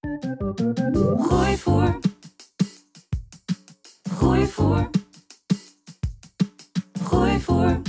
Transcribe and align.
Groeivoer. 0.00 1.98
Groeivoer. 4.02 4.90
Groeivoer. 7.02 7.80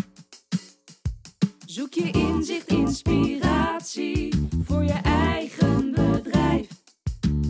Zoek 1.66 1.94
je 1.94 2.12
inzicht, 2.12 2.68
inspiratie 2.68 4.50
voor 4.64 4.84
je 4.84 5.00
eigen 5.04 5.92
bedrijf. 5.92 6.68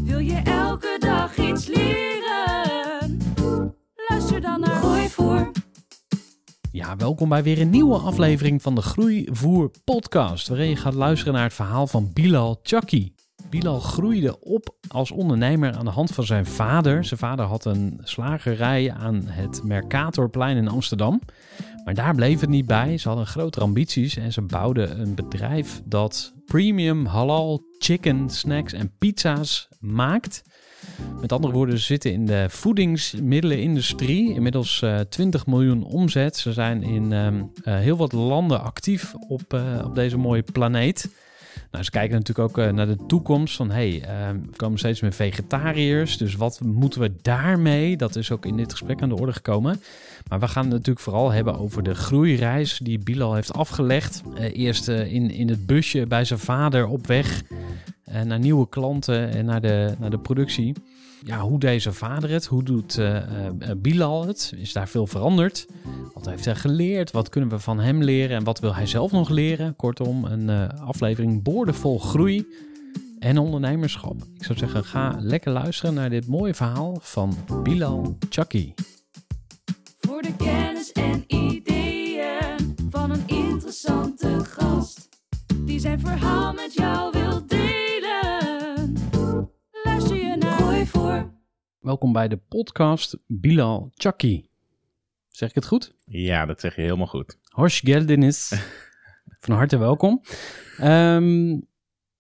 Wil 0.04 0.20
je 0.20 0.42
elke 0.44 0.96
dag 1.00 1.38
iets 1.38 1.66
leren? 1.68 3.18
Luister 4.10 4.42
dan 4.42 4.60
naar 4.60 4.76
Groeivoer. 4.76 5.52
Ja, 6.72 6.96
welkom 6.96 7.30
bij 7.30 7.44
weer 7.44 7.62
een 7.62 7.70
nieuwe 7.70 7.98
aflevering 7.98 8.62
van 8.62 8.76
de 8.76 8.82
Groeivoer 8.82 9.72
podcast, 9.84 10.48
waarin 10.48 10.70
je 10.70 10.76
gaat 10.76 10.94
luisteren 10.94 11.34
naar 11.34 11.44
het 11.44 11.54
verhaal 11.54 11.88
van 11.88 12.10
Bilal 12.14 12.60
Chaki. 12.64 13.14
Bilal 13.52 13.80
groeide 13.80 14.40
op 14.40 14.76
als 14.88 15.12
ondernemer 15.12 15.74
aan 15.74 15.86
de 15.86 15.92
hand 15.92 16.12
van 16.12 16.24
zijn 16.24 16.46
vader. 16.46 17.06
Zijn 17.06 17.20
vader 17.20 17.46
had 17.46 17.66
een 17.66 18.00
slagerij 18.04 18.92
aan 18.92 19.24
het 19.26 19.64
Mercatorplein 19.64 20.58
in 20.58 20.68
Amsterdam. 20.68 21.22
Maar 21.86 21.94
daar 21.94 22.16
bleef 22.16 22.40
het 22.40 22.50
niet 22.50 22.66
bij. 22.66 22.98
Ze 22.98 23.08
hadden 23.08 23.28
grotere 23.28 23.66
ambities 23.66 24.18
en 24.18 24.34
ze 24.34 24.42
bouwden 24.42 25.00
een 25.00 25.16
bedrijf 25.16 25.82
dat 25.86 26.34
premium 26.46 27.06
halal 27.06 27.62
chicken 27.78 28.30
snacks 28.30 28.74
en 28.74 28.92
pizza's 28.98 29.68
maakt. 29.80 30.44
Met 31.22 31.32
andere 31.32 31.54
woorden, 31.54 31.78
ze 31.78 31.86
zitten 31.86 32.12
in 32.12 32.26
de 32.26 32.46
voedingsmiddelenindustrie. 32.50 34.34
Inmiddels 34.34 34.82
eh 34.82 35.00
20 35.00 35.46
miljoen 35.46 35.84
omzet. 35.84 36.38
Ze 36.38 36.54
zijn 36.54 36.84
in 36.84 37.14
ehm, 37.14 37.44
eh, 37.64 37.76
heel 37.76 37.98
wat 37.98 38.12
landen 38.12 38.62
actief 38.62 39.14
op, 39.28 39.54
eh, 39.54 39.82
op 39.86 39.96
deze 39.96 40.18
mooie 40.18 40.44
planeet. 40.52 41.10
Nou, 41.72 41.84
ze 41.84 41.92
kijken 41.92 42.18
natuurlijk 42.18 42.50
ook 42.50 42.58
eh, 42.58 42.72
naar 42.72 42.88
de 42.88 43.06
toekomst 43.08 43.56
van 43.56 43.72
hey, 43.72 44.04
er 44.04 44.36
komen 44.56 44.80
steeds 44.80 45.02
meer 45.02 45.14
vegetariërs. 45.14 46.18
Dus 46.18 46.36
wat 46.36 46.60
moeten 46.64 47.02
we 47.02 47.12
daarmee? 47.22 47.98
Dat 47.98 48.16
is 48.16 48.32
ook 48.32 48.46
in 48.46 48.58
dit 48.58 48.72
gesprek 48.72 49.02
aan 49.02 49.10
de 49.10 49.18
orde 49.20 49.34
gekomen. 49.34 49.82
Maar 50.28 50.40
we 50.40 50.48
gaan 50.48 50.64
het 50.64 50.74
natuurlijk 50.74 51.00
vooral 51.00 51.32
hebben 51.32 51.60
over 51.60 51.84
de 51.84 51.96
groeireis 51.96 52.78
die 52.78 53.00
Bilal 53.00 53.34
heeft 53.34 53.54
afgelegd. 53.54 54.24
Eh, 54.36 54.58
eerst 54.58 54.88
eh, 54.88 55.14
in, 55.14 55.32
in 55.32 55.50
het 55.50 55.66
busje 55.66 56.08
bij 56.08 56.26
zijn 56.26 56.40
vader 56.40 56.88
op 56.88 57.08
weg 57.08 57.42
naar 58.26 58.40
nieuwe 58.40 58.70
klanten 58.70 59.32
en 59.32 59.46
naar 59.46 59.62
de, 59.62 59.96
naar 60.00 60.10
de 60.10 60.18
productie. 60.18 60.74
Ja, 61.26 61.40
hoe 61.40 61.80
zijn 61.80 61.96
vader 61.96 62.30
het? 62.30 62.46
Hoe 62.46 62.64
doet 62.64 62.98
eh, 62.98 63.18
eh, 63.18 63.54
Bilal 63.78 64.28
het? 64.28 64.54
Is 64.56 64.74
daar 64.74 64.88
veel 64.88 65.08
veranderd? 65.08 65.68
Wat 66.14 66.26
heeft 66.26 66.46
hij 66.46 66.56
geleerd? 66.56 67.12
Wat 67.12 67.30
kunnen 67.30 67.50
we 67.50 67.60
van 67.60 67.80
hem 67.80 68.04
leren? 68.04 68.38
En 68.38 68.44
wat 68.44 68.60
wil 68.60 68.76
hij 68.76 68.86
zelf 68.86 69.12
nog 69.12 69.30
leren? 69.30 69.76
Kortom, 69.76 70.26
een 70.26 70.50
eh, 70.50 70.88
aflevering 70.88 71.44
boordevol 71.44 72.00
groei 72.00 72.46
en 73.20 73.38
ondernemerschap. 73.38 74.16
Ik 74.38 74.44
zou 74.44 74.58
zeggen, 74.58 74.84
ga 74.84 75.16
lekker 75.20 75.52
luisteren 75.52 75.94
naar 75.94 76.10
dit 76.10 76.28
mooie 76.28 76.54
verhaal 76.54 76.98
van 77.02 77.38
Bilal 77.64 78.18
Chaki. 78.30 78.74
Voor 80.00 80.22
de 80.22 80.36
kennis 80.36 80.92
en 80.92 81.24
ideeën 81.28 82.76
van 82.90 83.12
een 83.12 83.28
interessante 83.28 84.40
gast. 84.44 85.10
Die 85.56 85.80
zijn 85.80 86.00
verhaal 86.00 86.54
met 86.54 86.74
jou 86.74 87.12
wil 87.12 87.46
delen. 87.48 87.71
Welkom 91.82 92.14
bij 92.14 92.28
de 92.28 92.38
podcast 92.38 93.18
Bilal 93.28 93.92
Chaki. 93.94 94.46
Zeg 95.30 95.50
ik 95.50 95.56
het 95.56 95.66
goed? 95.66 95.96
Ja, 96.06 96.46
dat 96.46 96.60
zeg 96.60 96.76
je 96.76 96.82
helemaal 96.82 97.08
goed. 97.08 97.38
Hoş 97.50 97.80
geldiniz. 97.80 98.54
Van 99.44 99.56
harte 99.56 99.78
welkom. 99.78 100.22
Ehm, 100.78 101.50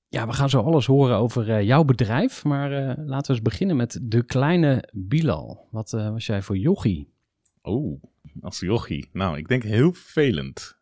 ja, 0.08 0.28
we 0.28 0.34
gaan 0.34 0.50
zo 0.50 0.62
alles 0.62 0.86
horen 0.86 1.18
over 1.18 1.52
eh, 1.52 1.64
jouw 1.64 1.84
bedrijf. 1.84 2.44
Maar 2.44 2.72
eh, 2.72 2.98
laten 3.06 3.28
we 3.28 3.34
eens 3.34 3.42
beginnen 3.42 3.76
met 3.76 4.00
de 4.02 4.24
kleine 4.24 4.90
Bilal. 4.94 5.68
Wat 5.72 5.94
eh, 5.94 6.10
was 6.12 6.26
jij 6.26 6.42
voor 6.42 6.58
jochie? 6.58 7.14
Oeh, 7.64 8.04
als 8.42 8.60
jochie. 8.60 9.10
Nou, 9.14 9.38
ik 9.38 9.48
denk 9.48 9.64
heel 9.64 9.94
vervelend. 9.94 10.78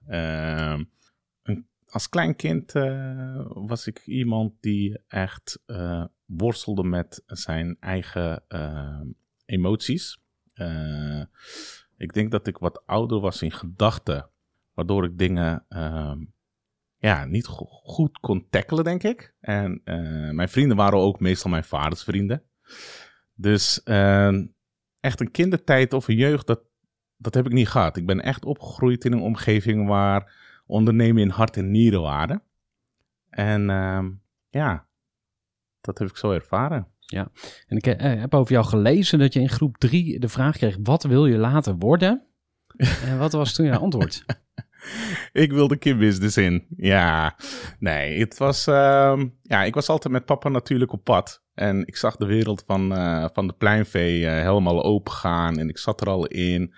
Als 1.90 2.10
klein 2.10 2.36
kind 2.36 2.76
eh, 2.76 3.46
was 3.48 3.88
ik 3.88 4.06
iemand 4.06 4.54
die 4.60 5.00
echt 5.08 5.62
eh, 5.66 6.06
worstelde 6.26 6.84
met 6.84 7.24
zijn 7.26 7.78
eigen 7.80 8.44
eh, 8.48 9.02
emoties. 9.46 10.18
Ik 11.98 12.14
denk 12.14 12.32
dat 12.32 12.48
ik 12.48 12.58
wat 12.58 12.86
ouder 12.86 13.20
was 13.20 13.42
in 13.42 13.52
gedachten, 13.52 14.30
waardoor 14.74 15.04
ik 15.04 15.18
dingen 15.18 15.66
ehm, 15.70 16.20
ja, 16.98 17.26
niet 17.26 17.48
go- 17.48 17.66
goed 17.66 18.20
kon 18.20 18.48
tackelen, 18.50 18.84
denk 18.84 19.04
ik. 19.04 19.34
En 19.40 19.82
mijn 20.36 20.50
vrienden 20.50 20.78
waren 20.78 21.00
ook 21.00 21.20
meestal 21.20 21.52
mijn 21.52 21.64
vaders 21.64 22.04
vrienden. 22.04 22.44
Dus 23.34 23.84
ehm, 23.84 24.46
echt 25.00 25.20
een 25.20 25.32
kindertijd 25.32 25.94
of 25.94 26.08
een 26.08 26.16
jeugd, 26.16 26.48
dat, 26.48 26.62
dat 27.18 27.34
heb 27.34 27.46
ik 27.46 27.52
niet 27.52 27.70
gehad. 27.70 27.98
Ik 27.98 28.06
ben 28.06 28.22
echt 28.22 28.46
opgegroeid 28.46 29.06
in 29.06 29.12
een 29.14 29.22
omgeving 29.22 29.88
waar 29.88 30.34
ondernemen 30.70 31.22
in 31.22 31.30
hart 31.30 31.58
en 31.58 31.72
nieren 31.72 32.02
waren. 32.02 32.44
En 33.30 33.70
ehm, 33.70 34.10
ja, 34.50 34.88
dat 35.82 35.98
heb 35.98 36.08
ik 36.10 36.18
zo 36.18 36.32
ervaren. 36.32 36.88
En 37.68 37.78
ik 37.78 37.88
eh, 37.88 38.20
heb 38.20 38.34
over 38.34 38.54
jou 38.54 38.66
gelezen 38.66 39.20
dat 39.20 39.34
je 39.34 39.40
in 39.40 39.50
groep 39.50 39.78
3 39.78 40.20
de 40.20 40.30
vraag 40.30 40.58
kreeg: 40.58 40.78
wat 40.84 41.04
wil 41.04 41.26
je 41.26 41.38
later 41.38 41.76
worden? 41.76 42.24
En 43.06 43.18
wat 43.18 43.32
was 43.32 43.54
toen 43.54 43.66
je 43.66 43.78
antwoord? 43.78 44.26
ik 45.44 45.52
wilde 45.52 45.78
kidbusiness 45.78 46.38
in. 46.38 46.66
Ja, 46.78 47.36
nee, 47.80 48.20
het 48.20 48.38
was. 48.38 48.68
ehm, 48.68 49.28
ja, 49.42 49.64
ik 49.64 49.74
was 49.74 49.90
altijd 49.90 50.14
met 50.14 50.26
papa 50.26 50.50
natuurlijk 50.50 50.92
op 50.92 51.04
pad. 51.04 51.44
En 51.54 51.86
ik 51.86 51.96
zag 51.96 52.16
de 52.16 52.26
wereld 52.26 52.64
van, 52.68 52.96
eh, 52.96 53.26
van 53.34 53.48
de 53.48 53.54
pleinvee 53.54 54.26
eh, 54.26 54.32
helemaal 54.32 54.84
open 54.84 55.14
gaan. 55.14 55.60
En 55.60 55.70
ik 55.70 55.78
zat 55.78 56.02
er 56.02 56.10
al 56.10 56.26
in. 56.26 56.74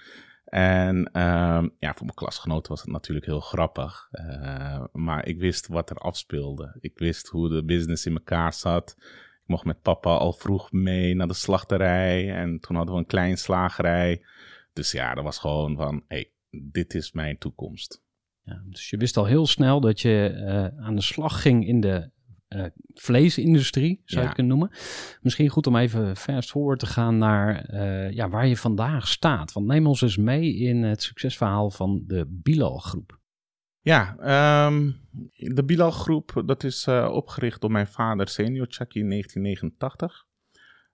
En 0.51 1.09
ehm, 1.11 1.67
ja, 1.79 1.93
voor 1.93 2.05
mijn 2.05 2.13
klasgenoten 2.13 2.71
was 2.71 2.81
het 2.81 2.89
natuurlijk 2.89 3.25
heel 3.25 3.39
grappig. 3.39 4.07
Eh, 4.11 4.83
maar 4.91 5.27
ik 5.27 5.39
wist 5.39 5.67
wat 5.67 5.89
er 5.89 5.95
afspeelde. 5.97 6.77
Ik 6.79 6.97
wist 6.97 7.27
hoe 7.27 7.49
de 7.49 7.63
business 7.65 8.05
in 8.05 8.13
elkaar 8.13 8.53
zat. 8.53 8.95
Ik 9.41 9.47
mocht 9.47 9.65
met 9.65 9.81
papa 9.81 10.09
al 10.09 10.33
vroeg 10.33 10.71
mee 10.71 11.15
naar 11.15 11.27
de 11.27 11.33
slachterij. 11.33 12.33
En 12.33 12.59
toen 12.59 12.75
hadden 12.75 12.93
we 12.93 12.99
een 12.99 13.07
klein 13.07 13.37
slagerij. 13.37 14.25
Dus 14.73 14.91
ja, 14.91 15.13
dat 15.13 15.23
was 15.23 15.37
gewoon 15.37 15.75
van: 15.75 16.03
hey, 16.07 16.31
dit 16.49 16.93
is 16.93 17.11
mijn 17.11 17.37
toekomst. 17.37 18.03
Ja, 18.43 18.61
dus 18.65 18.89
je 18.89 18.97
wist 18.97 19.17
al 19.17 19.25
heel 19.25 19.47
snel 19.47 19.79
dat 19.79 20.01
je 20.01 20.27
eh, 20.27 20.85
aan 20.85 20.95
de 20.95 21.01
slag 21.01 21.41
ging 21.41 21.67
in 21.67 21.81
de 21.81 22.11
eh, 22.51 22.65
vleesindustrie, 22.93 24.01
zou 24.05 24.05
je 24.05 24.17
Ja. 24.19 24.25
het 24.25 24.33
kunnen 24.33 24.57
noemen. 24.57 24.77
Misschien 25.21 25.49
goed 25.49 25.67
om 25.67 25.75
even 25.75 26.15
fast 26.17 26.49
forward 26.49 26.79
te 26.79 26.85
gaan 26.85 27.17
naar 27.17 27.65
eh, 27.65 28.11
ja, 28.11 28.29
waar 28.29 28.47
je 28.47 28.57
vandaag 28.57 29.07
staat. 29.07 29.51
Want 29.53 29.65
neem 29.67 29.87
ons 29.87 30.01
eens 30.01 30.17
mee 30.17 30.55
in 30.55 30.83
het 30.83 31.01
succesverhaal 31.03 31.71
van 31.71 32.03
de 32.07 32.25
Bilal 32.29 32.77
groep. 32.77 33.19
Ja, 33.83 34.15
ehm, 34.17 34.91
de 35.35 35.63
Bilal 35.65 35.91
Groep, 35.91 36.43
dat 36.45 36.63
is 36.63 36.87
eh, 36.87 37.09
opgericht 37.11 37.61
door 37.61 37.71
mijn 37.71 37.87
vader 37.87 38.27
senior 38.27 38.65
Chucky 38.69 38.99
in 38.99 39.07
1989. 39.09 40.25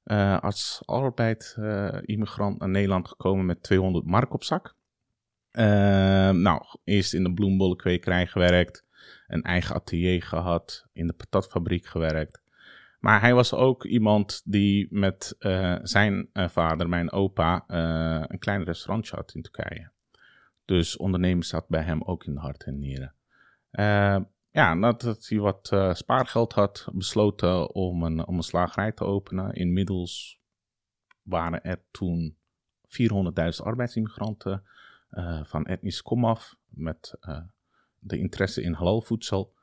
Eh, 0.04 0.40
als 0.40 0.82
arbeid-immigrant 0.86 2.60
naar 2.60 2.70
Nederland 2.70 3.08
gekomen 3.08 3.46
met 3.46 3.64
200 3.64 4.06
mark 4.06 4.34
op 4.34 4.44
zak. 4.44 4.76
Nou, 6.32 6.62
eerst 6.84 7.14
in 7.14 7.24
de 7.24 7.34
bloembollenkwekerij 7.34 8.28
gewerkt, 8.28 8.86
een 9.28 9.42
eigen 9.42 9.76
atelier 9.76 10.24
gehad, 10.24 10.88
in 10.94 11.08
de 11.08 11.14
patatfabriek 11.14 11.86
gewerkt. 11.86 12.42
Maar 13.00 13.22
hij 13.22 13.34
was 13.34 13.54
ook 13.54 13.86
iemand 13.86 14.42
die 14.46 14.88
met 14.90 15.36
eh, 15.40 15.78
zijn 15.82 16.30
eh, 16.34 16.48
vader, 16.48 16.90
mijn 16.90 17.12
opa, 17.12 17.64
eh, 17.68 18.24
een 18.28 18.40
klein 18.40 18.64
restaurantje 18.64 19.16
had 19.16 19.34
in 19.34 19.42
Turkije. 19.42 19.92
Dus 20.66 20.98
ondernemen 20.98 21.44
zat 21.44 21.68
bij 21.68 21.82
hem 21.82 22.02
ook 22.04 22.26
in 22.26 22.34
de 22.34 22.40
hart 22.40 22.64
en 22.64 22.80
nieren. 22.80 23.16
Ja, 24.52 24.74
nadat 24.74 25.28
hij 25.28 25.40
wat 25.40 25.68
spaargeld 25.92 26.54
had, 26.54 26.88
besloten 26.92 27.74
om 27.74 28.04
een, 28.04 28.28
om 28.28 28.36
een 28.36 28.44
slagerij 28.44 28.92
te 28.92 29.04
openen. 29.04 29.54
Inmiddels 29.54 30.40
waren 31.22 31.64
er 31.64 31.82
toen 31.92 32.38
400.000 32.88 33.64
arbeidsimmigranten 33.64 34.64
van 35.44 35.66
etnisch 35.66 36.02
komaf 36.02 36.56
met 36.68 37.18
de 38.00 38.18
interesse 38.18 38.62
in 38.62 38.74
halalvoedsel. 38.74 39.54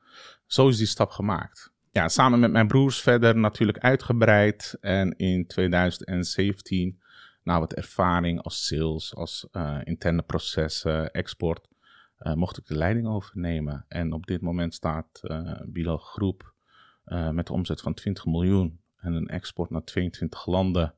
Zo 0.45 0.67
is 0.67 0.77
die 0.77 0.87
stap 0.87 1.09
gemaakt. 1.09 1.73
Ja, 1.91 2.07
samen 2.07 2.39
met 2.39 2.51
mijn 2.51 2.67
broers 2.67 3.01
verder 3.01 3.37
natuurlijk 3.37 3.77
uitgebreid. 3.77 4.77
En 4.81 5.17
in 5.17 5.47
2017, 5.47 7.01
na 7.43 7.59
wat 7.59 7.73
ervaring 7.73 8.41
als 8.41 8.65
sales, 8.65 9.15
als 9.15 9.47
eh, 9.51 9.79
interne 9.83 10.21
processen, 10.21 11.11
export, 11.11 11.67
eh, 12.17 12.33
mocht 12.33 12.57
ik 12.57 12.65
de 12.65 12.77
leiding 12.77 13.07
overnemen. 13.07 13.85
En 13.87 14.13
op 14.13 14.25
dit 14.25 14.41
moment 14.41 14.73
staat 14.73 15.19
eh 15.21 15.61
Bilal 15.65 15.97
Groep 15.97 16.53
met 17.31 17.49
een 17.49 17.55
omzet 17.55 17.81
van 17.81 17.93
20 17.93 18.25
miljoen 18.25 18.79
en 18.97 19.13
een 19.13 19.27
export 19.27 19.69
naar 19.69 19.83
22 19.83 20.45
landen. 20.45 20.95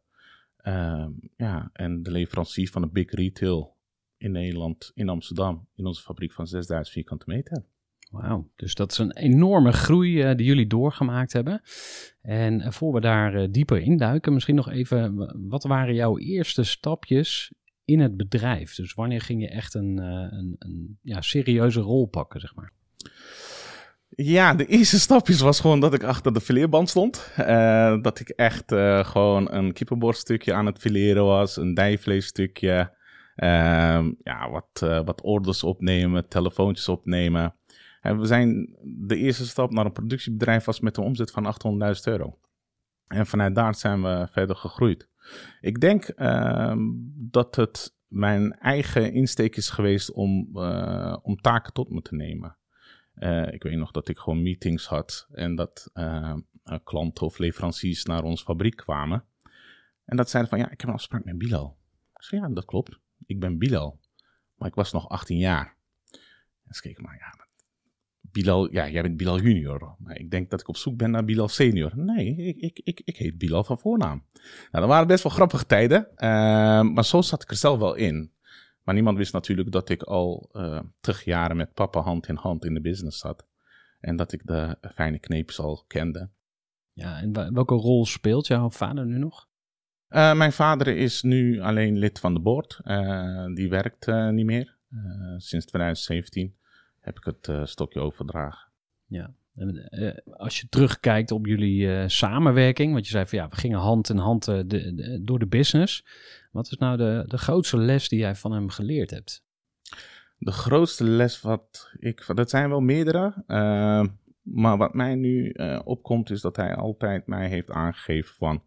Ehm, 0.57 1.11
ja, 1.35 1.69
en 1.73 2.03
de 2.03 2.11
leverancier 2.11 2.69
van 2.69 2.81
de 2.81 2.87
big 2.87 3.11
retail 3.11 3.76
in 4.17 4.31
Nederland, 4.31 4.91
in 4.93 5.09
Amsterdam, 5.09 5.67
in 5.75 5.85
onze 5.85 6.01
fabriek 6.01 6.33
van 6.33 6.47
6000 6.47 6.93
vierkante 6.93 7.25
meter. 7.27 7.65
Wauw, 8.11 8.49
dus 8.55 8.75
dat 8.75 8.91
is 8.91 8.97
een 8.97 9.17
enorme 9.17 9.71
groei 9.71 10.21
eh, 10.21 10.35
die 10.35 10.45
jullie 10.45 10.67
doorgemaakt 10.67 11.33
hebben. 11.33 11.61
En 12.21 12.61
eh, 12.61 12.71
voor 12.71 12.93
we 12.93 12.99
daar 13.01 13.33
eh, 13.35 13.47
dieper 13.51 13.81
induiken, 13.81 14.33
misschien 14.33 14.55
nog 14.55 14.69
even, 14.69 15.29
wat 15.49 15.63
waren 15.63 15.93
jouw 15.93 16.17
eerste 16.17 16.63
stapjes 16.63 17.53
in 17.85 17.99
het 17.99 18.17
bedrijf? 18.17 18.75
Dus 18.75 18.93
wanneer 18.93 19.21
ging 19.21 19.41
je 19.41 19.49
echt 19.49 19.73
een, 19.73 19.97
een, 19.97 20.55
een 20.59 20.97
ja, 21.01 21.21
serieuze 21.21 21.79
rol 21.79 22.05
pakken, 22.05 22.39
zeg 22.39 22.55
maar? 22.55 22.71
Ja, 24.09 24.53
de 24.53 24.65
eerste 24.65 24.99
stapjes 24.99 25.39
was 25.39 25.59
gewoon 25.59 25.79
dat 25.79 25.93
ik 25.93 26.03
achter 26.03 26.33
de 26.33 26.41
fileerband 26.41 26.89
stond. 26.89 27.31
Dat 28.01 28.19
ik 28.19 28.29
echt 28.29 28.73
gewoon 29.07 29.51
een 29.51 29.73
kippenborststukje 29.73 30.53
aan 30.53 30.65
het 30.65 30.79
fileren 30.79 31.25
was, 31.25 31.57
een 31.57 31.73
dijvleesstukje. 31.73 32.96
Ehm, 33.37 34.11
ja, 34.23 34.49
wat, 34.49 34.81
eh, 34.81 35.05
wat 35.05 35.21
orders 35.21 35.63
opnemen, 35.63 36.27
telefoontjes 36.27 36.89
opnemen. 36.89 37.55
En 38.01 38.19
we 38.19 38.25
zijn, 38.25 38.77
de 38.83 39.15
eerste 39.15 39.45
stap 39.45 39.71
naar 39.71 39.85
een 39.85 39.91
productiebedrijf 39.91 40.65
was 40.65 40.79
met 40.79 40.97
een 40.97 41.03
omzet 41.03 41.31
van 41.31 41.45
800.000 41.45 42.07
euro. 42.07 42.39
En 43.07 43.25
vanuit 43.25 43.55
daar 43.55 43.75
zijn 43.75 44.01
we 44.01 44.27
verder 44.31 44.55
gegroeid. 44.55 45.09
Ik 45.61 45.79
denk 45.79 46.03
ehm, 46.03 46.79
dat 47.15 47.55
het 47.55 47.95
mijn 48.07 48.53
eigen 48.53 49.13
insteek 49.13 49.55
is 49.55 49.69
geweest 49.69 50.11
om, 50.11 50.49
eh, 50.53 51.17
om 51.21 51.35
taken 51.35 51.73
tot 51.73 51.89
me 51.89 52.01
te 52.01 52.15
nemen. 52.15 52.57
Eh, 53.13 53.53
ik 53.53 53.63
weet 53.63 53.77
nog 53.77 53.91
dat 53.91 54.07
ik 54.07 54.17
gewoon 54.17 54.41
meetings 54.41 54.87
had 54.87 55.27
en 55.31 55.55
dat 55.55 55.91
klanten 56.83 57.25
of 57.25 57.37
leveranciers 57.37 58.03
naar 58.03 58.23
onze 58.23 58.43
fabriek 58.43 58.75
kwamen. 58.75 59.23
En 60.05 60.17
dat 60.17 60.29
zeiden 60.29 60.51
van, 60.51 60.59
ja, 60.59 60.71
ik 60.71 60.79
heb 60.79 60.89
een 60.89 60.95
afspraak 60.95 61.23
met 61.23 61.37
Bilal. 61.37 61.77
Ik 62.13 62.23
zei, 62.23 62.41
ja, 62.41 62.49
dat 62.49 62.65
klopt. 62.65 62.99
Ik 63.27 63.39
ben 63.39 63.57
Bilal. 63.57 63.99
Maar 64.55 64.67
ik 64.67 64.75
was 64.75 64.91
nog 64.91 65.09
18 65.09 65.37
jaar. 65.37 65.75
En 66.65 66.73
ze 66.73 66.81
keken 66.81 67.03
maar, 67.03 67.17
ja, 67.19 67.45
Bilal, 68.31 68.71
ja, 68.71 68.89
jij 68.89 69.01
bent 69.01 69.17
Bilal 69.17 69.39
junior. 69.39 69.95
Maar 69.99 70.17
ik 70.17 70.31
denk 70.31 70.49
dat 70.49 70.59
ik 70.61 70.67
op 70.67 70.77
zoek 70.77 70.97
ben 70.97 71.11
naar 71.11 71.25
Bilal 71.25 71.47
senior. 71.47 71.91
Nee, 71.95 72.35
ik, 72.35 72.57
ik, 72.57 72.79
ik, 72.83 73.01
ik 73.05 73.17
heet 73.17 73.37
Bilal 73.37 73.63
van 73.63 73.79
voornaam. 73.79 74.23
Nou, 74.33 74.45
dat 74.71 74.87
waren 74.87 75.07
best 75.07 75.23
wel 75.23 75.31
grappige 75.31 75.65
tijden. 75.65 76.15
eh, 76.15 76.29
maar 76.81 77.05
zo 77.05 77.21
zat 77.21 77.41
ik 77.43 77.49
er 77.49 77.55
zelf 77.55 77.79
wel 77.79 77.95
in. 77.95 78.31
Maar 78.83 78.95
niemand 78.95 79.17
wist 79.17 79.33
natuurlijk 79.33 79.71
dat 79.71 79.89
ik 79.89 80.03
al 80.03 80.49
eh 80.53 80.79
tig 80.99 81.23
jaren 81.23 81.57
met 81.57 81.73
papa 81.73 81.99
hand 81.99 82.27
in 82.27 82.35
hand 82.35 82.65
in 82.65 82.73
de 82.73 82.81
business 82.81 83.19
zat. 83.19 83.45
En 83.99 84.15
dat 84.15 84.31
ik 84.31 84.41
de 84.45 84.77
fijne 84.93 85.19
kneepjes 85.19 85.59
al 85.59 85.83
kende. 85.87 86.29
Ja, 86.93 87.19
en 87.21 87.53
welke 87.53 87.75
rol 87.75 88.05
speelt 88.05 88.47
jouw 88.47 88.69
vader 88.69 89.05
nu 89.05 89.17
nog? 89.17 89.46
Eh, 90.07 90.33
mijn 90.33 90.51
vader 90.51 90.87
is 90.87 91.21
nu 91.21 91.59
alleen 91.59 91.97
lid 91.97 92.19
van 92.19 92.33
de 92.33 92.39
board. 92.39 92.79
Eh, 92.83 93.45
die 93.53 93.69
werkt 93.69 94.07
eh, 94.07 94.29
niet 94.29 94.45
meer. 94.45 94.75
Sinds 95.37 95.65
2017 95.65 96.55
heb 96.99 97.17
ik 97.17 97.23
het 97.23 97.69
stokje 97.69 97.99
overdragen. 97.99 98.69
Ja. 99.07 99.33
En, 99.55 99.89
als 100.37 100.59
je 100.59 100.67
terugkijkt 100.69 101.31
op 101.31 101.45
jullie 101.45 102.09
samenwerking, 102.09 102.93
want 102.93 103.05
je 103.05 103.11
zei 103.11 103.25
van 103.25 103.39
ja, 103.39 103.47
we 103.47 103.55
gingen 103.55 103.79
hand 103.79 104.09
in 104.09 104.17
hand 104.17 104.45
de, 104.45 104.65
de- 104.67 105.19
door 105.23 105.39
de 105.39 105.47
business. 105.47 106.05
Wat 106.51 106.65
is 106.71 106.77
nou 106.77 106.97
de, 106.97 107.23
de 107.27 107.37
grootste 107.37 107.77
les 107.77 108.09
die 108.09 108.19
jij 108.19 108.35
van 108.35 108.51
hem 108.51 108.69
geleerd 108.69 109.09
hebt? 109.09 109.43
De 110.37 110.51
grootste 110.51 111.03
les 111.03 111.41
wat 111.41 111.89
ik... 111.99 112.25
Dat 112.35 112.49
zijn 112.49 112.69
wel 112.69 112.81
meerdere. 112.81 113.43
maar 114.41 114.77
wat 114.77 114.93
mij 114.93 115.15
nu 115.15 115.55
opkomt 115.83 116.29
is 116.29 116.41
dat 116.41 116.55
hij 116.55 116.75
altijd 116.75 117.27
mij 117.27 117.47
heeft 117.47 117.71
aangegeven 117.71 118.35
van... 118.35 118.63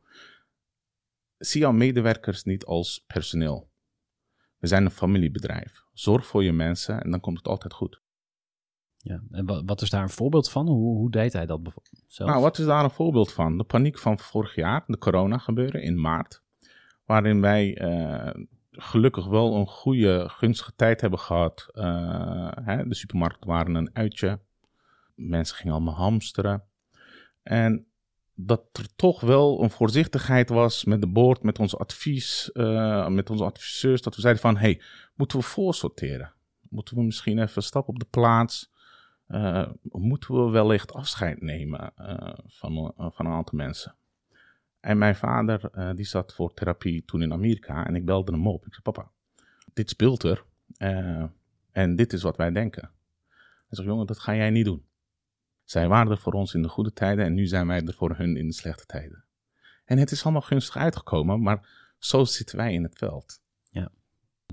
Zie 1.40 1.60
jouw 1.60 1.72
medewerkers 1.72 2.44
niet 2.44 2.64
als 2.64 3.04
personeel. 3.06 3.70
We 4.58 4.66
zijn 4.66 4.84
een 4.84 4.90
familiebedrijf. 4.90 5.84
Zorg 5.92 6.26
voor 6.26 6.44
je 6.44 6.52
mensen 6.52 7.02
en 7.02 7.10
dan 7.10 7.20
komt 7.20 7.36
het 7.38 7.48
altijd 7.48 7.72
goed. 7.72 8.00
Ja. 8.96 9.22
En 9.30 9.46
wa- 9.46 9.64
wat 9.64 9.82
is 9.82 9.90
daar 9.90 10.02
een 10.02 10.08
voorbeeld 10.10 10.50
van? 10.50 10.66
Hoe, 10.68 10.96
hoe 10.96 11.10
deed 11.10 11.32
hij 11.32 11.46
dat 11.46 11.62
bijvoorbeeld 11.62 12.04
zelf? 12.06 12.30
Nou, 12.30 12.42
wat 12.42 12.58
is 12.58 12.64
daar 12.64 12.84
een 12.84 12.90
voorbeeld 12.90 13.32
van? 13.32 13.58
De 13.58 13.64
paniek 13.64 13.98
van 13.98 14.18
vorig 14.18 14.54
jaar, 14.54 14.84
de 14.86 14.98
corona 14.98 15.38
gebeuren 15.38 15.82
in 15.82 16.00
maart. 16.00 16.42
Waarin 17.04 17.40
wij 17.40 17.76
eh, 17.76 18.42
gelukkig 18.70 19.26
wel 19.26 19.54
een 19.56 19.66
goede, 19.66 20.28
gunstige 20.28 20.72
tijd 20.76 21.00
hebben 21.00 21.18
gehad. 21.18 21.68
Eh, 21.72 22.50
hè, 22.64 22.88
de 22.88 22.94
supermarkten 22.94 23.48
waren 23.48 23.74
een 23.74 23.90
uitje. 23.94 24.40
Mensen 25.14 25.56
gingen 25.56 25.72
allemaal 25.74 25.94
hamsteren. 25.94 26.64
En 27.42 27.86
dat 28.46 28.62
er 28.72 28.96
toch 28.96 29.20
wel 29.20 29.62
een 29.62 29.70
voorzichtigheid 29.70 30.48
was 30.48 30.84
met 30.84 31.00
de 31.00 31.06
board, 31.06 31.42
met 31.42 31.58
ons 31.58 31.76
advies, 31.76 32.52
eh, 32.52 33.08
met 33.08 33.30
onze 33.30 33.44
adviseurs. 33.44 34.02
Dat 34.02 34.14
we 34.14 34.20
zeiden 34.20 34.42
van, 34.42 34.56
hey, 34.56 34.82
moeten 35.14 35.38
we 35.38 35.44
voorsorteren? 35.44 36.32
Moeten 36.68 36.96
we 36.96 37.02
misschien 37.02 37.38
even 37.38 37.62
stap 37.62 37.88
op 37.88 37.98
de 37.98 38.06
plaats? 38.10 38.72
Eh, 39.26 39.68
moeten 39.82 40.34
we 40.34 40.50
wellicht 40.50 40.92
afscheid 40.92 41.40
nemen 41.40 41.92
eh, 41.96 42.32
van, 42.46 42.92
van 42.96 43.26
een 43.26 43.32
aantal 43.32 43.58
mensen. 43.58 43.94
En 44.80 44.98
mijn 44.98 45.16
vader, 45.16 45.70
die 45.94 46.04
zat 46.04 46.34
voor 46.34 46.54
therapie 46.54 47.04
toen 47.04 47.22
in 47.22 47.32
Amerika 47.32 47.86
en 47.86 47.94
ik 47.94 48.04
belde 48.04 48.32
hem 48.32 48.46
op. 48.46 48.66
Ik 48.66 48.72
zei, 48.72 48.82
papa, 48.82 49.10
dit 49.72 49.90
speelt 49.90 50.22
er 50.22 50.44
en 51.72 51.96
dit 51.96 52.12
is 52.12 52.22
wat 52.22 52.36
wij 52.36 52.50
denken. 52.50 52.90
Hij 53.28 53.78
zegt, 53.78 53.88
jongen, 53.88 54.06
dat 54.06 54.18
ga 54.18 54.34
jij 54.34 54.50
niet 54.50 54.64
doen. 54.64 54.84
Zij 55.70 55.88
waren 55.88 56.10
er 56.12 56.18
voor 56.18 56.32
ons 56.32 56.54
in 56.54 56.62
de 56.62 56.68
goede 56.68 56.92
tijden 56.92 57.24
en 57.24 57.34
nu 57.34 57.46
zijn 57.46 57.66
wij 57.66 57.80
er 57.82 57.94
voor 57.94 58.14
hun 58.16 58.36
in 58.36 58.46
de 58.46 58.52
slechte 58.52 58.86
tijden. 58.86 59.24
En 59.84 59.98
het 59.98 60.10
is 60.10 60.22
allemaal 60.22 60.42
gunstig 60.42 60.76
uitgekomen, 60.76 61.42
maar 61.42 61.68
zo 61.98 62.24
zitten 62.24 62.56
wij 62.56 62.72
in 62.72 62.82
het 62.82 62.98
veld. 62.98 63.40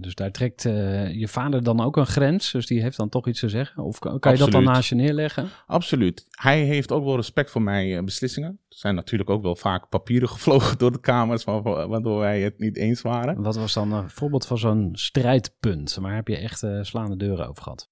Dus 0.02 0.16
daar 0.16 0.32
trekt 0.32 0.66
eh, 0.66 1.14
je 1.14 1.28
vader 1.28 1.64
dan 1.64 1.82
ook 1.82 1.98
een 1.98 2.06
grens, 2.06 2.52
dus 2.52 2.66
die 2.66 2.82
heeft 2.82 2.98
dan 2.98 3.10
toch 3.10 3.28
iets 3.28 3.40
te 3.40 3.50
zeggen? 3.50 3.84
Of 3.84 4.00
kan, 4.00 4.20
kan 4.20 4.32
je 4.32 4.38
dat 4.38 4.52
dan 4.52 4.64
naast 4.64 4.90
je 4.90 4.96
neerleggen? 4.96 5.50
Absoluut. 5.68 6.26
Hij 6.30 6.64
heeft 6.64 6.92
ook 6.92 7.04
wel 7.04 7.16
respect 7.16 7.52
voor 7.52 7.62
mijn 7.62 7.98
eh, 7.98 8.04
beslissingen. 8.04 8.50
Er 8.70 8.78
zijn 8.78 8.96
natuurlijk 8.96 9.30
ook 9.30 9.42
wel 9.42 9.56
vaak 9.56 9.90
papieren 9.90 10.30
gevlogen 10.36 10.78
door 10.78 10.92
de 10.92 11.00
kamers, 11.00 11.44
wa- 11.44 11.62
wa- 11.62 11.88
waardoor 11.88 12.20
wij 12.20 12.42
het 12.42 12.60
niet 12.60 12.76
eens 12.78 13.02
waren. 13.02 13.42
Wat 13.42 13.56
was 13.56 13.74
dan 13.74 13.92
een 13.92 14.10
voorbeeld 14.10 14.46
van 14.46 14.58
zo'n 14.58 14.90
strijdpunt? 14.94 15.96
Waar 15.96 16.16
heb 16.16 16.28
je 16.28 16.38
echt 16.38 16.64
eh, 16.64 16.82
slaande 16.82 17.18
deuren 17.18 17.48
over 17.48 17.64
gehad? 17.64 17.90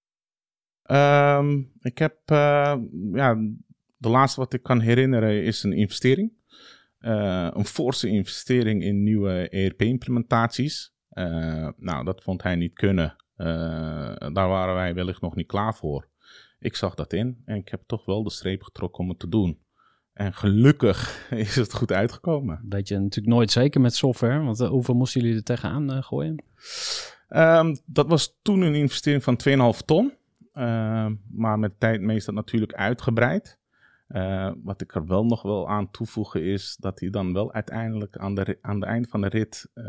Ehm, 0.86 1.62
ik 1.82 1.98
heb, 1.98 2.18
eh, 2.26 2.76
ja, 3.14 3.36
de 3.98 4.10
laatste 4.10 4.40
wat 4.40 4.54
ik 4.54 4.64
kan 4.64 4.80
herinneren 4.80 5.44
is 5.44 5.64
een 5.64 5.74
investering. 5.74 6.32
Eh, 6.98 7.48
een 7.54 7.66
forse 7.66 8.08
investering 8.08 8.84
in 8.84 9.04
nieuwe 9.04 9.50
ERP-implementaties. 9.50 10.94
Eh, 11.10 11.70
nou, 11.78 12.06
dat 12.06 12.24
vond 12.24 12.44
hij 12.44 12.56
niet 12.56 12.74
kunnen. 12.74 13.16
Daar 14.34 14.48
waren 14.48 14.76
wij 14.76 14.94
wellicht 14.94 15.22
nog 15.22 15.36
niet 15.36 15.48
klaar 15.48 15.76
voor. 15.76 16.08
Ik 16.60 16.76
zag 16.76 16.96
dat 16.96 17.14
in 17.14 17.42
en 17.46 17.56
ik 17.56 17.70
heb 17.70 17.84
toch 17.86 18.06
wel 18.06 18.24
de 18.24 18.32
streep 18.32 18.64
getrokken 18.64 19.04
om 19.04 19.10
het 19.10 19.20
te 19.20 19.30
doen. 19.30 19.60
En 20.14 20.34
gelukkig 20.34 21.28
is 21.46 21.56
het 21.56 21.74
goed 21.74 21.92
uitgekomen. 21.92 22.66
Weet 22.70 22.88
je 22.88 23.00
natuurlijk 23.00 23.36
nooit 23.36 23.52
zeker 23.52 23.82
met 23.82 23.96
software, 23.96 24.44
want 24.44 24.60
hoeveel 24.60 24.96
moesten 24.96 25.22
jullie 25.22 25.36
er 25.36 25.44
tegenaan 25.44 26.04
gooien? 26.04 26.44
Ehm, 27.28 27.76
dat 27.86 28.08
was 28.08 28.40
toen 28.42 28.62
een 28.62 28.76
investering 28.76 29.24
van 29.24 29.36
2,5 29.36 29.82
ton. 29.82 30.14
Ehm, 30.56 31.16
maar 31.32 31.60
met 31.60 31.72
de 31.72 31.78
tijd 31.78 32.26
dat 32.26 32.36
natuurlijk 32.36 32.74
uitgebreid. 32.74 33.60
Eh, 34.08 34.52
wat 34.64 34.82
ik 34.82 34.96
er 34.96 35.06
wel 35.06 35.26
nog 35.26 35.42
wel 35.42 35.70
aan 35.70 35.92
toevoegen 35.92 36.44
is 36.44 36.76
dat 36.80 37.00
hij 37.00 37.10
dan 37.10 37.34
wel 37.34 37.54
uiteindelijk 37.54 38.18
aan 38.18 38.36
de, 38.36 38.58
aan 38.62 38.76
het 38.76 38.90
eind 38.90 39.10
van 39.10 39.22
de 39.22 39.28
rit, 39.28 39.70
eh, 39.74 39.86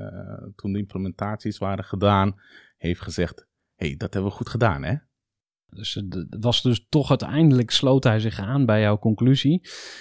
toen 0.56 0.72
de 0.72 0.78
implementaties 0.78 1.58
waren 1.58 1.84
gedaan, 1.84 2.40
heeft 2.76 3.00
gezegd: 3.00 3.46
hey, 3.74 3.96
dat 3.96 4.12
hebben 4.14 4.30
we 4.30 4.36
goed 4.36 4.48
gedaan, 4.48 4.82
hè? 4.82 4.94
dus 5.68 5.94
het 5.94 6.14
het 6.14 6.44
was 6.44 6.62
dus 6.62 6.86
toch 6.88 7.08
uiteindelijk 7.08 7.70
sloot 7.70 8.04
hij 8.04 8.20
zich 8.20 8.38
aan 8.40 8.66
bij 8.66 8.80
jouw 8.80 8.98
conclusie 8.98 9.60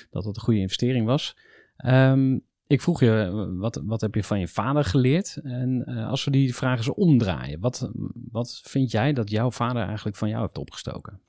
dat 0.09 0.25
het 0.25 0.35
een 0.35 0.41
goede 0.41 0.59
investering 0.59 1.05
was. 1.05 1.37
Ehm, 1.75 2.39
ik 2.67 2.81
vroeg 2.81 2.99
je, 2.99 3.21
eh, 3.21 3.59
wat, 3.59 3.81
wat 3.85 4.01
heb 4.01 4.15
je 4.15 4.23
van 4.23 4.39
je 4.39 4.47
vader 4.47 4.83
geleerd? 4.83 5.39
En 5.43 5.85
eh, 5.85 6.09
als 6.09 6.23
we 6.23 6.31
die 6.31 6.55
vragen 6.55 6.77
eens 6.77 6.89
omdraaien, 6.89 7.59
wat, 7.59 7.91
wat 8.31 8.61
vind 8.63 8.91
jij 8.91 9.13
dat 9.13 9.29
jouw 9.29 9.51
vader 9.51 9.83
eigenlijk 9.83 10.17
van 10.17 10.29
jou 10.29 10.41
heeft 10.41 10.57
opgestoken? 10.57 11.21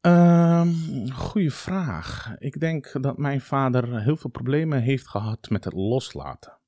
Ehm 0.00 1.08
goeie 1.12 1.52
vraag. 1.52 2.34
Ik 2.38 2.60
denk 2.60 3.02
dat 3.02 3.18
mijn 3.18 3.40
vader 3.40 4.00
heel 4.00 4.16
veel 4.16 4.30
problemen 4.30 4.82
heeft 4.82 5.08
gehad 5.08 5.50
met 5.50 5.64
het 5.64 5.72
loslaten. 5.72 6.58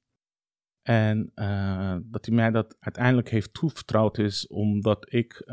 En 0.82 1.30
eh, 1.34 1.96
dat 2.02 2.26
hij 2.26 2.34
mij 2.34 2.50
dat 2.50 2.76
uiteindelijk 2.80 3.28
heeft 3.28 3.54
toevertrouwd 3.54 4.18
is 4.18 4.46
omdat 4.46 5.12
ik 5.12 5.44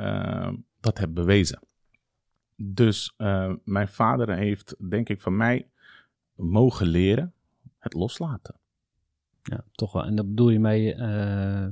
dat 0.80 0.98
heb 0.98 1.14
bewezen. 1.14 1.60
Dus 2.56 3.14
mijn 3.64 3.88
vader 3.88 4.36
heeft, 4.36 4.90
denk 4.90 5.10
ik, 5.10 5.22
van 5.22 5.38
mij 5.38 5.70
mogen 6.40 6.88
leren 6.88 7.34
het 7.78 7.94
loslaten. 7.94 8.56
Ja, 9.44 9.64
toch 9.72 9.92
wel. 9.92 10.04
En 10.06 10.16
daar 10.16 10.26
bedoel 10.26 10.50
je 10.50 10.60
mee, 10.60 10.94
eh, 10.94 11.68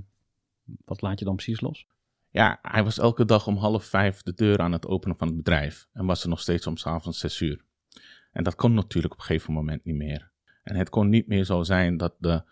wat 0.86 1.02
laat 1.02 1.20
je 1.20 1.26
dan 1.26 1.36
precies 1.36 1.62
los? 1.62 1.88
Ja, 2.30 2.60
hij 2.62 2.84
was 2.84 2.98
elke 2.98 3.26
dag 3.26 3.48
om 3.48 3.58
half 3.58 3.86
vijf 3.86 4.22
de 4.22 4.34
deur 4.34 4.60
aan 4.60 4.72
het 4.72 4.88
openen 4.88 5.18
van 5.18 5.28
het 5.28 5.38
bedrijf. 5.38 5.88
En 5.94 6.06
was 6.06 6.24
er 6.24 6.30
nog 6.30 6.40
steeds 6.40 6.68
om 6.68 6.78
's 6.78 6.86
avonds 6.86 7.20
zes 7.20 7.42
uur. 7.42 7.66
En 8.32 8.44
dat 8.44 8.56
kon 8.56 8.74
natuurlijk 8.74 9.14
op 9.14 9.20
een 9.20 9.26
gegeven 9.26 9.54
moment 9.54 9.84
niet 9.84 9.96
meer. 9.96 10.32
En 10.64 10.76
het 10.76 10.90
kon 10.90 11.10
niet 11.10 11.28
meer 11.28 11.44
zo 11.44 11.64
zijn 11.64 11.98
dat 11.98 12.16
de 12.20 12.44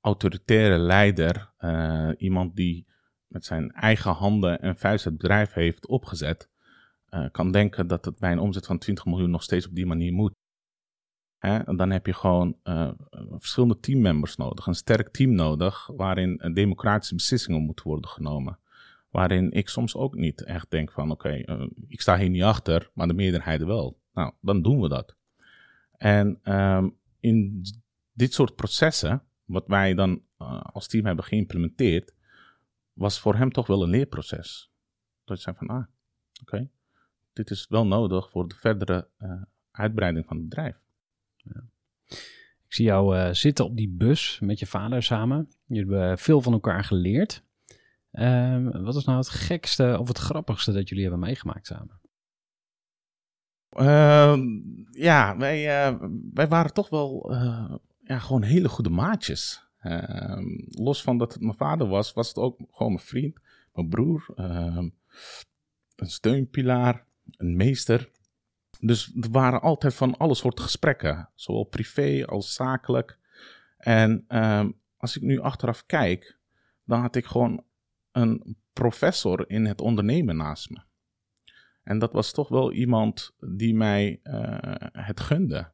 autoritaire 0.00 0.78
leider, 0.78 1.52
eh, 1.56 2.10
iemand 2.16 2.56
die 2.56 2.86
met 3.26 3.44
zijn 3.44 3.72
eigen 3.72 4.12
handen 4.12 4.60
en 4.60 4.76
vuist 4.76 5.04
het 5.04 5.16
bedrijf 5.16 5.52
heeft 5.52 5.86
opgezet, 5.86 6.48
eh, 7.08 7.26
kan 7.30 7.52
denken 7.52 7.86
dat 7.86 8.04
het 8.04 8.18
bij 8.18 8.32
een 8.32 8.38
omzet 8.38 8.66
van 8.66 8.78
20 8.78 9.04
miljoen 9.04 9.30
nog 9.30 9.42
steeds 9.42 9.66
op 9.66 9.74
die 9.74 9.86
manier 9.86 10.12
moet. 10.12 10.34
Hè? 11.38 11.76
Dan 11.76 11.90
heb 11.90 12.06
je 12.06 12.14
gewoon 12.14 12.56
eh, 12.62 12.90
verschillende 13.38 13.80
teammembers 13.80 14.36
nodig, 14.36 14.66
een 14.66 14.74
sterk 14.74 15.08
team 15.08 15.32
nodig, 15.32 15.86
waarin 15.86 16.52
democratische 16.54 17.14
beslissingen 17.14 17.62
moeten 17.62 17.86
worden 17.86 18.10
genomen. 18.10 18.58
Waarin 19.10 19.50
ik 19.52 19.68
soms 19.68 19.96
ook 19.96 20.14
niet 20.14 20.44
echt 20.44 20.70
denk 20.70 20.92
van 20.92 21.10
oké, 21.10 21.28
eh, 21.28 21.66
ik 21.88 22.00
sta 22.00 22.18
hier 22.18 22.28
niet 22.28 22.42
achter, 22.42 22.90
maar 22.94 23.06
de 23.06 23.14
meerderheid 23.14 23.62
wel. 23.62 24.00
Nou, 24.12 24.32
dan 24.40 24.62
doen 24.62 24.80
we 24.80 24.88
dat. 24.88 25.16
En 25.96 26.38
ehm, 26.42 26.88
in 27.20 27.64
dit 28.12 28.34
soort 28.34 28.54
processen, 28.54 29.22
wat 29.44 29.66
wij 29.66 29.94
dan 29.94 30.22
eh, 30.38 30.60
als 30.60 30.86
team 30.86 31.06
hebben 31.06 31.24
geïmplementeerd, 31.24 32.14
was 32.92 33.20
voor 33.20 33.34
hem 33.34 33.52
toch 33.52 33.66
wel 33.66 33.82
een 33.82 33.90
leerproces. 33.90 34.72
Dat 35.24 35.36
je 35.36 35.42
zei 35.42 35.56
van, 35.56 35.68
ah, 35.68 35.84
oké, 36.40 36.68
dit 37.32 37.50
is 37.50 37.66
wel 37.68 37.86
nodig 37.86 38.30
voor 38.30 38.48
de 38.48 38.54
verdere 38.54 39.08
uitbreiding 39.70 40.26
van 40.26 40.36
het 40.36 40.48
bedrijf. 40.48 40.76
Ik 42.68 42.74
zie 42.74 42.84
jou 42.84 43.16
eh, 43.16 43.32
zitten 43.32 43.64
op 43.64 43.76
die 43.76 43.88
bus 43.88 44.38
met 44.42 44.58
je 44.58 44.66
vader 44.66 45.02
samen. 45.02 45.48
Jullie 45.66 45.94
hebben 45.94 46.18
veel 46.18 46.40
van 46.40 46.52
elkaar 46.52 46.84
geleerd. 46.84 47.42
Ehm, 48.10 48.82
wat 48.82 48.96
is 48.96 49.04
nou 49.04 49.18
het 49.18 49.28
gekste 49.28 49.96
of 50.00 50.08
het 50.08 50.18
grappigste 50.18 50.72
dat 50.72 50.88
jullie 50.88 51.04
hebben 51.04 51.22
meegemaakt 51.22 51.66
samen? 51.66 52.00
Ehm, 53.68 54.42
ja, 54.90 55.36
wij, 55.36 55.86
eh, 55.86 56.00
wij 56.32 56.48
waren 56.48 56.72
toch 56.72 56.88
wel 56.88 57.30
eh, 57.32 57.74
ja, 57.98 58.18
gewoon 58.18 58.42
hele 58.42 58.68
goede 58.68 58.90
maatjes. 58.90 59.66
Ehm, 59.78 60.46
los 60.68 61.02
van 61.02 61.18
dat 61.18 61.32
het 61.32 61.42
mijn 61.42 61.56
vader 61.56 61.86
was, 61.86 62.12
was 62.12 62.28
het 62.28 62.36
ook 62.36 62.60
gewoon 62.70 62.92
mijn 62.92 63.04
vriend, 63.04 63.38
mijn 63.72 63.88
broer, 63.88 64.26
een 64.34 64.92
steunpilaar, 65.96 67.06
een 67.36 67.56
meester. 67.56 68.10
Dus 68.78 69.12
er 69.20 69.30
waren 69.30 69.60
altijd 69.60 69.94
van 69.94 70.16
alle 70.16 70.34
soorten 70.34 70.64
gesprekken, 70.64 71.28
zowel 71.34 71.64
privé 71.64 72.26
als 72.26 72.54
zakelijk. 72.54 73.18
En 73.76 74.24
ehm, 74.28 74.70
als 74.96 75.16
ik 75.16 75.22
nu 75.22 75.40
achteraf 75.40 75.86
kijk, 75.86 76.38
dan 76.84 77.00
had 77.00 77.16
ik 77.16 77.26
gewoon 77.26 77.64
een 78.12 78.56
professor 78.72 79.50
in 79.50 79.64
het 79.64 79.80
ondernemen 79.80 80.36
naast 80.36 80.70
me. 80.70 80.80
En 81.82 81.98
dat 81.98 82.12
was 82.12 82.32
toch 82.32 82.48
wel 82.48 82.72
iemand 82.72 83.34
die 83.40 83.74
mij 83.74 84.20
eh, 84.22 84.74
het 84.92 85.20
gunde. 85.20 85.72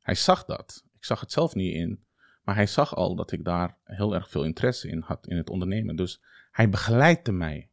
Hij 0.00 0.14
zag 0.14 0.44
dat. 0.44 0.84
Ik 0.96 1.04
zag 1.04 1.20
het 1.20 1.32
zelf 1.32 1.54
niet 1.54 1.74
in. 1.74 2.04
Maar 2.42 2.54
hij 2.54 2.66
zag 2.66 2.94
al 2.94 3.14
dat 3.14 3.32
ik 3.32 3.44
daar 3.44 3.78
heel 3.84 4.14
erg 4.14 4.28
veel 4.28 4.44
interesse 4.44 4.88
in 4.88 5.00
had 5.00 5.26
in 5.26 5.36
het 5.36 5.50
ondernemen. 5.50 5.96
Dus 5.96 6.22
hij 6.50 6.68
begeleidde 6.68 7.32
mij 7.32 7.70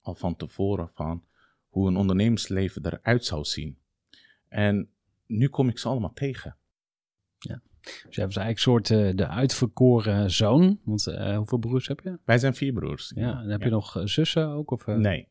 al 0.00 0.14
van 0.14 0.36
tevoren 0.36 0.90
van 0.94 1.24
hoe 1.68 1.88
een 1.88 1.96
ondernemersleven 1.96 2.86
eruit 2.86 3.24
zou 3.24 3.44
zien. 3.44 3.78
En 4.50 4.90
nu 5.26 5.48
kom 5.48 5.68
ik 5.68 5.78
ze 5.78 5.88
allemaal 5.88 6.12
tegen. 6.12 6.58
Dus 7.82 8.16
jij 8.16 8.24
was 8.26 8.36
eigenlijk 8.36 8.48
een 8.48 8.56
soort 8.56 8.90
eh, 8.90 9.16
de 9.16 9.28
uitverkoren 9.28 10.30
zoon. 10.30 10.78
Want 10.84 11.06
eh, 11.06 11.36
hoeveel 11.36 11.58
broers 11.58 11.88
heb 11.88 12.00
je? 12.04 12.18
Wij 12.24 12.38
zijn 12.38 12.54
vier 12.54 12.72
broers. 12.72 13.12
Ja, 13.14 13.40
en 13.42 13.48
heb 13.50 13.62
je 13.62 13.70
nog 13.70 13.96
eh, 13.96 14.02
zussen 14.06 14.48
ook? 14.48 14.70
Of, 14.70 14.86
eh? 14.86 14.96
Nee. 14.96 15.28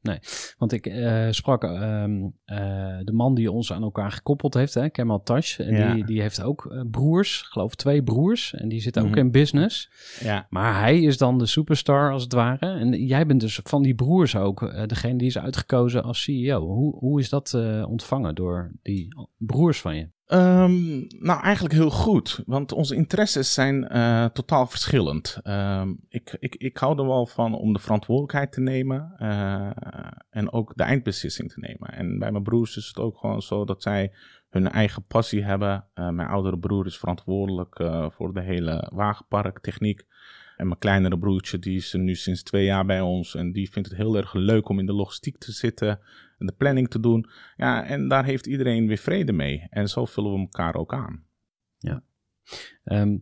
Want 0.57 0.71
ik 0.71 0.91
sprak 1.29 1.63
ehm, 1.63 2.21
eh, 2.45 2.97
de 3.03 3.11
man 3.13 3.35
die 3.35 3.51
ons 3.51 3.73
aan 3.73 3.81
elkaar 3.83 4.11
gekoppeld 4.11 4.53
heeft, 4.53 4.73
hè, 4.73 4.89
Kemal 4.89 5.21
Tash. 5.23 5.59
En 5.59 5.73
Ja. 5.75 5.93
die, 5.93 6.05
die 6.05 6.21
heeft 6.21 6.41
ook 6.41 6.85
broers, 6.91 7.41
geloof 7.41 7.75
twee 7.75 8.03
broers. 8.03 8.53
En 8.53 8.69
die 8.69 8.81
zitten 8.81 9.01
ook 9.01 9.09
Mhm. 9.09 9.17
in 9.17 9.31
business. 9.31 9.89
Ja. 10.19 10.47
Maar 10.49 10.79
hij 10.79 10.99
is 11.01 11.17
dan 11.17 11.37
de 11.37 11.45
superstar 11.45 12.11
als 12.11 12.23
het 12.23 12.33
ware. 12.33 12.67
En 12.79 13.05
jij 13.05 13.25
bent 13.25 13.41
dus 13.41 13.59
van 13.63 13.81
die 13.81 13.95
broers 13.95 14.35
ook 14.35 14.87
degene 14.87 15.17
die 15.17 15.27
is 15.27 15.37
uitgekozen 15.37 16.03
als 16.03 16.23
CEO. 16.23 16.65
Hoe, 16.67 16.95
hoe 16.97 17.19
is 17.19 17.29
dat 17.29 17.53
ontvangen 17.87 18.35
door 18.35 18.71
die 18.81 19.07
broers 19.37 19.81
van 19.81 19.95
je? 19.95 20.09
Ehm, 20.29 20.97
nou, 21.19 21.41
eigenlijk 21.41 21.73
heel 21.73 21.89
goed, 21.89 22.43
want 22.45 22.71
onze 22.71 22.95
interesses 22.95 23.53
zijn 23.53 23.87
eh, 23.87 24.25
totaal 24.25 24.67
verschillend. 24.67 25.39
Ehm, 25.43 25.93
ik, 26.09 26.37
ik, 26.39 26.55
ik 26.55 26.77
hou 26.77 26.99
er 26.99 27.05
wel 27.05 27.25
van 27.25 27.53
om 27.53 27.73
de 27.73 27.79
verantwoordelijkheid 27.79 28.51
te 28.51 28.61
nemen 28.61 29.13
eh, 29.17 29.69
en 30.29 30.51
ook 30.51 30.75
de 30.75 30.83
eindbeslissing 30.83 31.51
te 31.51 31.59
nemen. 31.59 31.89
En 31.89 32.19
bij 32.19 32.31
mijn 32.31 32.43
broers 32.43 32.77
is 32.77 32.87
het 32.87 32.97
ook 32.97 33.17
gewoon 33.17 33.41
zo 33.41 33.65
dat 33.65 33.81
zij 33.81 34.13
hun 34.49 34.69
eigen 34.69 35.05
passie 35.05 35.43
hebben. 35.43 35.85
Eh, 35.93 36.09
mijn 36.09 36.27
oudere 36.27 36.59
broer 36.59 36.85
is 36.85 36.97
verantwoordelijk 36.97 37.75
voor 38.13 38.33
de 38.33 38.41
hele 38.41 38.89
wagenparktechniek. 38.93 40.05
En 40.59 40.67
mijn 40.67 40.79
kleinere 40.79 41.17
broertje 41.19 41.59
die 41.59 41.75
is 41.75 41.93
er 41.93 41.99
nu 41.99 42.15
sinds 42.15 42.43
twee 42.43 42.65
jaar 42.65 42.85
bij 42.85 43.01
ons 43.01 43.35
en 43.35 43.51
die 43.51 43.71
vindt 43.71 43.89
het 43.89 43.97
heel 43.97 44.15
erg 44.17 44.33
leuk 44.33 44.69
om 44.69 44.79
in 44.79 44.85
de 44.85 44.93
logistiek 44.93 45.37
te 45.37 45.51
zitten 45.51 45.99
en 46.37 46.45
de 46.45 46.53
planning 46.57 46.89
te 46.89 46.99
doen. 46.99 47.29
Ja, 47.57 47.85
en 47.85 48.07
daar 48.07 48.25
heeft 48.25 48.47
iedereen 48.47 48.87
weer 48.87 48.97
vrede 48.97 49.31
mee. 49.31 49.67
En 49.69 49.89
zo 49.89 50.05
vullen 50.05 50.33
we 50.33 50.39
elkaar 50.39 50.75
ook 50.75 50.93
aan. 50.93 51.23
Ehm, 52.83 53.17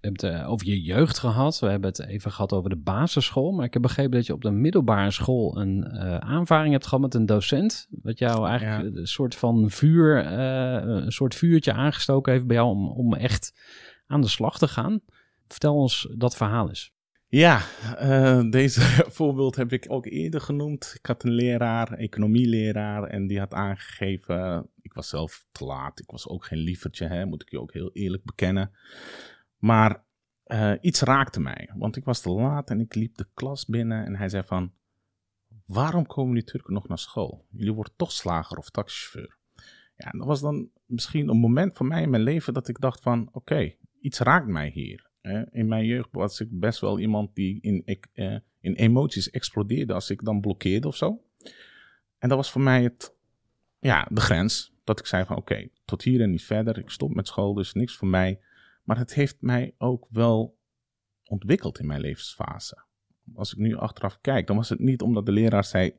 we 0.00 0.12
hebben 0.12 0.30
het 0.30 0.40
eh, 0.42 0.50
over 0.50 0.66
je 0.66 0.82
jeugd 0.82 1.18
gehad. 1.18 1.58
We 1.58 1.66
hebben 1.66 1.88
het 1.90 2.06
even 2.06 2.30
gehad 2.32 2.52
over 2.52 2.70
de 2.70 2.76
basisschool. 2.76 3.52
Maar 3.52 3.64
ik 3.64 3.72
heb 3.72 3.82
begrepen 3.82 4.10
dat 4.10 4.26
je 4.26 4.32
op 4.32 4.42
de 4.42 4.50
middelbare 4.50 5.10
school 5.10 5.60
een 5.60 5.84
eh, 5.84 6.16
aanvaring 6.16 6.72
hebt 6.72 6.84
gehad 6.84 7.00
met 7.00 7.14
een 7.14 7.26
docent. 7.26 7.88
Wat 8.02 8.18
jou 8.18 8.48
eigenlijk 8.48 8.94
Ja. 8.94 9.00
een 9.00 9.06
soort 9.06 9.34
van 9.34 9.70
vuur, 9.70 10.24
eh, 10.24 11.04
een 11.04 11.12
soort 11.12 11.34
vuurtje 11.34 11.72
aangestoken 11.72 12.32
heeft 12.32 12.46
bij 12.46 12.56
jou 12.56 12.68
om, 12.68 12.88
om 12.88 13.14
echt 13.14 13.52
aan 14.06 14.20
de 14.20 14.28
slag 14.28 14.58
te 14.58 14.68
gaan. 14.68 15.00
Vertel 15.48 15.74
ons 15.74 16.08
dat 16.16 16.36
verhaal 16.36 16.68
eens. 16.68 16.94
Ja, 17.28 17.60
eh, 17.96 18.50
deze 18.50 18.80
voorbeeld 19.18 19.56
heb 19.56 19.72
ik 19.72 19.84
ook 19.88 20.06
eerder 20.06 20.40
genoemd. 20.40 20.92
Ik 20.98 21.06
had 21.06 21.24
een 21.24 21.30
leraar, 21.30 21.92
economieleraar, 21.92 23.02
en 23.02 23.26
die 23.26 23.38
had 23.38 23.54
aangegeven, 23.54 24.68
ik 24.82 24.92
was 24.92 25.08
zelf 25.08 25.46
te 25.52 25.64
laat, 25.64 26.00
ik 26.00 26.10
was 26.10 26.28
ook 26.28 26.44
geen 26.44 26.58
lievertje, 26.58 27.06
hè, 27.06 27.26
moet 27.26 27.42
ik 27.42 27.50
je 27.50 27.60
ook 27.60 27.72
heel 27.72 27.90
eerlijk 27.92 28.24
bekennen. 28.24 28.70
Maar 29.58 30.04
eh, 30.44 30.72
iets 30.80 31.00
raakte 31.00 31.40
mij, 31.40 31.70
want 31.74 31.96
ik 31.96 32.04
was 32.04 32.20
te 32.20 32.30
laat 32.30 32.70
en 32.70 32.80
ik 32.80 32.94
liep 32.94 33.16
de 33.16 33.26
klas 33.34 33.66
binnen 33.66 34.04
en 34.04 34.16
hij 34.16 34.28
zei 34.28 34.42
van, 34.46 34.72
waarom 35.64 36.06
komen 36.06 36.28
jullie 36.28 36.48
Turken 36.48 36.72
nog 36.72 36.88
naar 36.88 36.98
school? 36.98 37.46
Jullie 37.50 37.72
worden 37.72 37.94
toch 37.96 38.12
slager 38.12 38.58
of 38.58 38.70
taxichauffeur. 38.70 39.36
Ja, 39.96 40.10
dat 40.10 40.26
was 40.26 40.40
dan 40.40 40.68
misschien 40.84 41.28
een 41.28 41.38
moment 41.38 41.76
voor 41.76 41.86
mij 41.86 42.02
in 42.02 42.10
mijn 42.10 42.22
leven 42.22 42.54
dat 42.54 42.68
ik 42.68 42.80
dacht 42.80 43.02
van, 43.02 43.28
oké, 43.32 43.74
iets 44.00 44.18
raakt 44.18 44.46
mij 44.46 44.68
hier. 44.68 45.10
In 45.50 45.68
mijn 45.68 45.84
jeugd 45.84 46.08
was 46.12 46.40
ik 46.40 46.48
best 46.50 46.80
wel 46.80 46.98
iemand 46.98 47.34
die 47.34 47.58
in, 47.60 47.82
ik, 47.84 48.06
eh, 48.12 48.36
in 48.60 48.74
emoties 48.74 49.30
explodeerde 49.30 49.92
als 49.92 50.10
ik 50.10 50.24
dan 50.24 50.40
blokkeerde 50.40 50.88
of 50.88 50.96
zo. 50.96 51.22
En 52.18 52.28
dat 52.28 52.38
was 52.38 52.50
voor 52.50 52.60
mij 52.60 52.82
het, 52.82 53.14
ja, 53.78 54.08
de 54.10 54.20
grens. 54.20 54.74
Dat 54.84 54.98
ik 54.98 55.06
zei 55.06 55.24
van 55.24 55.36
oké, 55.36 55.68
tot 55.84 56.02
hier 56.02 56.20
en 56.20 56.30
niet 56.30 56.44
verder. 56.44 56.78
Ik 56.78 56.90
stop 56.90 57.14
met 57.14 57.26
school, 57.26 57.54
dus 57.54 57.72
niks 57.72 57.96
voor 57.96 58.08
mij. 58.08 58.40
Maar 58.84 58.98
het 58.98 59.14
heeft 59.14 59.36
mij 59.40 59.74
ook 59.78 60.06
wel 60.10 60.58
ontwikkeld 61.24 61.78
in 61.78 61.86
mijn 61.86 62.00
levensfase. 62.00 62.84
Als 63.34 63.52
ik 63.52 63.58
nu 63.58 63.76
achteraf 63.76 64.18
kijk, 64.20 64.46
dan 64.46 64.56
was 64.56 64.68
het 64.68 64.78
niet 64.78 65.02
omdat 65.02 65.26
de 65.26 65.32
leraar 65.32 65.64
zei 65.64 65.94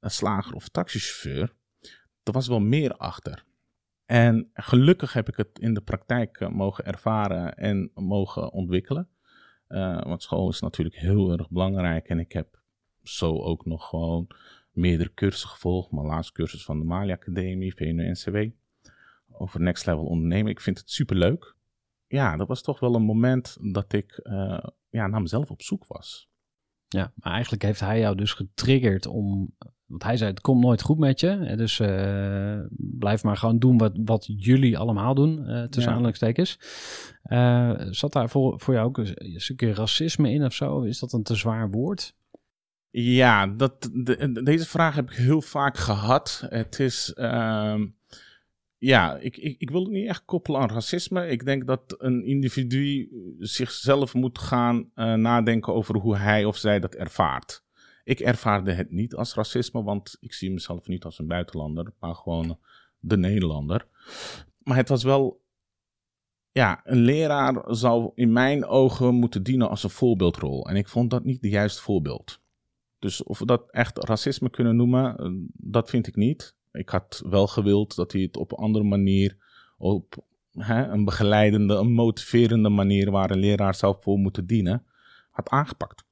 een 0.00 0.10
slager 0.10 0.54
of 0.54 0.68
taxichauffeur. 0.68 1.54
Er 2.22 2.32
was 2.32 2.48
wel 2.48 2.60
meer 2.60 2.96
achter. 2.96 3.44
En 4.06 4.50
gelukkig 4.54 5.12
heb 5.12 5.28
ik 5.28 5.36
het 5.36 5.58
in 5.58 5.74
de 5.74 5.80
praktijk 5.80 6.40
eh, 6.40 6.48
mogen 6.48 6.84
ervaren 6.84 7.56
en 7.56 7.90
mogen 7.94 8.52
ontwikkelen. 8.52 9.08
Eh, 9.66 10.02
want 10.02 10.22
school 10.22 10.48
is 10.48 10.60
natuurlijk 10.60 10.96
heel 10.96 11.32
erg 11.32 11.50
belangrijk. 11.50 12.08
En 12.08 12.18
ik 12.18 12.32
heb 12.32 12.60
zo 13.02 13.38
ook 13.38 13.64
nog 13.64 13.88
gewoon 13.88 14.26
meerdere 14.70 15.14
cursussen 15.14 15.48
gevolgd. 15.48 15.90
Mijn 15.90 16.06
laatste 16.06 16.32
cursus 16.32 16.64
van 16.64 16.78
de 16.78 16.84
Mali 16.84 17.12
Academie, 17.12 17.74
VNU-NCW. 17.74 18.36
Over 19.30 19.60
Next 19.60 19.86
Level 19.86 20.04
ondernemen. 20.04 20.50
Ik 20.50 20.60
vind 20.60 20.78
het 20.78 20.90
superleuk. 20.90 21.54
Ja, 22.06 22.36
dat 22.36 22.48
was 22.48 22.62
toch 22.62 22.80
wel 22.80 22.94
een 22.94 23.02
moment 23.02 23.56
dat 23.60 23.92
ik 23.92 24.20
uh, 24.22 24.64
ja, 24.88 25.06
naar 25.06 25.22
mezelf 25.22 25.50
op 25.50 25.62
zoek 25.62 25.86
was. 25.86 26.30
Ja, 26.88 27.12
maar 27.14 27.32
eigenlijk 27.32 27.62
heeft 27.62 27.80
hij 27.80 27.98
jou 27.98 28.16
dus 28.16 28.32
getriggerd 28.32 29.06
om. 29.06 29.54
Want 29.86 30.02
hij 30.02 30.16
zei: 30.16 30.30
Het 30.30 30.40
komt 30.40 30.62
nooit 30.62 30.82
goed 30.82 30.98
met 30.98 31.20
je. 31.20 31.54
Dus 31.56 31.78
uh, 31.78 32.60
blijf 32.76 33.22
maar 33.22 33.36
gewoon 33.36 33.58
doen 33.58 33.78
wat, 33.78 33.92
wat 34.04 34.26
jullie 34.36 34.78
allemaal 34.78 35.14
doen. 35.14 35.38
Uh, 35.38 35.62
tussen 35.62 35.82
ja. 35.82 35.88
aanhalingstekens. 35.88 36.58
Uh, 37.24 37.72
zat 37.90 38.12
daar 38.12 38.28
voor, 38.28 38.60
voor 38.60 38.74
jou 38.74 38.86
ook 38.86 38.98
een 38.98 39.40
stukje 39.40 39.74
racisme 39.74 40.32
in 40.32 40.44
of 40.44 40.52
zo? 40.52 40.80
Is 40.80 40.98
dat 40.98 41.12
een 41.12 41.22
te 41.22 41.34
zwaar 41.34 41.70
woord? 41.70 42.14
Ja, 42.90 43.46
dat, 43.46 43.90
de, 43.92 44.42
deze 44.42 44.66
vraag 44.66 44.94
heb 44.94 45.10
ik 45.10 45.16
heel 45.16 45.42
vaak 45.42 45.76
gehad. 45.76 46.46
Het 46.48 46.80
is. 46.80 47.12
Uh, 47.16 47.80
ja, 48.78 49.16
ik, 49.16 49.36
ik, 49.36 49.60
ik 49.60 49.70
wil 49.70 49.82
het 49.82 49.92
niet 49.92 50.08
echt 50.08 50.24
koppelen 50.24 50.60
aan 50.60 50.70
racisme. 50.70 51.28
Ik 51.28 51.44
denk 51.44 51.66
dat 51.66 51.94
een 51.98 52.24
individu 52.24 53.08
zichzelf 53.38 54.14
moet 54.14 54.38
gaan 54.38 54.90
nadenken 54.94 55.74
over 55.74 55.96
hoe 55.96 56.16
hij 56.16 56.44
of 56.44 56.56
zij 56.56 56.80
dat 56.80 56.94
ervaart. 56.94 57.65
Ik 58.06 58.20
ervaarde 58.20 58.72
het 58.72 58.90
niet 58.90 59.14
als 59.14 59.34
racisme, 59.34 59.82
want 59.82 60.16
ik 60.20 60.32
zie 60.32 60.50
mezelf 60.50 60.88
niet 60.88 61.04
als 61.04 61.18
een 61.18 61.26
buitenlander, 61.26 61.92
maar 62.00 62.14
gewoon 62.14 62.58
de 62.98 63.16
Nederlander. 63.16 63.86
Maar 64.58 64.76
het 64.76 64.88
was 64.88 65.02
wel. 65.02 65.44
Ja, 66.52 66.80
een 66.84 66.98
leraar 66.98 67.64
zou 67.66 68.10
in 68.14 68.32
mijn 68.32 68.64
ogen 68.64 69.14
moeten 69.14 69.42
dienen 69.42 69.68
als 69.68 69.82
een 69.82 69.90
voorbeeldrol. 69.90 70.68
En 70.68 70.76
ik 70.76 70.88
vond 70.88 71.10
dat 71.10 71.24
niet 71.24 71.42
de 71.42 71.48
juiste 71.48 71.82
voorbeeld. 71.82 72.40
Dus 72.98 73.22
of 73.22 73.38
we 73.38 73.46
dat 73.46 73.70
echt 73.70 74.04
racisme 74.04 74.50
kunnen 74.50 74.76
noemen, 74.76 75.16
uh, 75.20 75.48
dat 75.52 75.90
vind 75.90 76.06
ik 76.06 76.16
niet. 76.16 76.54
Ik 76.72 76.88
had 76.88 77.22
wel 77.28 77.46
gewild 77.46 77.96
dat 77.96 78.12
hij 78.12 78.20
het 78.22 78.36
op 78.36 78.52
een 78.52 78.58
andere 78.58 78.84
manier, 78.84 79.36
op 79.78 80.24
hè, 80.52 80.86
een 80.86 81.04
begeleidende, 81.04 81.74
een 81.74 81.92
motiverende 81.92 82.68
manier 82.68 83.10
waar 83.10 83.30
een 83.30 83.38
leraar 83.38 83.74
zou 83.74 83.96
voor 84.00 84.18
moeten 84.18 84.46
dienen, 84.46 84.86
had 85.30 85.48
aangepakt. 85.48 86.05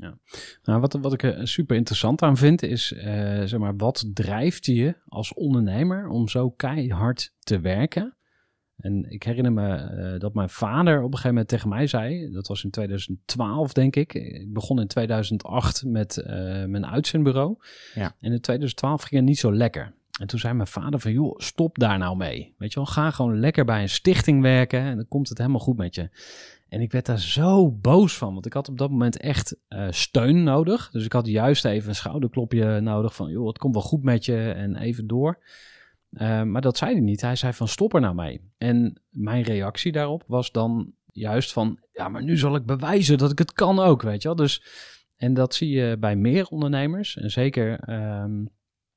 Ja. 0.00 0.18
Nou, 0.62 0.80
wat, 0.80 0.92
wat 0.92 1.12
ik 1.12 1.22
er 1.22 1.48
super 1.48 1.76
interessant 1.76 2.22
aan 2.22 2.36
vind, 2.36 2.62
is 2.62 2.92
uh, 2.92 3.02
zeg 3.44 3.58
maar, 3.58 3.76
wat 3.76 4.10
drijft 4.14 4.66
je 4.66 4.96
als 5.06 5.34
ondernemer 5.34 6.08
om 6.08 6.28
zo 6.28 6.50
keihard 6.50 7.34
te 7.38 7.60
werken? 7.60 8.16
En 8.76 9.10
ik 9.10 9.22
herinner 9.22 9.52
me 9.52 9.90
uh, 9.90 10.20
dat 10.20 10.34
mijn 10.34 10.48
vader 10.48 10.96
op 10.96 11.04
een 11.04 11.10
gegeven 11.10 11.28
moment 11.28 11.48
tegen 11.48 11.68
mij 11.68 11.86
zei, 11.86 12.30
dat 12.30 12.46
was 12.46 12.64
in 12.64 12.70
2012 12.70 13.72
denk 13.72 13.96
ik. 13.96 14.14
Ik 14.14 14.52
begon 14.52 14.80
in 14.80 14.86
2008 14.86 15.84
met 15.84 16.16
uh, 16.16 16.26
mijn 16.64 16.86
uitzendbureau. 16.86 17.56
Ja. 17.94 18.14
En 18.20 18.32
in 18.32 18.40
2012 18.40 19.02
ging 19.02 19.20
het 19.20 19.28
niet 19.28 19.38
zo 19.38 19.54
lekker. 19.54 19.94
En 20.20 20.26
toen 20.26 20.38
zei 20.38 20.54
mijn 20.54 20.68
vader 20.68 21.00
van, 21.00 21.12
joh, 21.12 21.38
stop 21.38 21.78
daar 21.78 21.98
nou 21.98 22.16
mee. 22.16 22.54
Weet 22.58 22.72
je 22.72 22.78
wel, 22.78 22.86
ga 22.86 23.10
gewoon 23.10 23.40
lekker 23.40 23.64
bij 23.64 23.82
een 23.82 23.88
stichting 23.88 24.42
werken 24.42 24.80
en 24.80 24.96
dan 24.96 25.08
komt 25.08 25.28
het 25.28 25.38
helemaal 25.38 25.60
goed 25.60 25.76
met 25.76 25.94
je. 25.94 26.08
En 26.68 26.80
ik 26.80 26.92
werd 26.92 27.06
daar 27.06 27.20
zo 27.20 27.70
boos 27.70 28.16
van, 28.16 28.32
want 28.32 28.46
ik 28.46 28.52
had 28.52 28.68
op 28.68 28.78
dat 28.78 28.90
moment 28.90 29.20
echt 29.20 29.56
uh, 29.68 29.86
steun 29.90 30.42
nodig. 30.42 30.90
Dus 30.90 31.04
ik 31.04 31.12
had 31.12 31.26
juist 31.26 31.64
even 31.64 31.88
een 31.88 31.94
schouderklopje 31.94 32.80
nodig 32.80 33.14
van, 33.14 33.30
joh, 33.30 33.46
het 33.46 33.58
komt 33.58 33.74
wel 33.74 33.82
goed 33.82 34.02
met 34.02 34.24
je 34.24 34.50
en 34.50 34.76
even 34.76 35.06
door. 35.06 35.38
Uh, 36.10 36.42
maar 36.42 36.60
dat 36.60 36.76
zei 36.76 36.92
hij 36.92 37.00
niet. 37.00 37.20
Hij 37.20 37.36
zei 37.36 37.52
van 37.52 37.68
stop 37.68 37.94
er 37.94 38.00
nou 38.00 38.14
mee. 38.14 38.40
En 38.58 39.00
mijn 39.08 39.42
reactie 39.42 39.92
daarop 39.92 40.24
was 40.26 40.52
dan 40.52 40.92
juist 41.12 41.52
van 41.52 41.78
ja, 41.92 42.08
maar 42.08 42.22
nu 42.22 42.36
zal 42.36 42.54
ik 42.54 42.66
bewijzen 42.66 43.18
dat 43.18 43.30
ik 43.30 43.38
het 43.38 43.52
kan 43.52 43.78
ook, 43.78 44.02
weet 44.02 44.22
je 44.22 44.28
wel. 44.28 44.36
Dus, 44.36 44.62
en 45.16 45.34
dat 45.34 45.54
zie 45.54 45.70
je 45.70 45.96
bij 45.98 46.16
meer 46.16 46.46
ondernemers. 46.46 47.16
En 47.16 47.30
zeker 47.30 47.90
um, 48.22 48.48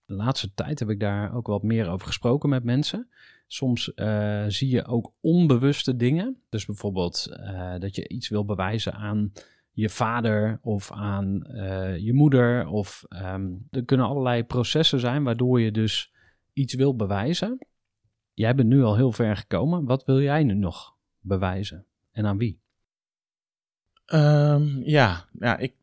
de 0.05 0.13
laatste 0.13 0.53
tijd 0.53 0.79
heb 0.79 0.89
ik 0.89 0.99
daar 0.99 1.35
ook 1.35 1.47
wat 1.47 1.63
meer 1.63 1.89
over 1.89 2.07
gesproken 2.07 2.49
met 2.49 2.63
mensen. 2.63 3.09
Soms 3.51 3.91
uh, 3.95 4.45
zie 4.47 4.69
je 4.69 4.85
ook 4.85 5.13
onbewuste 5.21 5.95
dingen. 5.95 6.41
Dus 6.49 6.65
bijvoorbeeld 6.65 7.27
uh, 7.29 7.75
dat 7.79 7.95
je 7.95 8.07
iets 8.07 8.29
wil 8.29 8.45
bewijzen 8.45 8.93
aan 8.93 9.31
je 9.71 9.89
vader 9.89 10.59
of 10.61 10.91
aan 10.91 11.43
uh, 11.47 11.97
je 11.97 12.13
moeder. 12.13 12.67
Of 12.67 13.05
um, 13.09 13.67
er 13.69 13.85
kunnen 13.85 14.05
allerlei 14.05 14.43
processen 14.43 14.99
zijn 14.99 15.23
waardoor 15.23 15.61
je 15.61 15.71
dus 15.71 16.13
iets 16.53 16.73
wil 16.73 16.95
bewijzen. 16.95 17.67
Jij 18.33 18.55
bent 18.55 18.69
nu 18.69 18.83
al 18.83 18.95
heel 18.95 19.11
ver 19.11 19.35
gekomen. 19.35 19.85
Wat 19.85 20.05
wil 20.05 20.21
jij 20.21 20.43
nu 20.43 20.53
nog 20.53 20.95
bewijzen? 21.19 21.85
En 22.11 22.25
aan 22.25 22.37
wie? 22.37 22.61
Um, 24.13 24.81
ja, 24.83 25.25
ja 25.39 25.57
ik, 25.57 25.75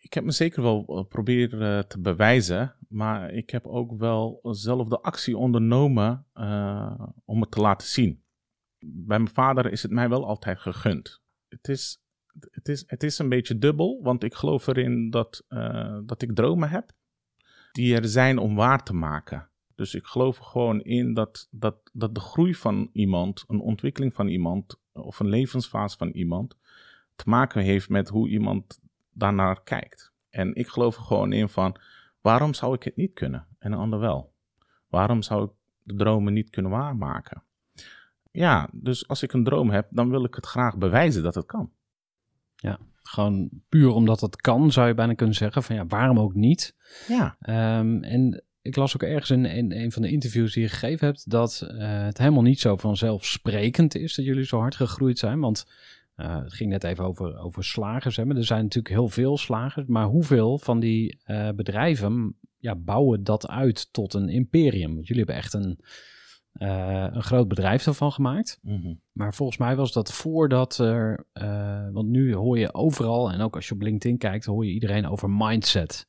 ik 0.00 0.14
heb 0.14 0.24
me 0.24 0.30
zeker 0.30 0.62
wel 0.62 1.06
proberen 1.08 1.88
te 1.88 2.00
bewijzen. 2.00 2.74
Maar 2.88 3.30
ik 3.30 3.50
heb 3.50 3.66
ook 3.66 3.98
wel 3.98 4.38
zelf 4.42 4.88
de 4.88 5.00
actie 5.00 5.36
ondernomen 5.36 6.26
uh, 6.34 7.00
om 7.24 7.40
het 7.40 7.50
te 7.50 7.60
laten 7.60 7.88
zien. 7.88 8.22
Bij 8.78 9.18
mijn 9.18 9.34
vader 9.34 9.72
is 9.72 9.82
het 9.82 9.90
mij 9.90 10.08
wel 10.08 10.26
altijd 10.26 10.58
gegund. 10.58 11.22
Het 11.48 11.68
is, 11.68 12.02
het 12.50 12.68
is, 12.68 12.84
het 12.86 13.02
is 13.02 13.18
een 13.18 13.28
beetje 13.28 13.58
dubbel, 13.58 14.00
want 14.02 14.22
ik 14.22 14.34
geloof 14.34 14.66
erin 14.66 15.10
dat, 15.10 15.44
dat 16.04 16.22
ik 16.22 16.34
dromen 16.34 16.70
heb 16.70 16.92
die 17.72 17.96
er 17.96 18.08
zijn 18.08 18.38
om 18.38 18.54
waar 18.54 18.82
te 18.82 18.94
maken. 18.94 19.48
Dus 19.74 19.94
ik 19.94 20.06
geloof 20.06 20.38
er 20.38 20.44
gewoon 20.44 20.80
in 20.82 21.14
dat, 21.14 21.48
dat, 21.50 21.90
dat 21.92 22.14
de 22.14 22.20
groei 22.20 22.54
van 22.54 22.90
iemand, 22.92 23.44
een 23.46 23.60
ontwikkeling 23.60 24.14
van 24.14 24.28
iemand 24.28 24.80
of 24.92 25.20
een 25.20 25.28
levensfase 25.28 25.96
van 25.96 26.10
iemand 26.10 26.56
te 27.14 27.28
maken 27.28 27.62
heeft 27.62 27.88
met 27.88 28.08
hoe 28.08 28.28
iemand 28.28 28.80
daarnaar 29.12 29.62
kijkt. 29.62 30.12
En 30.30 30.54
ik 30.54 30.68
geloof 30.68 30.96
er 30.96 31.02
gewoon 31.02 31.32
in 31.32 31.48
van 31.48 31.76
waarom 32.20 32.54
zou 32.54 32.74
ik 32.74 32.82
het 32.82 32.96
niet 32.96 33.12
kunnen 33.12 33.46
en 33.58 33.72
een 33.72 33.78
ander 33.78 33.98
wel? 33.98 34.32
Waarom 34.88 35.22
zou 35.22 35.44
ik 35.44 35.50
de 35.82 35.94
dromen 35.94 36.32
niet 36.32 36.50
kunnen 36.50 36.70
waarmaken? 36.70 37.42
Ja, 38.30 38.68
dus 38.72 39.08
als 39.08 39.22
ik 39.22 39.32
een 39.32 39.44
droom 39.44 39.70
heb, 39.70 39.86
dan 39.90 40.10
wil 40.10 40.24
ik 40.24 40.34
het 40.34 40.46
graag 40.46 40.76
bewijzen 40.76 41.22
dat 41.22 41.34
het 41.34 41.46
kan. 41.46 41.70
Ja, 42.56 42.78
gewoon 43.02 43.50
puur 43.68 43.90
omdat 43.90 44.20
het 44.20 44.36
kan, 44.36 44.72
zou 44.72 44.88
je 44.88 44.94
bijna 44.94 45.14
kunnen 45.14 45.34
zeggen 45.34 45.62
van 45.62 45.76
ja, 45.76 45.86
waarom 45.86 46.18
ook 46.18 46.34
niet? 46.34 46.76
Ja. 47.08 47.36
Um, 47.78 48.02
en 48.02 48.44
ik 48.62 48.76
las 48.76 48.94
ook 48.94 49.02
ergens 49.02 49.30
in, 49.30 49.44
in 49.44 49.72
een 49.72 49.92
van 49.92 50.02
de 50.02 50.10
interviews 50.10 50.52
die 50.52 50.62
je 50.62 50.68
gegeven 50.68 51.06
hebt 51.06 51.30
dat 51.30 51.68
uh, 51.72 52.02
het 52.02 52.18
helemaal 52.18 52.42
niet 52.42 52.60
zo 52.60 52.76
vanzelfsprekend 52.76 53.94
is 53.94 54.14
dat 54.14 54.24
jullie 54.24 54.44
zo 54.44 54.58
hard 54.58 54.74
gegroeid 54.74 55.18
zijn. 55.18 55.40
Want 55.40 55.66
uh, 56.16 56.42
het 56.42 56.52
ging 56.52 56.70
net 56.70 56.84
even 56.84 57.04
over, 57.04 57.38
over 57.38 57.64
slagers. 57.64 58.16
Hè? 58.16 58.24
Maar 58.24 58.36
er 58.36 58.44
zijn 58.44 58.62
natuurlijk 58.62 58.94
heel 58.94 59.08
veel 59.08 59.38
slagers. 59.38 59.86
Maar 59.86 60.06
hoeveel 60.06 60.58
van 60.58 60.80
die 60.80 61.18
uh, 61.26 61.48
bedrijven 61.50 62.36
ja, 62.58 62.74
bouwen 62.74 63.24
dat 63.24 63.48
uit 63.48 63.92
tot 63.92 64.14
een 64.14 64.28
imperium? 64.28 64.94
Want 64.94 65.06
jullie 65.06 65.24
hebben 65.24 65.42
echt 65.42 65.54
een, 65.54 65.78
een 66.52 67.22
groot 67.22 67.48
bedrijf 67.48 67.86
ervan 67.86 68.12
gemaakt. 68.12 68.58
Mm 68.62 68.82
-hmm. 68.82 69.00
Maar 69.12 69.34
volgens 69.34 69.58
mij 69.58 69.76
was 69.76 69.92
dat 69.92 70.12
voordat 70.12 70.78
er. 70.78 71.26
want 71.92 72.08
nu 72.08 72.34
hoor 72.34 72.58
je 72.58 72.74
overal, 72.74 73.32
en 73.32 73.40
ook 73.40 73.54
als 73.54 73.68
je 73.68 73.74
op 73.74 73.82
LinkedIn 73.82 74.18
kijkt, 74.18 74.44
hoor 74.44 74.66
je 74.66 74.72
iedereen 74.72 75.06
over 75.06 75.30
mindset 75.30 76.06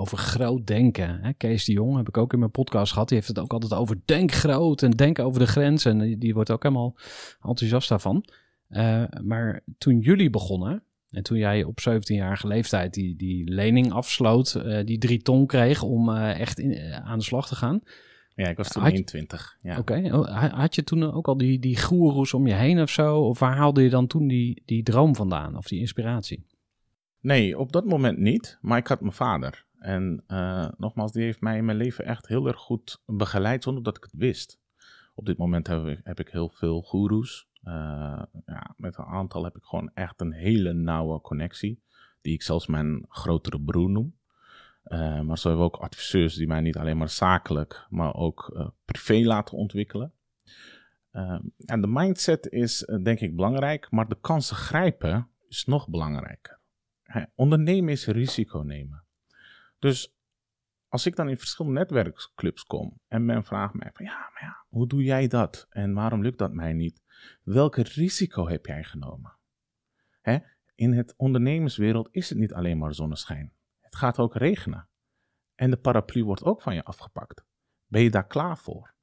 over 0.00 0.18
groot 0.18 0.66
denken. 0.66 1.20
Hè? 1.22 1.32
Kees 1.32 1.64
de 1.64 1.72
Jong 1.72 1.96
heb 1.96 2.08
ik 2.08 2.16
ook 2.16 2.32
in 2.32 2.38
mijn 2.38 2.50
podcast 2.50 2.92
gehad. 2.92 3.08
Die 3.08 3.16
heeft 3.16 3.28
het 3.28 3.38
ook 3.38 3.52
altijd 3.52 3.74
over 3.74 4.00
denk 4.04 4.32
groot 4.32 4.82
en 4.82 4.90
denk 4.90 5.18
over 5.18 5.40
de 5.40 5.46
grens. 5.46 5.84
En 5.84 5.98
die, 5.98 6.18
die 6.18 6.34
wordt 6.34 6.50
ook 6.50 6.62
helemaal 6.62 6.96
enthousiast 7.40 7.88
daarvan. 7.88 8.24
Uh, 8.70 9.04
maar 9.22 9.62
toen 9.78 9.98
jullie 9.98 10.30
begonnen, 10.30 10.82
en 11.10 11.22
toen 11.22 11.38
jij 11.38 11.64
op 11.64 11.78
17-jarige 11.88 12.46
leeftijd 12.46 12.94
die, 12.94 13.16
die 13.16 13.50
lening 13.50 13.92
afsloot, 13.92 14.54
uh, 14.56 14.84
die 14.84 14.98
drie 14.98 15.22
ton 15.22 15.46
kreeg 15.46 15.82
om 15.82 16.08
uh, 16.08 16.40
echt 16.40 16.58
in, 16.58 16.92
aan 16.92 17.18
de 17.18 17.24
slag 17.24 17.48
te 17.48 17.54
gaan. 17.54 17.80
Ja, 18.34 18.48
ik 18.48 18.56
was 18.56 18.68
toen 18.68 18.86
21. 18.86 19.56
Ja. 19.62 19.78
Oké, 19.78 20.10
okay. 20.10 20.48
had 20.48 20.74
je 20.74 20.84
toen 20.84 21.12
ook 21.12 21.28
al 21.28 21.36
die, 21.36 21.58
die 21.58 21.80
goeroes 21.80 22.34
om 22.34 22.46
je 22.46 22.54
heen 22.54 22.80
of 22.80 22.90
zo? 22.90 23.18
Of 23.18 23.38
waar 23.38 23.56
haalde 23.56 23.82
je 23.82 23.90
dan 23.90 24.06
toen 24.06 24.26
die, 24.26 24.62
die 24.64 24.82
droom 24.82 25.14
vandaan 25.14 25.56
of 25.56 25.66
die 25.66 25.80
inspiratie? 25.80 26.46
Nee, 27.20 27.58
op 27.58 27.72
dat 27.72 27.84
moment 27.84 28.18
niet. 28.18 28.58
Maar 28.60 28.78
ik 28.78 28.86
had 28.86 29.00
mijn 29.00 29.12
vader. 29.12 29.64
En 29.78 30.24
nogmaals, 30.76 31.12
die 31.12 31.22
heeft 31.22 31.40
mij 31.40 31.56
in 31.56 31.64
mijn 31.64 31.76
leven 31.76 32.04
echt 32.04 32.28
heel 32.28 32.46
erg 32.46 32.58
goed 32.58 33.02
begeleid 33.06 33.62
zonder 33.62 33.82
dat 33.82 33.96
ik 33.96 34.02
het 34.02 34.14
wist. 34.16 34.58
Op 35.14 35.26
dit 35.26 35.38
moment 35.38 35.66
heb 35.66 35.86
ik, 35.86 36.00
heb 36.02 36.20
ik 36.20 36.28
heel 36.28 36.48
veel 36.48 36.82
goeroes. 36.82 37.49
Uh, 37.64 38.22
ja, 38.46 38.74
met 38.76 38.98
een 38.98 39.04
aantal 39.04 39.44
heb 39.44 39.56
ik 39.56 39.64
gewoon 39.64 39.90
echt 39.94 40.20
een 40.20 40.32
hele 40.32 40.72
nauwe 40.72 41.20
connectie. 41.20 41.82
Die 42.20 42.32
ik 42.32 42.42
zelfs 42.42 42.66
mijn 42.66 43.04
grotere 43.08 43.60
broer 43.60 43.90
noem. 43.90 44.18
Uh, 44.84 45.20
maar 45.20 45.38
zo 45.38 45.48
hebben 45.48 45.66
we 45.66 45.72
ook 45.72 45.82
adviseurs 45.82 46.34
die 46.34 46.46
mij 46.46 46.60
niet 46.60 46.76
alleen 46.76 46.96
maar 46.96 47.08
zakelijk, 47.08 47.86
maar 47.88 48.14
ook 48.14 48.70
privé 48.84 49.14
laten 49.14 49.56
ontwikkelen. 49.56 50.12
en 51.64 51.80
de 51.80 51.86
mindset 51.86 52.46
is 52.46 52.78
denk 53.02 53.20
ik 53.20 53.36
belangrijk, 53.36 53.90
maar 53.90 54.08
de 54.08 54.18
kansen 54.20 54.56
grijpen 54.56 55.28
is 55.48 55.64
nog 55.64 55.88
belangrijker. 55.88 56.58
ondernemen 57.34 57.92
is 57.92 58.06
risico 58.06 58.58
nemen. 58.58 59.04
Dus 59.78 60.14
als 60.90 61.06
ik 61.06 61.16
dan 61.16 61.28
in 61.28 61.38
verschillende 61.38 61.78
netwerkclubs 61.78 62.64
kom 62.64 63.00
en 63.08 63.24
men 63.24 63.44
vraagt 63.44 63.74
mij 63.74 63.90
van 63.92 64.04
ja, 64.04 64.18
maar 64.18 64.42
ja, 64.42 64.64
hoe 64.68 64.86
doe 64.86 65.02
jij 65.02 65.28
dat 65.28 65.66
en 65.68 65.94
waarom 65.94 66.22
lukt 66.22 66.38
dat 66.38 66.52
mij 66.52 66.72
niet? 66.72 67.02
Welke 67.42 67.82
risico 67.82 68.48
heb 68.48 68.66
jij 68.66 68.84
genomen? 68.84 69.38
Hè? 70.20 70.38
In 70.74 70.92
het 70.92 71.14
ondernemerswereld 71.16 72.08
is 72.10 72.28
het 72.28 72.38
niet 72.38 72.54
alleen 72.54 72.78
maar 72.78 72.94
zonneschijn. 72.94 73.52
Het 73.80 73.96
gaat 73.96 74.18
ook 74.18 74.34
regenen. 74.34 74.88
En 75.54 75.70
de 75.70 75.76
paraplu 75.76 76.24
wordt 76.24 76.44
ook 76.44 76.62
van 76.62 76.74
je 76.74 76.84
afgepakt. 76.84 77.44
Ben 77.86 78.02
je 78.02 78.10
daar 78.10 78.26
klaar 78.26 78.58
voor? 78.58 78.94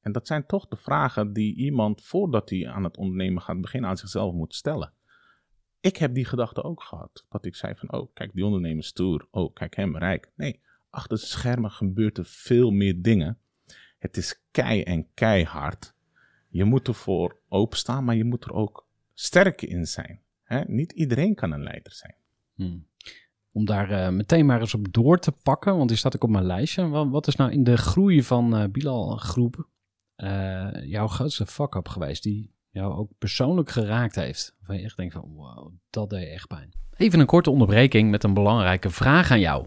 En 0.00 0.12
dat 0.12 0.26
zijn 0.26 0.46
toch 0.46 0.68
de 0.68 0.76
vragen 0.76 1.32
die 1.32 1.56
iemand 1.56 2.04
voordat 2.04 2.50
hij 2.50 2.68
aan 2.68 2.84
het 2.84 2.96
ondernemen 2.96 3.42
gaat 3.42 3.60
beginnen 3.60 3.90
aan 3.90 3.96
zichzelf 3.96 4.34
moet 4.34 4.54
stellen. 4.54 4.94
Ik 5.80 5.96
heb 5.96 6.14
die 6.14 6.24
gedachte 6.24 6.62
ook 6.62 6.82
gehad. 6.82 7.26
Dat 7.28 7.44
ik 7.44 7.54
zei 7.54 7.74
van, 7.74 7.92
oh, 7.92 8.14
kijk, 8.14 8.32
die 8.32 8.44
ondernemer 8.44 8.84
stoer. 8.84 9.28
Oh, 9.30 9.54
kijk 9.54 9.76
hem, 9.76 9.96
rijk. 9.96 10.32
Nee, 10.36 10.62
achter 10.96 11.16
de 11.16 11.24
schermen 11.24 11.70
gebeurt 11.70 12.18
er 12.18 12.24
veel 12.24 12.70
meer 12.70 13.02
dingen. 13.02 13.38
Het 13.98 14.16
is 14.16 14.42
kei 14.50 14.82
en 14.82 15.06
keihard. 15.14 15.94
Je 16.48 16.64
moet 16.64 16.88
ervoor 16.88 17.40
openstaan, 17.48 18.04
maar 18.04 18.16
je 18.16 18.24
moet 18.24 18.44
er 18.44 18.52
ook 18.52 18.88
sterk 19.14 19.62
in 19.62 19.86
zijn. 19.86 20.20
Niet 20.66 20.92
iedereen 20.92 21.34
kan 21.34 21.52
een 21.52 21.62
leider 21.62 21.92
zijn. 21.92 22.14
Hmm. 22.54 22.86
Om 23.52 23.64
daar 23.64 23.90
uh, 23.90 24.08
meteen 24.08 24.46
maar 24.46 24.60
eens 24.60 24.74
op 24.74 24.92
door 24.92 25.18
te 25.18 25.32
pakken, 25.32 25.76
want 25.76 25.88
die 25.88 25.98
staat 25.98 26.14
ook 26.14 26.24
op 26.24 26.30
mijn 26.30 26.44
lijstje. 26.44 26.88
Wat, 26.88 27.08
wat 27.08 27.26
is 27.26 27.36
nou 27.36 27.52
in 27.52 27.64
de 27.64 27.76
groei 27.76 28.22
van 28.22 28.60
uh, 28.60 28.68
Bilal 28.68 29.16
Groep 29.16 29.68
uh, 30.16 30.68
jouw 30.82 31.06
grootste 31.06 31.46
fuck-up 31.46 31.88
geweest 31.88 32.22
die 32.22 32.54
jou 32.70 32.94
ook 32.94 33.10
persoonlijk 33.18 33.70
geraakt 33.70 34.14
heeft? 34.14 34.56
Waar 34.66 34.76
je 34.76 34.82
echt 34.82 34.96
denkt 34.96 35.14
van, 35.14 35.32
wow, 35.34 35.72
dat 35.90 36.10
deed 36.10 36.28
echt 36.28 36.48
pijn. 36.48 36.72
Even 36.96 37.20
een 37.20 37.26
korte 37.26 37.50
onderbreking 37.50 38.10
met 38.10 38.24
een 38.24 38.34
belangrijke 38.34 38.90
vraag 38.90 39.30
aan 39.30 39.40
jou. 39.40 39.66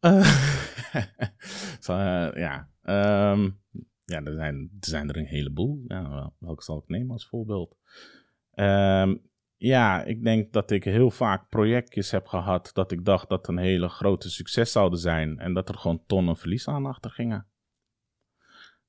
ja, 2.34 2.68
um, 2.82 3.60
ja 4.04 4.22
er, 4.22 4.32
zijn, 4.32 4.70
er 4.80 4.88
zijn 4.88 5.08
er 5.08 5.16
een 5.16 5.26
heleboel. 5.26 5.84
Ja, 5.86 6.32
welke 6.38 6.62
zal 6.62 6.78
ik 6.78 6.88
nemen 6.88 7.10
als 7.10 7.28
voorbeeld? 7.28 7.76
Um, 8.54 9.26
ja, 9.56 10.02
ik 10.02 10.24
denk 10.24 10.52
dat 10.52 10.70
ik 10.70 10.84
heel 10.84 11.10
vaak 11.10 11.48
projectjes 11.48 12.10
heb 12.10 12.26
gehad 12.26 12.70
dat 12.72 12.92
ik 12.92 13.04
dacht 13.04 13.28
dat 13.28 13.48
een 13.48 13.58
hele 13.58 13.88
grote 13.88 14.30
succes 14.30 14.72
zouden 14.72 14.98
zijn 14.98 15.38
en 15.38 15.54
dat 15.54 15.68
er 15.68 15.74
gewoon 15.74 16.02
tonnen 16.06 16.36
verlies 16.36 16.68
aan 16.68 16.86
achter 16.86 17.10
gingen. 17.10 17.46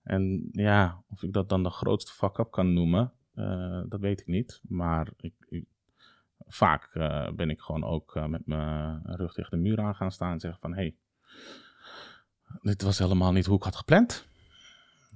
En 0.03 0.49
ja, 0.51 1.03
of 1.09 1.23
ik 1.23 1.33
dat 1.33 1.49
dan 1.49 1.63
de 1.63 1.69
grootste 1.69 2.11
fuck-up 2.11 2.51
kan 2.51 2.73
noemen, 2.73 3.13
uh, 3.35 3.81
dat 3.87 3.99
weet 3.99 4.21
ik 4.21 4.27
niet. 4.27 4.61
Maar 4.63 5.11
ik, 5.17 5.65
vaak 6.49 6.89
uh, 6.93 7.31
ben 7.31 7.49
ik 7.49 7.59
gewoon 7.59 7.83
ook 7.83 8.15
uh, 8.15 8.25
met 8.25 8.45
mijn 8.45 9.01
rug 9.03 9.33
tegen 9.33 9.51
de 9.51 9.57
muur 9.57 9.79
aan 9.79 9.95
gaan 9.95 10.11
staan 10.11 10.31
en 10.31 10.39
zeggen 10.39 10.61
van... 10.61 10.73
hé, 10.73 10.81
hey, 10.81 10.95
dit 12.61 12.81
was 12.81 12.99
helemaal 12.99 13.31
niet 13.31 13.45
hoe 13.45 13.57
ik 13.57 13.63
had 13.63 13.75
gepland. 13.75 14.27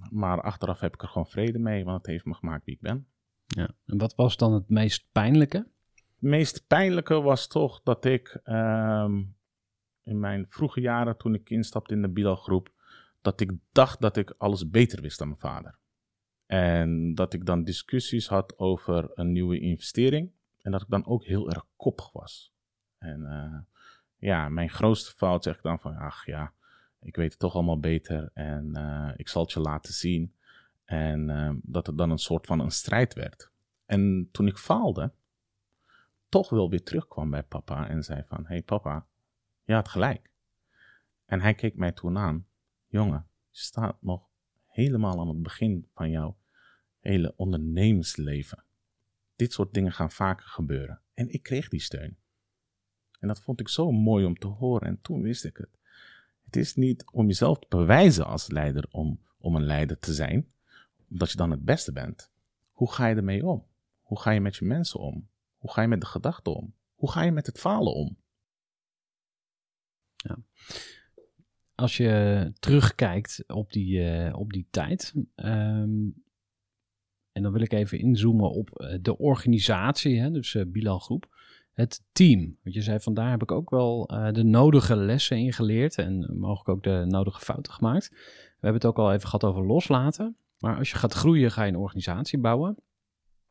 Maar 0.09 0.41
achteraf 0.41 0.79
heb 0.79 0.93
ik 0.93 1.01
er 1.01 1.07
gewoon 1.07 1.27
vrede 1.27 1.59
mee, 1.59 1.83
want 1.83 1.97
het 1.97 2.05
heeft 2.05 2.25
me 2.25 2.33
gemaakt 2.33 2.65
wie 2.65 2.75
ik 2.75 2.81
ben. 2.81 3.07
Ja. 3.45 3.69
En 3.85 3.97
wat 3.97 4.15
was 4.15 4.37
dan 4.37 4.53
het 4.53 4.69
meest 4.69 5.07
pijnlijke? 5.11 5.57
Het 5.57 6.31
meest 6.31 6.67
pijnlijke 6.67 7.21
was 7.21 7.47
toch 7.47 7.81
dat 7.83 8.05
ik 8.05 8.39
um, 8.43 9.35
in 10.03 10.19
mijn 10.19 10.45
vroege 10.49 10.81
jaren, 10.81 11.17
toen 11.17 11.33
ik 11.33 11.49
instapte 11.49 11.93
in 11.93 12.01
de 12.01 12.09
Bilal 12.09 12.35
groep, 12.35 12.71
dat 13.21 13.39
ik 13.39 13.51
dacht 13.71 14.01
dat 14.01 14.17
ik 14.17 14.35
alles 14.37 14.69
beter 14.69 15.01
wist 15.01 15.19
dan 15.19 15.27
mijn 15.27 15.39
vader. 15.39 15.77
En 16.45 17.15
dat 17.15 17.33
ik 17.33 17.45
dan 17.45 17.63
discussies 17.63 18.27
had 18.27 18.57
over 18.57 19.11
een 19.13 19.31
nieuwe 19.31 19.59
investering. 19.59 20.31
En 20.63 20.71
dat 20.71 20.81
ik 20.81 20.89
dan 20.89 21.05
ook 21.05 21.25
heel 21.25 21.49
erg 21.49 21.65
koppig 21.75 22.11
was. 22.11 22.53
En 22.97 23.21
uh, 23.21 23.59
ja, 24.17 24.49
mijn 24.49 24.69
grootste 24.69 25.11
fout 25.11 25.43
zeg 25.43 25.55
ik 25.55 25.63
dan 25.63 25.79
van, 25.79 25.95
ach 25.95 26.25
ja, 26.25 26.53
ik 26.99 27.15
weet 27.15 27.31
het 27.31 27.39
toch 27.39 27.53
allemaal 27.53 27.79
beter 27.79 28.31
en 28.33 28.77
uh, 28.77 29.11
ik 29.15 29.27
zal 29.27 29.41
het 29.41 29.51
je 29.51 29.59
laten 29.59 29.93
zien. 29.93 30.35
En 30.85 31.29
uh, 31.29 31.51
dat 31.61 31.87
het 31.87 31.97
dan 31.97 32.09
een 32.09 32.17
soort 32.17 32.45
van 32.45 32.59
een 32.59 32.71
strijd 32.71 33.13
werd. 33.13 33.51
En 33.85 34.29
toen 34.31 34.47
ik 34.47 34.57
faalde, 34.57 35.11
toch 36.29 36.49
wel 36.49 36.69
weer 36.69 36.83
terugkwam 36.83 37.29
bij 37.29 37.43
papa 37.43 37.87
en 37.87 38.03
zei 38.03 38.23
van, 38.27 38.45
hey 38.45 38.61
papa, 38.61 39.05
je 39.63 39.73
had 39.73 39.87
gelijk. 39.87 40.29
En 41.25 41.41
hij 41.41 41.53
keek 41.53 41.75
mij 41.75 41.91
toen 41.91 42.17
aan, 42.17 42.47
jongen, 42.87 43.27
je 43.49 43.59
staat 43.59 43.97
nog 44.01 44.27
helemaal 44.67 45.19
aan 45.19 45.27
het 45.27 45.41
begin 45.41 45.87
van 45.93 46.09
jouw 46.09 46.37
hele 46.99 47.33
ondernemersleven. 47.35 48.63
Dit 49.35 49.53
soort 49.53 49.73
dingen 49.73 49.91
gaan 49.91 50.11
vaker 50.11 50.47
gebeuren. 50.47 51.01
En 51.13 51.33
ik 51.33 51.43
kreeg 51.43 51.69
die 51.69 51.81
steun. 51.81 52.17
En 53.19 53.27
dat 53.27 53.41
vond 53.41 53.59
ik 53.59 53.69
zo 53.69 53.91
mooi 53.91 54.25
om 54.25 54.35
te 54.37 54.47
horen. 54.47 54.87
En 54.87 55.01
toen 55.01 55.21
wist 55.21 55.45
ik 55.45 55.57
het. 55.57 55.77
Het 56.45 56.55
is 56.55 56.75
niet 56.75 57.03
om 57.11 57.27
jezelf 57.27 57.59
te 57.59 57.65
bewijzen 57.69 58.25
als 58.25 58.49
leider 58.49 58.85
om, 58.91 59.19
om 59.37 59.55
een 59.55 59.65
leider 59.65 59.99
te 59.99 60.13
zijn, 60.13 60.51
omdat 61.09 61.31
je 61.31 61.37
dan 61.37 61.51
het 61.51 61.65
beste 61.65 61.91
bent. 61.91 62.31
Hoe 62.71 62.91
ga 62.91 63.07
je 63.07 63.15
ermee 63.15 63.45
om? 63.45 63.65
Hoe 64.01 64.19
ga 64.19 64.31
je 64.31 64.41
met 64.41 64.55
je 64.55 64.65
mensen 64.65 64.99
om? 64.99 65.27
Hoe 65.57 65.71
ga 65.71 65.81
je 65.81 65.87
met 65.87 66.01
de 66.01 66.07
gedachten 66.07 66.55
om? 66.55 66.73
Hoe 66.95 67.11
ga 67.11 67.21
je 67.21 67.31
met 67.31 67.45
het 67.45 67.59
falen 67.59 67.93
om? 67.93 68.17
Ja. 70.15 70.37
Als 71.75 71.97
je 71.97 72.51
terugkijkt 72.59 73.43
op 73.47 73.71
die, 73.71 73.99
uh, 73.99 74.35
op 74.35 74.53
die 74.53 74.67
tijd, 74.69 75.13
um, 75.35 76.23
en 77.33 77.43
dan 77.43 77.51
wil 77.51 77.61
ik 77.61 77.73
even 77.73 77.99
inzoomen 77.99 78.51
op 78.51 78.69
uh, 78.73 78.97
de 79.01 79.17
organisatie, 79.17 80.19
hè, 80.19 80.31
dus 80.31 80.53
uh, 80.53 80.63
Bilal 80.67 80.99
Groep, 80.99 81.35
het 81.73 82.03
team. 82.11 82.57
Want 82.63 82.75
je 82.75 82.81
zei, 82.81 82.99
vandaar 82.99 83.31
heb 83.31 83.41
ik 83.41 83.51
ook 83.51 83.69
wel 83.69 84.05
de 84.31 84.43
nodige 84.43 84.95
lessen 84.95 85.37
in 85.37 85.53
geleerd 85.53 85.97
en 85.97 86.37
mogelijk 86.37 86.69
ook 86.69 86.83
de 86.83 87.05
nodige 87.07 87.39
fouten 87.39 87.73
gemaakt. 87.73 88.09
We 88.09 88.59
hebben 88.59 88.81
het 88.81 88.85
ook 88.85 88.97
al 88.97 89.11
even 89.11 89.25
gehad 89.25 89.43
over 89.43 89.65
loslaten. 89.65 90.35
Maar 90.59 90.77
als 90.77 90.89
je 90.89 90.95
gaat 90.95 91.13
groeien, 91.13 91.51
ga 91.51 91.63
je 91.63 91.71
een 91.71 91.77
organisatie 91.77 92.39
bouwen. 92.39 92.77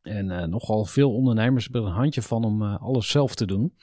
En 0.02 0.50
nogal 0.50 0.84
veel 0.84 1.14
ondernemers 1.14 1.64
hebben 1.64 1.84
een 1.84 1.96
handje 1.96 2.22
van 2.22 2.44
om 2.44 2.62
alles 2.62 3.10
zelf 3.10 3.34
te 3.34 3.46
doen. 3.46 3.74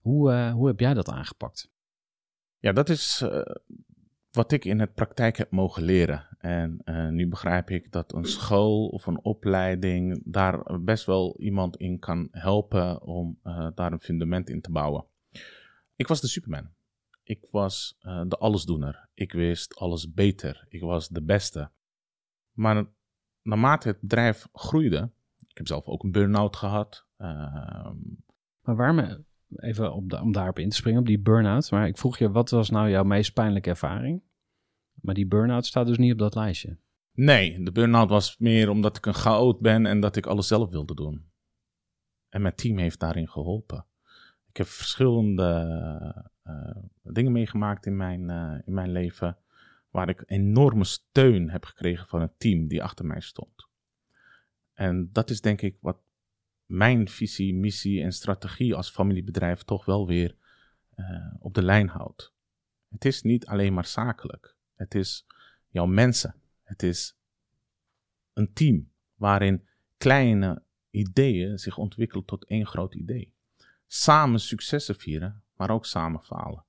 Hoe, 0.00 0.50
hoe 0.50 0.66
heb 0.66 0.80
jij 0.80 0.94
dat 0.94 1.08
aangepakt? 1.08 1.70
Ja, 2.58 2.72
dat 2.72 2.88
is 2.88 3.24
wat 4.30 4.52
ik 4.52 4.64
in 4.64 4.80
het 4.80 4.94
praktijk 4.94 5.36
heb 5.36 5.50
mogen 5.50 5.82
leren. 5.82 6.29
En 6.40 6.82
nu 7.10 7.28
begrijp 7.28 7.70
ik 7.70 7.92
dat 7.92 8.12
een 8.12 8.24
school 8.24 8.88
of 8.88 9.06
een 9.06 9.24
opleiding 9.24 10.22
daar 10.24 10.80
best 10.80 11.04
wel 11.06 11.36
iemand 11.38 11.76
in 11.76 11.98
kan 11.98 12.28
helpen 12.30 13.02
om 13.02 13.38
daar 13.74 13.92
een 13.92 14.00
fundament 14.00 14.50
in 14.50 14.60
te 14.60 14.70
bouwen. 14.70 15.04
Ik 15.96 16.06
was 16.06 16.20
de 16.20 16.28
Superman. 16.28 16.68
Ik 17.22 17.46
was 17.50 17.98
de 18.00 18.36
allesdoener. 18.38 19.08
Ik 19.14 19.32
wist 19.32 19.76
alles 19.76 20.12
beter. 20.12 20.66
Ik 20.68 20.80
was 20.80 21.08
de 21.08 21.22
beste. 21.22 21.70
Maar 22.52 22.86
naarmate 23.42 23.88
het 23.88 24.00
bedrijf 24.00 24.48
groeide, 24.52 25.10
ik 25.48 25.56
heb 25.56 25.66
zelf 25.66 25.86
ook 25.86 26.02
een 26.02 26.12
burn-out 26.12 26.56
gehad. 26.56 27.06
Uh, 27.18 27.90
maar 28.62 28.76
waarom, 28.76 29.24
even 29.56 29.92
op 29.94 30.12
om 30.12 30.32
daarop 30.32 30.58
in 30.58 30.68
te 30.68 30.76
springen, 30.76 31.00
op 31.00 31.06
die 31.06 31.20
burn-out. 31.20 31.70
Maar 31.70 31.86
ik 31.86 31.98
vroeg 31.98 32.18
je, 32.18 32.30
wat 32.30 32.50
was 32.50 32.70
nou 32.70 32.90
jouw 32.90 33.04
meest 33.04 33.32
pijnlijke 33.32 33.70
ervaring? 33.70 34.22
Maar 35.02 35.14
die 35.14 35.26
burn-out 35.26 35.66
staat 35.66 35.86
dus 35.86 35.98
niet 35.98 36.12
op 36.12 36.18
dat 36.18 36.34
lijstje. 36.34 36.76
Nee, 37.12 37.62
de 37.62 37.72
burn-out 37.72 38.08
was 38.08 38.38
meer 38.38 38.68
omdat 38.68 38.96
ik 38.96 39.06
een 39.06 39.14
chaot 39.14 39.60
ben 39.60 39.86
en 39.86 40.00
dat 40.00 40.16
ik 40.16 40.26
alles 40.26 40.46
zelf 40.46 40.70
wilde 40.70 40.94
doen. 40.94 41.30
En 42.28 42.42
mijn 42.42 42.54
team 42.54 42.78
heeft 42.78 43.00
daarin 43.00 43.28
geholpen. 43.28 43.84
Ik 44.48 44.56
heb 44.56 44.66
verschillende 44.66 46.30
uh, 46.46 46.76
dingen 47.02 47.32
meegemaakt 47.32 47.86
in 47.86 47.96
mijn, 47.96 48.28
uh, 48.28 48.58
in 48.64 48.74
mijn 48.74 48.92
leven 48.92 49.38
waar 49.90 50.08
ik 50.08 50.22
enorme 50.26 50.84
steun 50.84 51.50
heb 51.50 51.64
gekregen 51.64 52.06
van 52.06 52.20
het 52.20 52.38
team 52.38 52.68
die 52.68 52.82
achter 52.82 53.06
mij 53.06 53.20
stond. 53.20 53.68
En 54.72 55.08
dat 55.12 55.30
is 55.30 55.40
denk 55.40 55.60
ik 55.60 55.76
wat 55.80 55.98
mijn 56.66 57.08
visie, 57.08 57.54
missie 57.54 58.02
en 58.02 58.12
strategie 58.12 58.74
als 58.74 58.90
familiebedrijf 58.90 59.62
toch 59.62 59.84
wel 59.84 60.06
weer 60.06 60.36
uh, 60.96 61.34
op 61.38 61.54
de 61.54 61.62
lijn 61.62 61.88
houdt. 61.88 62.34
Het 62.88 63.04
is 63.04 63.22
niet 63.22 63.46
alleen 63.46 63.74
maar 63.74 63.86
zakelijk. 63.86 64.56
Het 64.80 64.94
is 64.94 65.26
jouw 65.68 65.86
mensen. 65.86 66.34
Het 66.62 66.82
is 66.82 67.16
een 68.32 68.52
team 68.52 68.90
waarin 69.14 69.66
kleine 69.96 70.62
ideeën 70.90 71.58
zich 71.58 71.78
ontwikkelen 71.78 72.24
tot 72.24 72.44
één 72.44 72.66
groot 72.66 72.94
idee. 72.94 73.34
Samen 73.86 74.40
successen 74.40 74.96
vieren, 74.96 75.42
maar 75.56 75.70
ook 75.70 75.86
samen 75.86 76.22
falen. 76.22 76.64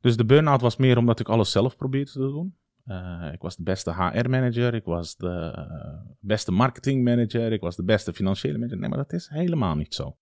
Dus 0.00 0.16
de 0.16 0.24
burn-out 0.24 0.60
was 0.60 0.76
meer 0.76 0.96
omdat 0.96 1.20
ik 1.20 1.28
alles 1.28 1.50
zelf 1.50 1.76
probeerde 1.76 2.10
te 2.10 2.18
doen. 2.18 2.56
Uh, 2.86 3.30
ik 3.32 3.40
was 3.40 3.56
de 3.56 3.62
beste 3.62 3.92
HR-manager, 3.92 4.74
ik 4.74 4.84
was 4.84 5.16
de 5.16 5.54
uh, 5.58 6.12
beste 6.20 6.52
marketing-manager, 6.52 7.52
ik 7.52 7.60
was 7.60 7.76
de 7.76 7.84
beste 7.84 8.12
financiële 8.12 8.58
manager. 8.58 8.78
Nee, 8.78 8.88
maar 8.88 8.98
dat 8.98 9.12
is 9.12 9.28
helemaal 9.28 9.76
niet 9.76 9.94
zo. 9.94 10.16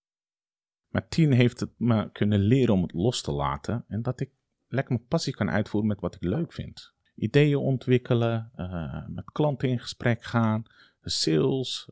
Maar 0.87 1.07
tien 1.07 1.31
heeft 1.31 1.59
het 1.59 1.71
me 1.77 2.11
kunnen 2.11 2.39
leren 2.39 2.73
om 2.73 2.81
het 2.81 2.93
los 2.93 3.21
te 3.21 3.31
laten 3.31 3.85
en 3.87 4.01
dat 4.01 4.19
ik 4.19 4.31
lekker 4.67 4.93
mijn 4.93 5.07
passie 5.07 5.33
kan 5.33 5.49
uitvoeren 5.49 5.89
met 5.89 5.99
wat 5.99 6.15
ik 6.15 6.23
leuk 6.23 6.53
vind. 6.53 6.93
Ideeën 7.15 7.57
ontwikkelen, 7.57 8.51
uh, 8.55 9.07
met 9.07 9.31
klanten 9.31 9.69
in 9.69 9.79
gesprek 9.79 10.23
gaan, 10.23 10.63
sales, 11.03 11.89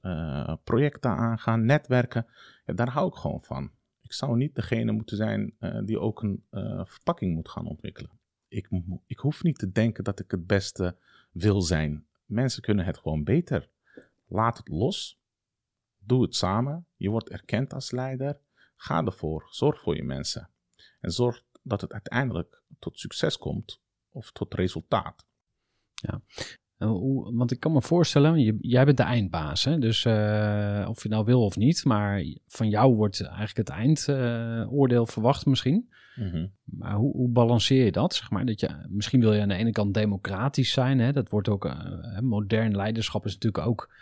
projecten 0.64 1.12
aangaan, 1.12 1.66
netwerken. 1.66 2.26
Ja, 2.66 2.74
daar 2.74 2.90
hou 2.90 3.08
ik 3.08 3.16
gewoon 3.16 3.44
van. 3.44 3.72
Ik 4.02 4.14
zou 4.14 4.38
niet 4.38 4.56
degene 4.56 4.92
moeten 4.92 5.18
zijn 5.18 5.54
die 5.86 6.00
ook 6.00 6.24
een 6.24 6.44
verpakking 6.86 7.36
moet 7.36 7.50
gaan 7.50 7.66
ontwikkelen 7.66 8.20
ik, 8.50 8.70
ik 9.06 9.20
hoef 9.20 9.44
niet 9.44 9.58
te 9.58 9.72
denken 9.72 10.04
dat 10.04 10.20
ik 10.20 10.32
het 10.32 10.48
beste 10.48 10.98
wil 11.32 11.62
zijn. 11.62 12.06
Mensen 12.26 12.62
kunnen 12.62 12.86
het 12.86 12.98
gewoon 12.98 13.24
beter. 13.24 13.70
Laat 14.28 14.58
het 14.58 14.68
los. 14.68 15.20
Doe 15.98 16.22
het 16.22 16.36
samen. 16.36 16.86
Je 16.96 17.10
wordt 17.10 17.30
erkend 17.30 17.74
als 17.74 17.92
leider. 17.92 18.40
Ga 18.76 19.04
ervoor. 19.06 19.48
Zorg 19.50 19.82
voor 19.82 19.96
je 19.96 20.04
mensen. 20.04 20.50
En 21.00 21.12
zorg 21.12 21.44
dat 21.62 21.82
het 21.82 21.94
uiteindelijk 21.94 22.62
tot 22.80 23.00
succes 23.00 23.38
komt 23.38 23.82
of 24.12 24.32
tot 24.32 24.54
resultaat. 24.54 25.26
Ja. 25.94 26.22
Want 27.34 27.52
ik 27.52 27.60
kan 27.60 27.72
me 27.72 27.82
voorstellen, 27.82 28.58
jij 28.62 28.86
bent 28.86 28.98
de 28.98 29.04
eindbaas, 29.04 29.64
hè? 29.64 29.80
dus 29.80 30.06
uh, 30.06 30.86
of 30.90 31.04
je 31.04 31.10
nou 31.10 31.26
wil 31.26 31.44
of 31.44 31.56
niet, 31.56 31.86
maar 31.86 32.24
van 32.48 32.70
jou 32.70 32.96
wordt 32.96 33.22
eigenlijk 33.22 33.58
het 33.58 33.70
eindoordeel 33.70 35.02
uh, 35.02 35.08
verwacht 35.08 35.46
misschien. 35.46 35.90
Mhm. 36.16 36.48
Maar 36.64 36.96
hoe, 36.96 37.12
hoe, 37.12 37.30
balanceer 37.30 37.86
je 37.86 37.92
dat? 37.92 38.14
Zeg 38.14 38.30
maar, 38.30 38.46
dat 38.46 38.60
je, 38.60 38.86
misschien 38.88 39.20
wil 39.20 39.34
je 39.34 39.42
aan 39.42 39.48
de 39.48 39.56
ene 39.56 39.72
kant 39.72 39.94
democratisch 39.94 40.72
zijn, 40.72 41.00
hè? 41.00 41.12
dat 41.12 41.30
wordt 41.30 41.50
ook, 41.50 41.66
uh, 41.66 42.20
modern 42.20 42.76
leiderschap 42.76 43.26
is 43.26 43.34
natuurlijk 43.34 43.68
ook 43.68 43.94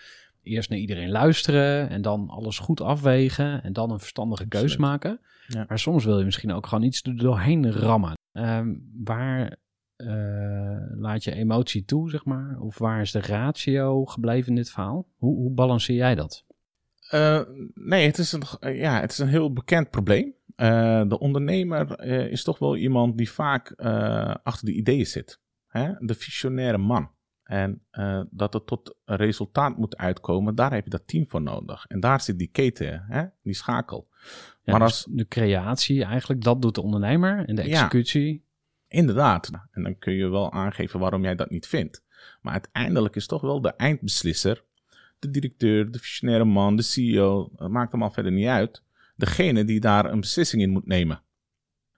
eerst 0.41 0.70
naar 0.70 0.80
iedereen 0.80 1.10
luisteren 1.10 1.89
en 1.89 2.02
dan 2.02 2.30
alles 2.30 2.60
goed 2.60 2.82
afwegen 2.82 3.63
en 3.63 3.74
dan 3.74 3.91
een 3.91 4.00
verstandige 4.00 4.48
keus 4.48 4.78
maken. 4.78 5.20
Ja. 5.48 5.65
Maar 5.67 5.80
soms 5.80 6.06
wil 6.06 6.20
je 6.20 6.26
misschien 6.26 6.54
ook 6.54 6.67
gewoon 6.67 6.84
iets 6.84 7.04
er 7.04 7.17
doorheen 7.17 7.72
rammen. 7.72 8.13
Ehm, 8.32 8.76
waar 9.04 9.58
uh, 9.97 10.77
laat 10.99 11.23
je 11.23 11.33
emotie 11.33 11.86
toe, 11.86 12.10
zeg 12.10 12.25
maar? 12.25 12.60
Of 12.60 12.77
waar 12.77 13.01
is 13.01 13.12
de 13.12 13.21
ratio 13.21 14.05
gebleven 14.05 14.49
in 14.49 14.55
dit 14.55 14.69
verhaal? 14.69 15.07
Hoe, 15.17 15.36
hoe 15.36 15.51
balanceer 15.51 15.95
jij 15.95 16.15
dat? 16.15 16.45
Uh, 17.12 17.41
nee, 17.73 18.05
het 18.05 18.17
is, 18.17 18.31
een, 18.31 18.75
ja, 18.75 18.99
het 18.99 19.12
is 19.12 19.17
een 19.17 19.27
heel 19.27 19.53
bekend 19.53 19.89
probleem. 19.89 20.33
Uh, 20.55 21.03
de 21.07 21.19
ondernemer 21.19 22.01
is 22.31 22.43
toch 22.43 22.60
wel 22.60 22.75
iemand 22.77 23.17
die 23.17 23.31
vaak 23.31 23.71
achter 24.43 24.65
de 24.65 24.73
ideeën 24.73 25.05
zit. 25.05 25.39
Hè? 25.67 25.91
De 25.99 26.13
visionaire 26.13 26.77
man. 26.77 27.10
En 27.43 27.81
dat 28.29 28.53
het 28.53 28.67
tot 28.67 28.95
een 29.05 29.15
resultaat 29.15 29.77
moet 29.77 29.97
uitkomen, 29.97 30.55
daar 30.55 30.73
heb 30.73 30.83
je 30.83 30.89
dat 30.89 31.07
team 31.07 31.27
voor 31.27 31.41
nodig. 31.41 31.86
En 31.88 31.99
daar 31.99 32.21
zit 32.21 32.38
die 32.38 32.49
keten, 32.51 33.05
hè? 33.07 33.23
die 33.43 33.53
schakel. 33.53 34.07
Ja, 34.63 34.77
maar 34.77 34.88
dus 34.88 34.89
als 34.89 35.07
de 35.10 35.27
creatie 35.27 36.03
eigenlijk, 36.03 36.43
dat 36.43 36.62
doet 36.62 36.75
de 36.75 36.81
ondernemer. 36.81 37.45
En 37.45 37.55
de 37.55 37.62
executie, 37.62 38.45
Inderdaad. 38.88 39.52
En 39.71 39.84
dan 39.84 39.97
kun 39.97 40.13
je 40.13 40.28
wel 40.28 40.52
aangeven 40.52 41.00
waarom 41.00 41.23
jij 41.23 41.36
dat 41.36 41.50
niet 41.50 41.67
vindt. 41.67 42.04
Maar 42.41 42.54
uiteindelijk 42.54 43.15
is 43.15 43.28
toch 43.28 43.41
wel 43.41 43.62
de 43.62 43.73
eindbeslisser, 43.76 44.63
de 45.19 45.30
directeur, 45.30 45.91
de 45.91 46.00
visionaire 46.00 46.45
man, 46.45 46.76
de 46.76 46.84
CEO, 46.84 47.52
maakt 47.58 47.91
allemaal 47.91 48.12
verder 48.12 48.32
niet 48.32 48.47
uit. 48.47 48.84
Degene 49.15 49.65
die 49.65 49.80
daar 49.80 50.06
een 50.06 50.19
beslissing 50.19 50.62
in 50.62 50.69
moet 50.69 50.88
nemen. 50.88 51.21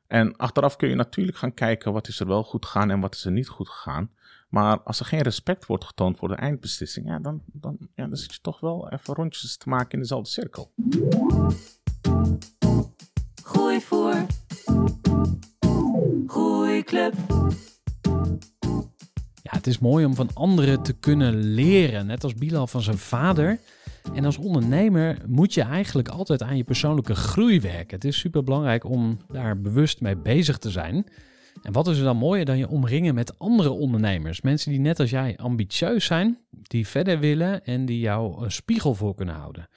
En 0.07 0.35
achteraf 0.35 0.75
kun 0.75 0.89
je 0.89 0.95
natuurlijk 0.95 1.37
gaan 1.37 1.53
kijken 1.53 1.93
wat 1.93 2.07
is 2.07 2.19
er 2.19 2.27
wel 2.27 2.43
goed 2.43 2.65
gegaan 2.65 2.91
en 2.91 2.99
wat 2.99 3.15
is 3.15 3.25
er 3.25 3.31
niet 3.31 3.47
goed 3.47 3.69
gegaan. 3.69 4.11
Maar 4.49 4.81
als 4.81 4.99
er 4.99 5.05
geen 5.05 5.21
respect 5.21 5.65
wordt 5.65 5.85
getoond 5.85 6.17
voor 6.17 6.27
de 6.27 6.35
eindbeslissing, 6.35 7.07
ja, 7.07 7.19
dan, 7.19 7.41
dan, 7.45 7.77
ja, 7.95 8.07
dan 8.07 8.17
zit 8.17 8.33
je 8.33 8.41
toch 8.41 8.59
wel 8.59 8.89
even 8.89 9.13
rondjes 9.13 9.57
te 9.57 9.69
maken 9.69 9.91
in 9.91 9.99
dezelfde 9.99 10.29
cirkel. 10.29 10.71
Gooi 13.43 13.81
voor. 13.81 14.25
Groeiclub. 16.79 17.13
Ja, 19.41 19.51
het 19.51 19.67
is 19.67 19.79
mooi 19.79 20.05
om 20.05 20.15
van 20.15 20.29
anderen 20.33 20.83
te 20.83 20.93
kunnen 20.93 21.35
leren, 21.35 22.05
net 22.05 22.23
als 22.23 22.33
Bilal 22.33 22.67
van 22.67 22.81
zijn 22.81 22.97
vader. 22.97 23.59
En 24.13 24.25
als 24.25 24.37
ondernemer 24.37 25.17
moet 25.27 25.53
je 25.53 25.61
eigenlijk 25.61 26.07
altijd 26.07 26.41
aan 26.41 26.57
je 26.57 26.63
persoonlijke 26.63 27.15
groei 27.15 27.59
werken. 27.61 27.95
Het 27.95 28.03
is 28.03 28.19
super 28.19 28.43
belangrijk 28.43 28.83
om 28.83 29.17
daar 29.27 29.61
bewust 29.61 30.01
mee 30.01 30.17
bezig 30.17 30.57
te 30.57 30.69
zijn. 30.69 31.05
En 31.61 31.71
wat 31.71 31.87
is 31.87 31.97
er 31.97 32.03
dan 32.03 32.17
mooier 32.17 32.45
dan 32.45 32.57
je 32.57 32.69
omringen 32.69 33.15
met 33.15 33.39
andere 33.39 33.69
ondernemers? 33.69 34.41
Mensen 34.41 34.71
die 34.71 34.79
net 34.79 34.99
als 34.99 35.09
jij 35.09 35.37
ambitieus 35.37 36.05
zijn, 36.05 36.37
die 36.49 36.87
verder 36.87 37.19
willen 37.19 37.63
en 37.65 37.85
die 37.85 37.99
jou 37.99 38.43
een 38.43 38.51
spiegel 38.51 38.95
voor 38.95 39.15
kunnen 39.15 39.35
houden. 39.35 39.69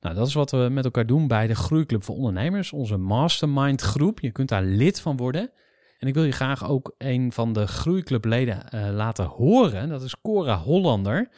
Nou, 0.00 0.14
dat 0.14 0.26
is 0.26 0.34
wat 0.34 0.50
we 0.50 0.68
met 0.70 0.84
elkaar 0.84 1.06
doen 1.06 1.28
bij 1.28 1.46
de 1.46 1.54
Groeiclub 1.54 2.04
voor 2.04 2.16
Ondernemers, 2.16 2.72
onze 2.72 2.96
mastermind 2.96 3.80
groep. 3.80 4.20
Je 4.20 4.30
kunt 4.30 4.48
daar 4.48 4.64
lid 4.64 5.00
van 5.00 5.16
worden. 5.16 5.50
En 5.98 6.08
ik 6.08 6.14
wil 6.14 6.24
je 6.24 6.32
graag 6.32 6.68
ook 6.68 6.94
een 6.98 7.32
van 7.32 7.52
de 7.52 7.66
groeiclubleden 7.66 8.66
uh, 8.74 8.88
laten 8.90 9.24
horen. 9.24 9.88
Dat 9.88 10.02
is 10.02 10.20
Cora 10.20 10.56
Hollander. 10.56 11.28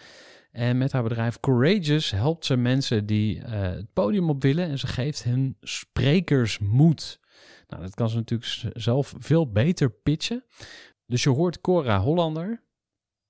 En 0.52 0.78
met 0.78 0.92
haar 0.92 1.02
bedrijf 1.02 1.40
Courageous 1.40 2.10
helpt 2.10 2.44
ze 2.44 2.56
mensen 2.56 3.06
die 3.06 3.36
uh, 3.36 3.44
het 3.48 3.92
podium 3.92 4.30
op 4.30 4.42
willen 4.42 4.68
en 4.68 4.78
ze 4.78 4.86
geeft 4.86 5.24
hen 5.24 5.56
sprekersmoed. 5.60 7.20
Nou, 7.66 7.82
dat 7.82 7.94
kan 7.94 8.08
ze 8.08 8.16
natuurlijk 8.16 8.72
zelf 8.72 9.14
veel 9.18 9.50
beter 9.52 9.90
pitchen. 9.90 10.44
Dus 11.06 11.22
je 11.22 11.30
hoort 11.30 11.60
Cora 11.60 12.00
Hollander, 12.00 12.62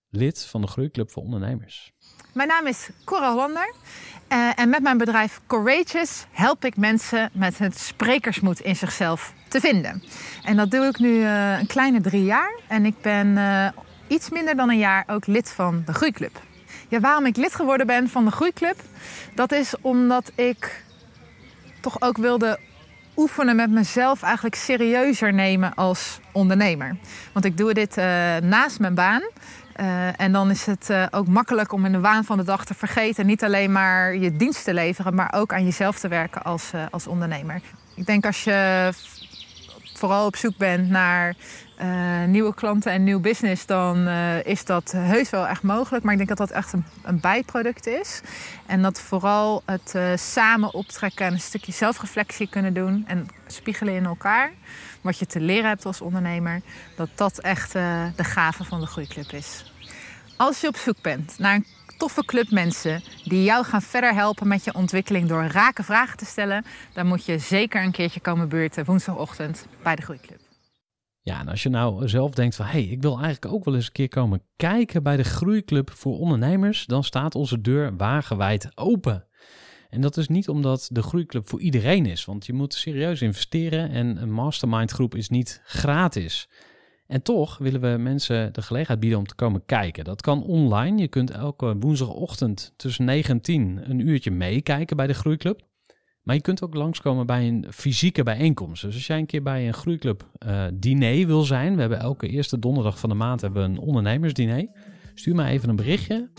lid 0.09 0.45
van 0.45 0.61
de 0.61 0.67
Groeiclub 0.67 1.11
voor 1.11 1.23
Ondernemers. 1.23 1.93
Mijn 2.37 2.49
naam 2.49 2.67
is 2.67 2.89
Cora 3.05 3.31
Hollander 3.31 3.75
uh, 4.33 4.59
en 4.59 4.69
met 4.69 4.83
mijn 4.83 4.99
bedrijf 4.99 5.41
Courageous 5.47 6.27
help 6.31 6.65
ik 6.65 6.77
mensen 6.77 7.31
met 7.33 7.59
het 7.59 7.79
sprekersmoed 7.79 8.61
in 8.61 8.77
zichzelf 8.77 9.33
te 9.49 9.61
vinden. 9.61 10.03
En 10.45 10.57
dat 10.57 10.71
doe 10.71 10.87
ik 10.87 10.99
nu 10.99 11.09
uh, 11.09 11.59
een 11.59 11.67
kleine 11.67 12.01
drie 12.01 12.25
jaar 12.25 12.53
en 12.67 12.87
ik 12.87 12.95
ben 13.01 13.27
uh, 13.27 13.69
iets 14.07 14.31
minder 14.31 14.57
dan 14.57 14.71
een 14.71 14.79
jaar 14.79 15.05
ook 15.07 15.27
lid 15.27 15.51
van 15.51 15.83
de 15.87 15.93
Groeiclub. 15.93 16.41
Ja, 16.89 17.01
waarom 17.01 17.27
ik 17.27 17.37
lid 17.37 17.55
geworden 17.55 17.87
ben 17.87 18.09
van 18.09 18.25
de 18.25 18.31
Groeiclub, 18.31 18.81
dat 19.35 19.53
is 19.53 19.75
omdat 19.81 20.33
ik 20.35 20.85
toch 21.81 22.01
ook 22.01 22.17
wilde 22.17 22.59
oefenen 23.17 23.57
met 23.57 23.71
mezelf 23.71 24.23
eigenlijk 24.23 24.55
serieuzer 24.55 25.33
nemen 25.33 25.75
als 25.75 26.21
ondernemer. 26.33 26.97
Want 27.33 27.45
ik 27.45 27.57
doe 27.57 27.75
dit 27.75 27.97
naast 28.43 28.79
mijn 28.81 28.95
baan. 28.95 29.23
Uh, 29.81 30.21
en 30.21 30.33
dan 30.33 30.51
is 30.51 30.67
het 30.67 30.91
uh, 30.91 31.07
ook 31.11 31.27
makkelijk 31.27 31.73
om 31.73 31.85
in 31.85 31.93
de 31.93 32.01
waan 32.01 32.25
van 32.25 32.37
de 32.37 32.45
dag 32.45 32.65
te 32.65 32.75
vergeten. 32.75 33.27
Niet 33.27 33.45
alleen 33.45 33.73
maar 33.73 34.17
je 34.17 34.37
dienst 34.37 34.65
te 34.65 34.75
leveren, 34.75 35.15
maar 35.15 35.33
ook 35.35 35.53
aan 35.53 35.65
jezelf 35.65 35.99
te 35.99 36.09
werken 36.09 36.43
als, 36.43 36.71
uh, 36.75 36.83
als 36.91 37.07
ondernemer. 37.07 37.61
Ik 37.95 38.07
denk 38.07 38.27
als 38.27 38.45
je 38.45 38.91
vooral 39.95 40.27
op 40.27 40.37
zoek 40.37 40.57
bent 40.57 40.89
naar 40.89 41.35
nieuwe 42.27 42.55
klanten 42.55 42.93
en 42.93 43.05
nieuw 43.05 43.21
business, 43.21 43.67
dan 43.67 44.09
is 44.45 44.65
dat 44.65 44.93
heus 44.93 45.31
wel 45.31 45.47
echt 45.47 45.63
mogelijk. 45.63 46.05
Maar 46.05 46.13
ik 46.13 46.19
denk 46.19 46.39
dat 46.39 46.49
dat 46.49 46.57
echt 46.57 46.73
een, 46.73 46.85
een 47.03 47.21
bijproduct 47.21 47.87
is. 47.87 48.21
En 48.67 48.83
dat 48.83 49.01
vooral 49.01 49.63
het 49.65 50.21
samen 50.21 50.75
optrekken 50.75 51.27
en 51.27 51.33
een 51.33 51.41
stukje 51.41 51.73
zelfreflectie 51.73 52.49
kunnen 52.49 52.75
doen 52.75 53.05
en 53.07 53.29
spiegelen 53.47 53.95
in 53.95 54.05
elkaar 54.05 54.51
wat 55.01 55.19
je 55.19 55.27
te 55.27 55.41
leren 55.41 55.69
hebt 55.69 55.87
als 55.87 56.01
ondernemer, 56.01 56.61
dat 56.97 57.09
dat 57.15 57.39
echt 57.39 57.73
de 57.73 58.25
gave 58.25 58.65
van 58.65 58.81
de 58.81 58.87
Groeiclub 58.87 59.33
is. 59.33 59.73
Als 60.37 60.61
je 60.61 60.69
op 60.69 60.77
zoek 60.77 61.03
bent 61.03 61.39
naar 61.39 61.55
een 61.55 61.67
toffe 61.97 62.25
club 62.25 62.51
mensen 62.51 63.03
die 63.25 63.45
jou 63.45 63.65
gaan 63.65 63.83
verder 63.83 64.15
helpen 64.15 64.49
met 64.49 64.65
je 64.65 64.75
ontwikkeling 64.75 65.29
door 65.29 65.45
rake 65.45 65.83
vragen 65.83 66.17
te 66.17 66.25
stellen, 66.25 66.65
dan 66.93 67.07
moet 67.07 67.25
je 67.25 67.39
zeker 67.39 67.83
een 67.83 67.91
keertje 67.91 68.21
komen 68.21 68.49
buurten 68.49 68.85
woensdagochtend 68.85 69.67
bij 69.83 69.97
de 69.97 70.03
Groeiclub. 70.03 70.46
Ja, 71.27 71.41
en 71.41 71.49
als 71.49 71.63
je 71.63 71.69
nou 71.69 72.09
zelf 72.09 72.35
denkt 72.35 72.57
van, 72.57 72.67
hé, 72.67 72.71
hey, 72.71 72.83
ik 72.83 73.03
wil 73.03 73.19
eigenlijk 73.21 73.55
ook 73.55 73.65
wel 73.65 73.75
eens 73.75 73.87
een 73.87 73.93
keer 73.93 74.09
komen 74.09 74.43
kijken 74.57 75.03
bij 75.03 75.17
de 75.17 75.25
Groeiclub 75.25 75.91
voor 75.91 76.19
ondernemers, 76.19 76.87
dan 76.87 77.05
staat 77.05 77.35
onze 77.35 77.61
deur 77.61 77.97
wagenwijd 77.97 78.71
open. 78.75 79.27
En 79.91 80.01
dat 80.01 80.17
is 80.17 80.29
niet 80.29 80.49
omdat 80.49 80.89
de 80.93 81.03
groeiclub 81.03 81.49
voor 81.49 81.61
iedereen 81.61 82.07
is, 82.07 82.25
want 82.25 82.47
je 82.47 82.53
moet 82.53 82.75
serieus 82.75 83.23
investeren 83.23 83.91
en 83.91 84.23
een 84.23 84.33
mastermind 84.33 84.91
groep 84.91 85.15
is 85.15 85.29
niet 85.29 85.61
gratis. 85.65 86.49
En 87.07 87.23
toch 87.23 87.59
willen 87.59 87.81
we 87.81 87.99
mensen 87.99 88.53
de 88.53 88.63
gelegenheid 88.63 89.01
bieden 89.01 89.19
om 89.19 89.27
te 89.27 89.35
komen 89.35 89.65
kijken. 89.65 90.05
Dat 90.05 90.23
kan 90.23 90.43
online. 90.43 91.01
Je 91.01 91.09
kunt 91.09 91.31
elke 91.31 91.77
woensdagochtend 91.79 92.73
tussen 92.77 93.05
9 93.05 93.35
en 93.35 93.41
10 93.41 93.91
een 93.91 94.09
uurtje 94.09 94.31
meekijken 94.31 94.97
bij 94.97 95.07
de 95.07 95.15
groeiclub. 95.15 95.63
Maar 96.27 96.35
je 96.35 96.41
kunt 96.41 96.63
ook 96.63 96.75
langskomen 96.75 97.27
bij 97.27 97.49
een 97.49 97.67
fysieke 97.71 98.23
bijeenkomst. 98.23 98.83
Dus 98.83 98.95
als 98.95 99.07
jij 99.07 99.19
een 99.19 99.27
keer 99.27 99.43
bij 99.43 99.67
een 99.67 99.75
groeiclub 99.75 100.29
eh, 100.39 100.65
diner 100.75 101.27
wil 101.27 101.43
zijn, 101.43 101.75
we 101.75 101.81
hebben 101.81 102.01
elke 102.01 102.29
eerste 102.29 102.59
donderdag 102.59 102.99
van 102.99 103.09
de 103.09 103.15
maand 103.15 103.41
hebben 103.41 103.63
we 103.63 103.69
een 103.69 103.79
ondernemersdiner. 103.79 104.69
Stuur 105.15 105.35
mij 105.35 105.51
even 105.51 105.69
een 105.69 105.77
berichtje. 105.77 106.31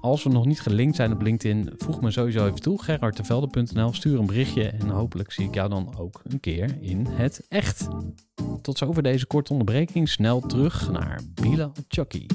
Als 0.00 0.22
we 0.22 0.30
nog 0.30 0.46
niet 0.46 0.60
gelinkt 0.60 0.96
zijn 0.96 1.12
op 1.12 1.22
LinkedIn, 1.22 1.72
voeg 1.76 2.00
me 2.00 2.10
sowieso 2.10 2.46
even 2.46 2.60
toe. 2.60 2.82
gerardtevelde.nl, 2.82 3.92
stuur 3.92 4.18
een 4.18 4.26
berichtje 4.26 4.68
en 4.68 4.88
hopelijk 4.88 5.32
zie 5.32 5.46
ik 5.46 5.54
jou 5.54 5.68
dan 5.68 5.94
ook 5.98 6.20
een 6.24 6.40
keer 6.40 6.76
in 6.80 7.06
het 7.06 7.46
echt. 7.48 7.88
Tot 8.62 8.78
zover 8.78 9.02
deze 9.02 9.26
korte 9.26 9.52
onderbreking. 9.52 10.08
Snel 10.08 10.40
terug 10.40 10.90
naar 10.90 11.20
Bilal 11.34 11.72
Chucky. 11.88 12.26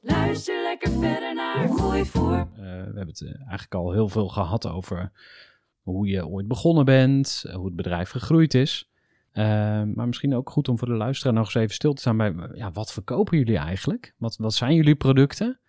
Luister 0.00 0.62
lekker 0.62 0.90
verder 0.90 1.34
naar 1.34 1.68
Gooi 1.68 2.04
voor. 2.04 2.32
Uh, 2.32 2.46
we 2.58 2.64
hebben 2.64 3.06
het 3.06 3.20
uh, 3.20 3.34
eigenlijk 3.34 3.74
al 3.74 3.92
heel 3.92 4.08
veel 4.08 4.28
gehad 4.28 4.66
over 4.66 5.12
hoe 5.82 6.06
je 6.06 6.26
ooit 6.26 6.48
begonnen 6.48 6.84
bent, 6.84 7.44
uh, 7.46 7.54
hoe 7.54 7.64
het 7.64 7.76
bedrijf 7.76 8.10
gegroeid 8.10 8.54
is. 8.54 8.90
maar 9.32 10.06
misschien 10.06 10.34
ook 10.34 10.50
goed 10.50 10.68
om 10.68 10.78
voor 10.78 10.88
de 10.88 10.94
luisteraar 10.94 11.34
nog 11.34 11.44
eens 11.44 11.54
even 11.54 11.74
stil 11.74 11.92
te 11.92 12.00
staan 12.00 12.16
bij, 12.16 12.34
ja, 12.52 12.72
wat 12.72 12.92
verkopen 12.92 13.38
jullie 13.38 13.58
eigenlijk? 13.58 14.14
Wat, 14.18 14.36
wat 14.36 14.54
zijn 14.54 14.74
jullie 14.74 14.96
producten? 14.96 15.60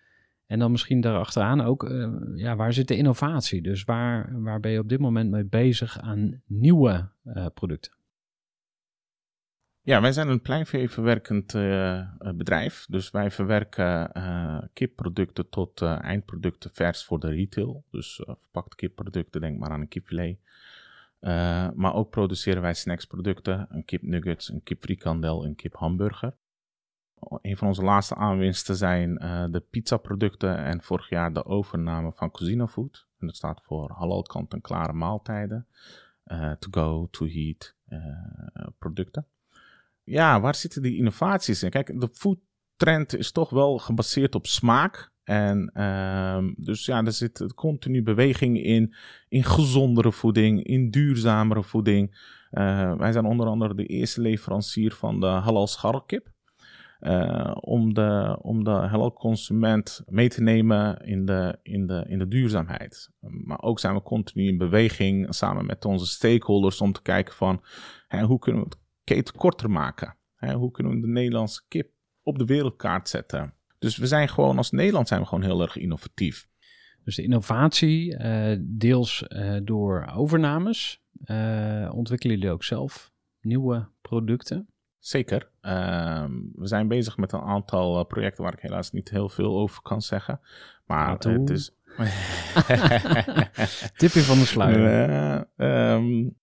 En 0.45 0.59
dan 0.59 0.71
misschien 0.71 1.01
daarachteraan 1.01 1.61
ook, 1.61 1.91
ja, 2.35 2.55
waar 2.55 2.73
zit 2.73 2.87
de 2.87 2.95
innovatie? 2.95 3.61
Dus 3.61 3.83
waar, 3.83 4.41
waar 4.41 4.59
ben 4.59 4.71
je 4.71 4.79
op 4.79 4.89
dit 4.89 4.99
moment 4.99 5.31
mee 5.31 5.45
bezig 5.45 5.99
aan 5.99 6.41
nieuwe 6.45 7.09
producten? 7.53 7.91
Ja, 9.83 10.01
wij 10.01 10.11
zijn 10.11 10.27
een 10.27 10.41
pleinveeverwerkend 10.41 11.53
uh, 11.53 12.07
bedrijf. 12.35 12.85
Dus 12.89 13.11
wij 13.11 13.31
verwerken 13.31 14.11
uh, 14.17 14.61
kipproducten 14.73 15.49
tot 15.49 15.81
eindproducten 15.81 16.71
vers 16.73 17.03
voor 17.03 17.19
de 17.19 17.29
retail. 17.29 17.83
Dus 17.91 18.21
verpakte 18.25 18.75
kipproducten, 18.75 19.41
denk 19.41 19.59
maar 19.59 19.69
aan 19.69 19.81
een 19.81 19.87
kipfilet. 19.87 20.39
maar 21.75 21.93
ook 21.93 22.09
produceren 22.09 22.61
wij 22.61 22.73
snacksproducten, 22.73 23.67
een 23.69 23.85
kipnuggets, 23.85 24.49
een 24.49 24.63
kipfrikandel, 24.63 25.45
een 25.45 25.55
kiphamburger. 25.55 26.35
Een 27.41 27.57
van 27.57 27.67
onze 27.67 27.83
laatste 27.83 28.15
aanwinsten 28.15 28.75
zijn 28.75 29.15
de 29.51 29.63
pizzaproducten 29.69 30.57
en 30.57 30.81
vorig 30.81 31.09
jaar 31.09 31.33
de 31.33 31.45
overname 31.45 32.11
van 32.11 32.31
Cosino 32.31 32.67
Food. 32.67 33.07
En 33.19 33.27
dat 33.27 33.35
staat 33.35 33.61
voor 33.63 33.91
halal 33.91 34.21
kant-en-klare 34.21 34.93
maaltijden, 34.93 35.67
to 36.59 36.67
go, 36.71 37.07
to 37.11 37.27
heat 37.27 37.75
producten 38.77 39.25
ja, 40.11 40.41
waar 40.41 40.55
zitten 40.55 40.81
die 40.81 40.97
innovaties 40.97 41.63
in? 41.63 41.69
Kijk, 41.69 41.99
de 41.99 42.09
foodtrend 42.13 43.17
is 43.17 43.31
toch 43.31 43.49
wel 43.49 43.77
gebaseerd 43.77 44.35
op 44.35 44.47
smaak. 44.47 45.11
En 45.23 45.71
uh, 45.73 46.37
dus 46.55 46.85
ja, 46.85 47.03
er 47.03 47.11
zit 47.11 47.53
continu 47.53 48.03
beweging 48.03 48.63
in, 48.63 48.95
in 49.29 49.43
gezondere 49.43 50.11
voeding, 50.11 50.63
in 50.63 50.89
duurzamere 50.89 51.63
voeding. 51.63 52.09
Uh, 52.51 52.95
wij 52.95 53.11
zijn 53.11 53.25
onder 53.25 53.47
andere 53.47 53.75
de 53.75 53.85
eerste 53.85 54.21
leverancier 54.21 54.93
van 54.93 55.19
de 55.19 55.25
halal 55.25 55.67
scharrelkip. 55.67 56.29
Uh, 57.01 57.55
om, 57.59 57.93
de, 57.93 58.37
om 58.41 58.63
de 58.63 58.69
halal 58.69 59.13
consument 59.13 60.03
mee 60.07 60.29
te 60.29 60.41
nemen 60.41 60.97
in 61.05 61.25
de, 61.25 61.59
in, 61.63 61.87
de, 61.87 62.05
in 62.07 62.19
de 62.19 62.27
duurzaamheid. 62.27 63.09
Maar 63.19 63.61
ook 63.61 63.79
zijn 63.79 63.93
we 63.93 64.01
continu 64.01 64.47
in 64.47 64.57
beweging 64.57 65.35
samen 65.35 65.65
met 65.65 65.85
onze 65.85 66.05
stakeholders 66.05 66.81
om 66.81 66.91
te 66.91 67.01
kijken 67.01 67.33
van 67.33 67.63
hè, 68.07 68.23
hoe 68.23 68.39
kunnen 68.39 68.61
we 68.61 68.69
het 68.69 68.80
keten 69.03 69.35
korter 69.35 69.69
maken? 69.69 70.15
Hè, 70.35 70.53
hoe 70.53 70.71
kunnen 70.71 70.93
we 70.93 71.01
de 71.01 71.07
Nederlandse 71.07 71.61
kip 71.67 71.91
op 72.23 72.37
de 72.37 72.45
wereldkaart 72.45 73.09
zetten? 73.09 73.53
Dus 73.79 73.97
we 73.97 74.07
zijn 74.07 74.29
gewoon, 74.29 74.57
als 74.57 74.71
Nederland 74.71 75.07
zijn 75.07 75.21
we 75.21 75.27
gewoon 75.27 75.43
heel 75.43 75.61
erg 75.61 75.77
innovatief. 75.77 76.49
Dus 77.03 77.15
de 77.15 77.23
innovatie, 77.23 78.19
uh, 78.19 78.55
deels 78.59 79.25
uh, 79.27 79.59
door 79.63 80.11
overnames, 80.15 81.03
uh, 81.25 81.91
ontwikkelen 81.93 82.35
jullie 82.35 82.51
ook 82.51 82.63
zelf 82.63 83.11
nieuwe 83.41 83.87
producten? 84.01 84.67
Zeker. 84.99 85.49
Ehm, 85.61 86.31
we 86.53 86.67
zijn 86.67 86.87
bezig 86.87 87.17
met 87.17 87.31
een 87.31 87.41
aantal 87.41 88.05
projecten 88.05 88.43
waar 88.43 88.53
ik 88.53 88.59
helaas 88.59 88.91
niet 88.91 89.09
heel 89.09 89.29
veel 89.29 89.59
over 89.59 89.81
kan 89.81 90.01
zeggen. 90.01 90.39
Maar 90.85 91.11
het 91.11 91.49
is. 91.49 91.71
Tipje 93.97 94.21
van 94.21 94.37
de 94.37 94.45
sluier. 94.45 95.47
Um, 95.55 96.35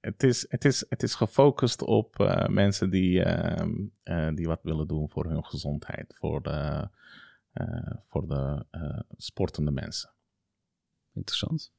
het 0.00 0.22
is, 0.22 0.46
het 0.48 0.64
is, 0.64 0.84
het 0.88 1.02
is 1.02 1.14
gefocust 1.14 1.82
op 1.82 2.18
uh, 2.20 2.46
mensen 2.46 2.90
die, 2.90 3.24
uh, 3.24 3.66
uh, 4.04 4.34
die 4.34 4.46
wat 4.46 4.62
willen 4.62 4.86
doen 4.86 5.10
voor 5.10 5.26
hun 5.26 5.44
gezondheid, 5.44 6.14
voor 6.18 6.42
de, 6.42 6.88
voor 8.08 8.28
de 8.28 8.64
sportende 9.16 9.70
mensen. 9.70 10.10
Interessant. 11.14 11.72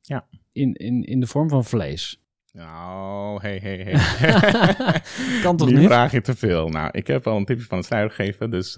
Ja. 0.00 0.26
In, 0.52 0.74
in, 0.74 1.04
in 1.04 1.20
de 1.20 1.26
vorm 1.26 1.48
van 1.48 1.64
vlees. 1.64 2.20
Nou, 2.52 3.40
hey, 3.40 3.58
hey, 3.58 3.76
hey. 3.76 5.00
kan 5.42 5.56
toch 5.56 5.68
Die 5.68 5.76
niet? 5.76 5.86
vraag 5.86 6.12
je 6.12 6.20
te 6.20 6.36
veel. 6.36 6.68
Nou, 6.68 6.88
ik 6.92 7.06
heb 7.06 7.26
al 7.26 7.36
een 7.36 7.44
tipje 7.44 7.66
van 7.66 7.78
het 7.78 7.86
sluier 7.86 8.10
gegeven, 8.10 8.50
dus... 8.50 8.74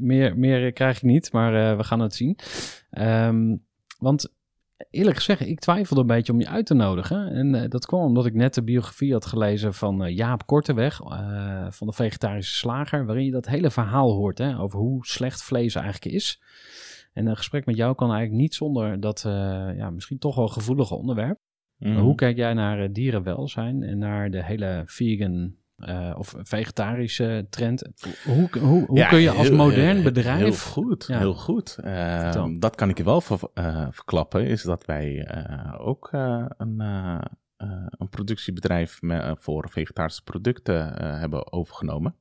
Meer, 0.00 0.38
meer 0.38 0.72
krijg 0.72 0.96
ik 0.96 1.02
niet, 1.02 1.32
maar 1.32 1.76
we 1.76 1.84
gaan 1.84 2.00
het 2.00 2.14
zien. 2.14 2.38
Um, 2.90 3.64
want 3.98 4.34
eerlijk 4.90 5.16
gezegd, 5.16 5.40
ik 5.40 5.58
twijfelde 5.58 6.00
een 6.00 6.06
beetje 6.06 6.32
om 6.32 6.40
je 6.40 6.48
uit 6.48 6.66
te 6.66 6.74
nodigen. 6.74 7.30
En 7.30 7.54
uh, 7.54 7.68
dat 7.68 7.86
kwam 7.86 8.00
omdat 8.00 8.26
ik 8.26 8.34
net 8.34 8.54
de 8.54 8.62
biografie 8.62 9.12
had 9.12 9.26
gelezen 9.26 9.74
van 9.74 10.04
uh, 10.04 10.16
Jaap 10.16 10.46
Korteweg, 10.46 11.00
uh, 11.00 11.66
van 11.70 11.86
de 11.86 11.92
vegetarische 11.92 12.54
slager, 12.54 13.06
waarin 13.06 13.24
je 13.24 13.30
dat 13.30 13.46
hele 13.46 13.70
verhaal 13.70 14.12
hoort 14.12 14.38
hè, 14.38 14.58
over 14.58 14.78
hoe 14.78 15.06
slecht 15.06 15.42
vlees 15.42 15.74
eigenlijk 15.74 16.14
is. 16.14 16.40
En 17.12 17.26
een 17.26 17.36
gesprek 17.36 17.66
met 17.66 17.76
jou 17.76 17.94
kan 17.94 18.08
eigenlijk 18.10 18.40
niet 18.40 18.54
zonder 18.54 19.00
dat 19.00 19.20
ja, 19.76 19.90
misschien 19.90 20.18
toch 20.18 20.34
wel 20.34 20.48
gevoelige 20.48 20.94
onderwerp. 20.94 21.38
Mm 21.78 21.92
-hmm. 21.92 22.02
Hoe 22.02 22.14
kijk 22.14 22.36
jij 22.36 22.54
naar 22.54 22.92
dierenwelzijn 22.92 23.82
en 23.82 23.98
naar 23.98 24.30
de 24.30 24.44
hele 24.44 24.82
vegan 24.86 25.54
uh, 25.76 26.14
of 26.18 26.34
vegetarische 26.38 27.46
trend. 27.50 27.82
Hoe, 28.24 28.48
hoe, 28.58 28.86
hoe 28.86 28.98
ja, 28.98 29.08
kun 29.08 29.20
je 29.20 29.30
als 29.30 29.48
heel, 29.48 29.56
modern 29.56 30.02
bedrijf... 30.02 30.38
Heel 30.38 30.72
goed, 30.72 31.04
ja. 31.06 31.18
heel 31.18 31.34
goed. 31.34 31.78
Uh, 31.84 32.46
dat 32.58 32.74
kan 32.74 32.88
ik 32.88 32.98
je 32.98 33.04
wel 33.04 33.20
ver, 33.20 33.40
uh, 33.54 33.86
verklappen, 33.90 34.46
is 34.46 34.62
dat 34.62 34.84
wij 34.84 35.28
ook 35.78 36.08
een, 36.12 36.80
een 37.88 38.08
productiebedrijf 38.10 39.00
voor 39.34 39.70
vegetarische 39.70 40.22
producten 40.22 41.02
hebben 41.18 41.52
overgenomen. 41.52 42.14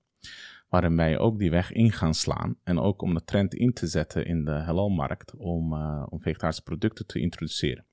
Waarin 0.69 0.95
wij 0.95 1.17
ook 1.17 1.39
die 1.39 1.51
weg 1.51 1.71
in 1.71 1.91
gaan 1.91 2.13
slaan. 2.13 2.57
En 2.63 2.79
ook 2.79 3.01
om 3.01 3.13
de 3.13 3.23
trend 3.23 3.53
in 3.53 3.73
te 3.73 3.87
zetten 3.87 4.25
in 4.25 4.45
de 4.45 4.51
halalmarkt 4.51 5.35
om, 5.35 5.73
om 6.03 6.21
vegetarische 6.21 6.63
producten 6.63 7.05
te 7.05 7.19
introduceren. 7.19 7.85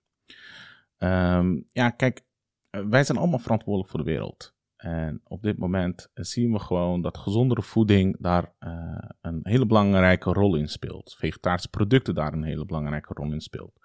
Um, 0.99 1.65
ja, 1.73 1.91
kijk, 1.91 2.25
wij 2.71 3.05
zijn 3.05 3.19
allemaal 3.19 3.39
verantwoordelijk 3.39 3.91
voor 3.91 4.05
de 4.05 4.11
wereld. 4.11 4.55
En 4.83 5.21
op 5.25 5.43
dit 5.43 5.59
moment 5.59 6.11
zien 6.15 6.53
we 6.53 6.59
gewoon 6.59 7.03
dat 7.03 7.19
gezondere 7.19 7.63
voeding 7.63 8.17
daar 8.19 8.53
uh, 8.61 8.99
een 9.21 9.41
hele 9.43 9.67
belangrijke 9.67 10.33
rol 10.33 10.57
in 10.57 10.69
speelt. 10.69 11.15
Vegetarische 11.19 11.69
producten 11.69 12.15
daar 12.15 12.33
een 12.33 12.43
hele 12.43 12.65
belangrijke 12.65 13.15
rol 13.15 13.33
in 13.33 13.41
speelt. 13.41 13.77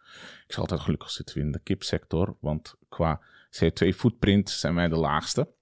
Ik 0.45 0.47
zeg 0.47 0.59
altijd 0.59 0.79
gelukkig 0.79 1.09
zitten 1.09 1.41
in 1.41 1.51
de 1.51 1.59
kipsector, 1.59 2.37
want 2.39 2.75
qua 2.89 3.21
CO2-footprint 3.49 4.49
zijn 4.49 4.75
wij 4.75 4.87
de 4.87 4.95
laagste. 4.95 5.55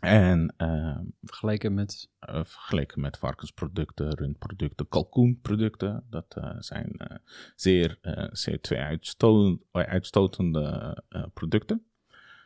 En 0.00 0.54
uh, 0.58 0.98
vergeleken 1.22 1.74
met? 1.74 2.10
Uh, 2.28 2.44
vergeleken 2.44 3.00
met 3.00 3.18
varkensproducten, 3.18 4.14
rundproducten, 4.14 4.88
kalkoenproducten. 4.88 6.06
Dat 6.10 6.36
uh, 6.38 6.50
zijn 6.58 7.20
zeer 7.54 7.98
CO2-uitstotende 8.46 10.96
producten, 11.34 11.86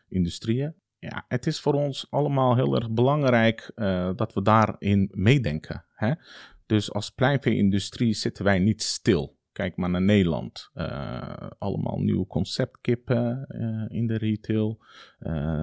industrieën 0.09 0.81
ja, 1.09 1.25
het 1.29 1.47
is 1.47 1.61
voor 1.61 1.75
ons 1.75 2.07
allemaal 2.11 2.55
heel 2.55 2.75
erg 2.75 2.91
belangrijk 2.91 3.73
uh, 3.77 4.11
dat 4.17 4.33
we 4.33 4.43
daarin 4.43 5.09
meedenken. 5.13 5.85
Hè? 5.95 6.13
Dus 6.67 6.93
als 6.93 7.11
pleinvee-industrie 7.11 8.15
zitten 8.15 8.45
wij 8.45 8.59
niet 8.59 8.83
stil. 8.83 9.41
Kijk 9.53 9.77
maar 9.77 9.91
naar 9.91 10.03
Nederland. 10.03 10.71
Uh, 10.75 11.51
allemaal 11.59 11.99
nieuwe 11.99 12.27
conceptkippen 12.27 13.47
uh, 13.49 13.99
in 13.99 14.07
de 14.07 14.17
retail. 14.17 14.85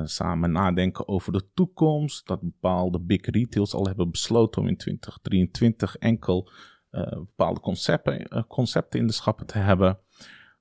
samen 0.03 0.51
nadenken 0.51 1.07
over 1.07 1.31
de 1.31 1.49
toekomst. 1.53 2.27
Dat 2.27 2.41
bepaalde 2.41 2.99
big 2.99 3.25
retails 3.25 3.73
al 3.73 3.85
hebben 3.85 4.11
besloten 4.11 4.61
om 4.61 4.67
in 4.67 4.77
2023 4.77 5.95
enkel 5.95 6.51
bepaalde 7.11 7.59
concepten, 7.59 8.45
concepten 8.47 8.99
in 8.99 9.07
de 9.07 9.13
schappen 9.13 9.45
te 9.45 9.57
hebben. 9.57 9.99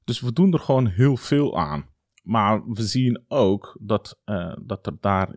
Dus 0.05 0.20
we 0.20 0.33
doen 0.33 0.53
er 0.53 0.59
gewoon 0.59 0.87
heel 0.87 1.16
veel 1.16 1.59
aan. 1.59 1.87
Maar 2.29 2.68
we 2.68 2.83
zien 2.83 3.24
ook 3.29 3.76
dat, 3.81 4.20
uh, 4.24 4.57
dat 4.61 4.87
er 4.87 4.97
daar 5.01 5.29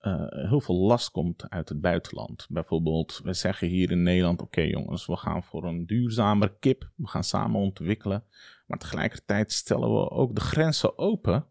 uh, 0.00 0.26
heel 0.28 0.60
veel 0.60 0.76
last 0.76 1.10
komt 1.10 1.50
uit 1.50 1.68
het 1.68 1.80
buitenland. 1.80 2.46
Bijvoorbeeld, 2.50 3.20
we 3.24 3.32
zeggen 3.32 3.68
hier 3.68 3.90
in 3.90 4.02
Nederland: 4.02 4.42
oké 4.42 4.60
jongens, 4.60 5.06
we 5.06 5.16
gaan 5.16 5.42
voor 5.42 5.64
een 5.64 5.86
duurzamer 5.86 6.52
kip. 6.52 6.90
We 6.96 7.06
gaan 7.06 7.24
samen 7.24 7.60
ontwikkelen. 7.60 8.24
Maar 8.66 8.78
tegelijkertijd 8.78 9.52
stellen 9.52 9.92
we 9.92 10.10
ook 10.10 10.34
de 10.34 10.40
grenzen 10.40 10.98
open 10.98 11.46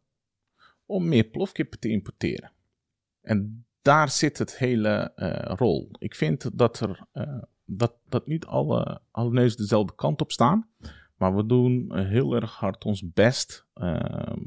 om 0.85 1.07
meer 1.07 1.23
plofkippen 1.23 1.79
te 1.79 1.89
importeren. 1.89 2.51
En 3.21 3.65
daar 3.81 4.09
zit 4.09 4.37
het 4.37 4.57
hele 4.57 5.11
uh, 5.15 5.55
rol. 5.55 5.89
Ik 5.99 6.15
vind 6.15 6.57
dat 6.57 6.79
er 6.79 7.07
dat, 7.65 7.93
dat 8.09 8.27
niet 8.27 8.45
alle, 8.45 9.01
alle 9.11 9.31
neuzen 9.31 9.57
dezelfde 9.57 9.95
kant 9.95 10.21
op 10.21 10.31
staan. 10.31 10.67
Maar 11.21 11.35
we 11.35 11.45
doen 11.45 11.97
heel 11.97 12.35
erg 12.35 12.55
hard 12.55 12.85
ons 12.85 13.13
best 13.13 13.67
ehm, 13.73 14.39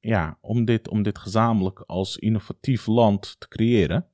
ja, 0.00 0.38
om, 0.40 0.64
dit, 0.64 0.88
om 0.88 1.02
dit 1.02 1.18
gezamenlijk 1.18 1.80
als 1.80 2.16
innovatief 2.16 2.86
land 2.86 3.40
te 3.40 3.48
creëren. 3.48 4.06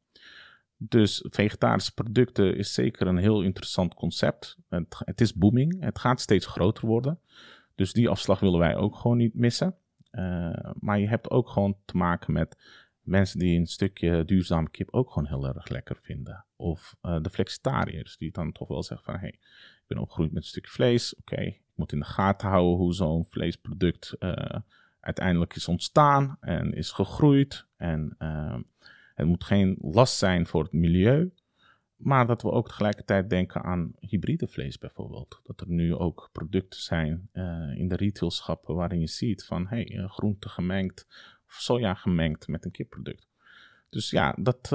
Dus 0.76 1.24
vegetarische 1.30 1.94
producten 1.94 2.56
is 2.56 2.74
zeker 2.74 3.06
een 3.06 3.16
heel 3.16 3.42
interessant 3.42 3.94
concept. 3.94 4.56
Het, 4.68 5.00
het 5.04 5.20
is 5.20 5.34
booming, 5.34 5.84
het 5.84 5.98
gaat 5.98 6.20
steeds 6.20 6.46
groter 6.46 6.86
worden. 6.86 7.20
Dus 7.74 7.92
die 7.92 8.08
afslag 8.08 8.40
willen 8.40 8.58
wij 8.58 8.76
ook 8.76 8.96
gewoon 8.96 9.16
niet 9.16 9.34
missen. 9.34 9.76
Eh, 10.10 10.70
maar 10.80 10.98
je 10.98 11.08
hebt 11.08 11.30
ook 11.30 11.48
gewoon 11.48 11.76
te 11.84 11.96
maken 11.96 12.32
met 12.32 12.56
mensen 13.00 13.38
die 13.38 13.58
een 13.58 13.66
stukje 13.66 14.24
duurzame 14.24 14.70
kip 14.70 14.88
ook 14.90 15.10
gewoon 15.10 15.28
heel 15.28 15.46
erg 15.46 15.68
lekker 15.68 15.98
vinden. 16.02 16.44
Of 16.56 16.96
eh, 17.00 17.20
de 17.22 17.30
flexitariërs 17.30 18.16
die 18.16 18.30
dan 18.30 18.52
toch 18.52 18.68
wel 18.68 18.82
zeggen 18.82 19.12
van... 19.12 19.20
Hey, 19.20 19.38
ik 19.38 19.84
ben 19.86 19.98
opgegroeid 19.98 20.32
met 20.32 20.42
een 20.42 20.48
stukje 20.48 20.70
vlees. 20.70 21.16
Oké, 21.16 21.56
moet 21.78 21.92
in 21.92 21.98
de 21.98 22.04
gaten 22.04 22.48
houden 22.48 22.76
hoe 22.76 22.94
zo'n 22.94 23.24
vleesproduct 23.24 24.12
eh, 24.18 24.60
uiteindelijk 25.00 25.54
is 25.54 25.68
ontstaan 25.68 26.36
en 26.40 26.72
is 26.72 26.90
gegroeid. 26.90 27.66
En 27.76 28.14
het 29.14 29.26
moet 29.26 29.44
geen 29.44 29.76
last 29.80 30.18
zijn 30.18 30.46
voor 30.46 30.62
het 30.62 30.72
milieu. 30.72 31.32
Maar 31.96 32.26
dat 32.26 32.42
we 32.42 32.50
ook 32.50 32.68
tegelijkertijd 32.68 33.30
denken 33.30 33.62
aan 33.62 33.92
hybride 34.00 34.48
vlees 34.48 34.78
bijvoorbeeld. 34.78 35.40
Dat 35.44 35.60
er 35.60 35.68
nu 35.68 35.94
ook 35.94 36.28
producten 36.32 36.80
zijn 36.80 37.28
uh, 37.32 37.74
in 37.74 37.88
de 37.88 37.96
retailschappen 37.96 38.74
waarin 38.74 39.00
je 39.00 39.06
ziet 39.06 39.44
van 39.44 39.66
hey, 39.66 40.04
groente 40.08 40.48
gemengd 40.48 41.06
of 41.46 41.52
soja 41.52 41.94
gemengd 41.94 42.48
met 42.48 42.64
een 42.64 42.70
kipproduct. 42.70 43.28
Dus 43.90 44.10
ja, 44.10 44.36
dat, 44.40 44.68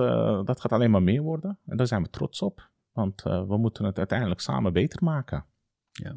dat 0.45 0.62
gaat 0.62 0.72
alleen 0.72 0.91
maar 0.91 1.04
meer 1.04 1.22
worden. 1.22 1.60
En 1.66 1.78
daar 1.78 1.88
zijn 1.88 2.04
we 2.04 2.10
trots 2.10 2.41
op. 2.41 2.70
Want 2.91 3.22
we 3.24 3.58
moeten 3.58 3.86
het 3.86 3.97
uiteindelijk 3.97 4.39
samen 4.39 4.74
beter 4.74 5.04
maken. 5.04 5.45
Ja. 5.93 6.15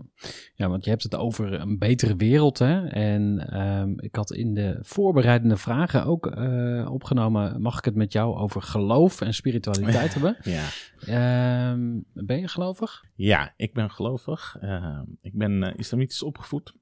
ja, 0.55 0.69
want 0.69 0.85
je 0.85 0.91
hebt 0.91 1.03
het 1.03 1.15
over 1.15 1.53
een 1.53 1.79
betere 1.79 2.17
wereld. 2.17 2.59
Hè? 2.59 2.87
En 2.87 3.61
um, 3.61 4.01
ik 4.01 4.15
had 4.15 4.33
in 4.33 4.55
de 4.55 4.79
voorbereidende 4.81 5.57
vragen 5.57 6.05
ook 6.05 6.27
uh, 6.27 6.91
opgenomen: 6.91 7.63
mag 7.63 7.79
ik 7.79 7.85
het 7.85 7.95
met 7.95 8.13
jou 8.13 8.37
over 8.37 8.63
geloof 8.63 9.21
en 9.21 9.35
spiritualiteit 9.35 10.15
hebben? 10.19 10.37
Ja. 10.43 11.71
Um, 11.73 12.05
ben 12.13 12.41
je 12.41 12.49
gelovig? 12.49 13.05
Ja, 13.15 13.53
ik 13.57 13.75
ben 13.75 13.91
gelovig. 13.91 14.57
Uh, 14.63 15.01
ik 15.21 15.35
ben 15.35 15.63
uh, 15.63 15.73
islamitisch 15.77 16.23
opgevoed. 16.23 16.75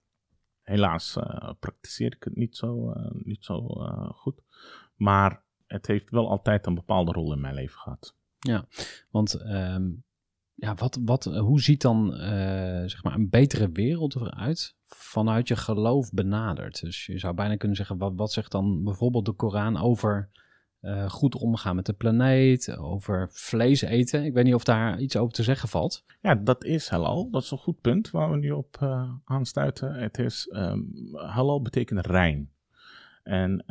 Helaas 0.63 1.17
uh, 1.17 1.51
praktiseer 1.61 2.15
ik 2.15 2.25
het 2.25 2.37
niet 2.37 2.57
zo, 2.57 2.93
niet 3.13 3.45
zo 3.45 3.61
goed. 4.15 4.43
Maar 4.97 5.43
het 5.67 5.87
heeft 5.87 6.11
wel 6.11 6.31
altijd 6.31 6.67
een 6.67 6.75
bepaalde 6.75 7.13
rol 7.13 7.33
in 7.33 7.41
mijn 7.41 7.55
leven 7.55 7.79
gehad. 7.79 8.17
Ja, 8.39 8.67
want 9.11 9.41
um, 9.41 10.04
ja, 10.65 10.75
wat, 10.75 10.99
wat, 11.05 11.25
hoe 11.25 11.61
ziet 11.61 11.83
dan 11.83 12.13
uh, 12.13 12.19
zeg 12.87 13.03
maar 13.03 13.15
een 13.15 13.29
betere 13.29 13.71
wereld 13.73 14.15
eruit 14.15 14.77
vanuit 14.85 15.49
je 15.49 15.57
geloof 15.57 16.13
benaderd? 16.13 16.81
Dus 16.81 17.07
je 17.07 17.19
zou 17.19 17.35
bijna 17.35 17.57
kunnen 17.57 17.77
zeggen, 17.77 17.99
wat, 17.99 18.13
wat 18.17 18.33
zegt 18.33 18.51
dan 18.51 18.85
bijvoorbeeld 18.85 19.27
de 19.27 19.33
Koran 19.33 19.77
over 19.77 20.31
uh, 20.81 21.11
goed 21.11 21.35
omgaan 21.35 21.77
met 21.77 21.87
de 21.87 21.93
planeet, 21.93 22.77
over 22.77 23.29
vlees 23.33 23.81
eten? 23.81 24.25
Ik 24.25 24.33
weet 24.33 24.45
niet 24.45 24.55
of 24.55 24.65
daar 24.65 25.01
iets 25.01 25.17
over 25.17 25.35
te 25.35 25.43
zeggen 25.43 25.69
valt. 25.69 26.05
Ja, 26.21 26.35
dat 26.35 26.65
is 26.65 26.89
halal. 26.89 27.31
Dat 27.31 27.43
is 27.43 27.51
een 27.51 27.59
goed 27.59 27.81
punt 27.81 28.11
waar 28.11 28.31
we 28.31 28.37
nu 28.37 28.51
op 28.51 28.79
aanstuiten. 29.25 29.95
Het 29.95 30.19
is, 30.19 30.49
um, 30.53 30.93
halal 31.13 31.63
betekent 31.63 32.07
rein. 32.07 32.53
En 33.23 33.65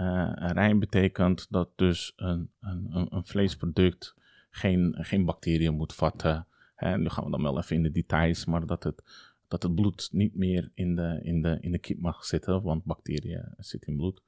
rein 0.54 0.80
betekent 0.80 1.48
dat 1.50 1.70
dus 1.76 2.14
een, 2.16 2.52
een, 2.60 3.08
een 3.10 3.26
vleesproduct 3.26 4.16
geen, 4.50 4.96
geen 5.00 5.26
bacteriën 5.26 5.76
moet 5.76 5.94
vatten 5.94 6.48
en 6.84 7.02
nu 7.02 7.10
gaan 7.10 7.24
we 7.24 7.32
dan 7.32 7.42
wel 7.42 7.58
even 7.58 7.76
in 7.76 7.84
de 7.84 7.92
details, 7.92 8.46
maar 8.46 8.66
dat 8.66 8.84
het, 8.84 9.04
dat 9.48 9.64
het 9.64 9.76
bloed 9.76 10.10
niet 10.12 10.36
meer 10.36 10.72
in 10.74 10.96
de, 10.96 11.20
in, 11.24 11.42
de, 11.42 11.58
in 11.62 11.72
de 11.72 11.80
kip 11.80 12.00
mag 12.00 12.26
zitten, 12.26 12.62
want 12.62 12.84
bacteriën 12.84 13.54
zitten 13.58 13.90
in 13.92 13.98
bloed. 13.98 14.22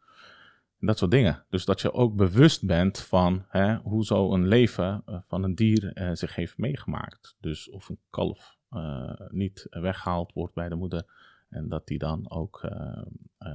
Dat 0.80 0.98
soort 0.98 1.12
dingen. 1.12 1.44
Dus 1.50 1.66
dat 1.66 1.82
je 1.82 1.94
ook 1.94 2.16
bewust 2.16 2.66
bent 2.66 3.00
van 3.00 3.46
hè, 3.48 3.76
hoe 3.76 4.06
zo 4.06 4.34
een 4.34 4.48
leven 4.48 5.04
uh, 5.10 5.18
van 5.28 5.44
een 5.44 5.56
dier 5.56 5.92
uh, 6.02 6.10
zich 6.14 6.36
heeft 6.36 6.58
meegemaakt. 6.58 7.36
Dus 7.40 7.70
of 7.70 7.90
een 7.90 8.00
kalf 8.10 8.58
uh, 8.72 9.12
niet 9.30 9.68
weggehaald 9.70 10.34
wordt 10.34 10.54
bij 10.54 10.70
de 10.70 10.76
moeder 10.76 11.06
en 11.50 11.70
dat 11.70 11.88
die 11.88 11.98
dan 11.98 12.32
ook 12.32 12.62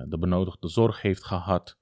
de 0.08 0.18
benodigde 0.18 0.68
zorg 0.68 1.02
heeft 1.02 1.24
gehad. 1.24 1.76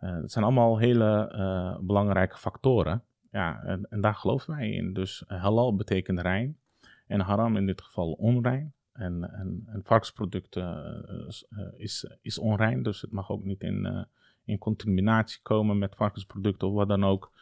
dat 0.00 0.32
zijn 0.32 0.44
allemaal 0.44 0.78
hele 0.78 1.78
belangrijke 1.82 2.36
factoren. 2.36 3.02
Ja, 3.32 3.62
en, 3.62 3.86
en, 3.90 4.00
daar 4.00 4.14
geloven 4.14 4.56
wij 4.56 4.70
in. 4.70 4.92
Dus 4.92 5.24
halal 5.26 5.76
betekent 5.76 6.20
rein 6.20 6.58
en 7.06 7.20
haram 7.20 7.56
in 7.56 7.66
dit 7.66 7.82
geval 7.82 8.12
onrein. 8.12 8.74
En, 8.92 9.32
en, 9.32 9.62
en 9.66 9.80
varkensproducten 9.84 11.04
uh, 11.50 11.66
is, 11.76 12.06
is 12.20 12.38
onrein, 12.38 12.82
dus 12.82 13.00
het 13.00 13.12
mag 13.12 13.30
ook 13.30 13.44
niet 13.44 13.62
in, 13.62 13.86
uh, 13.86 14.02
in 14.44 14.58
contaminatie 14.58 15.40
komen 15.42 15.78
met 15.78 15.96
varkensproducten 15.96 16.68
of 16.68 16.74
wat 16.74 16.88
dan 16.88 17.04
ook. 17.04 17.32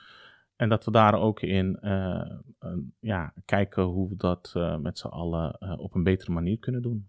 En 0.56 0.68
dat 0.68 0.84
we 0.84 0.90
daar 0.90 1.14
ook 1.14 1.40
in 1.40 1.78
ja, 3.00 3.32
kijken 3.44 3.82
hoe 3.82 4.08
we 4.08 4.16
dat 4.16 4.52
met 4.80 4.98
z'n 4.98 5.06
allen 5.06 5.78
op 5.78 5.94
een 5.94 6.02
betere 6.02 6.32
manier 6.32 6.58
kunnen 6.58 6.82
doen. 6.82 7.08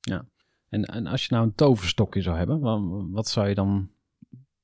Ja, 0.00 0.26
en, 0.68 0.84
en 0.84 1.06
als 1.06 1.26
je 1.26 1.34
nou 1.34 1.46
een 1.46 1.54
toverstokje 1.54 2.22
zou 2.22 2.36
hebben, 2.36 2.60
wat, 2.60 2.80
wat 3.10 3.28
zou 3.28 3.48
je 3.48 3.54
dan 3.54 3.90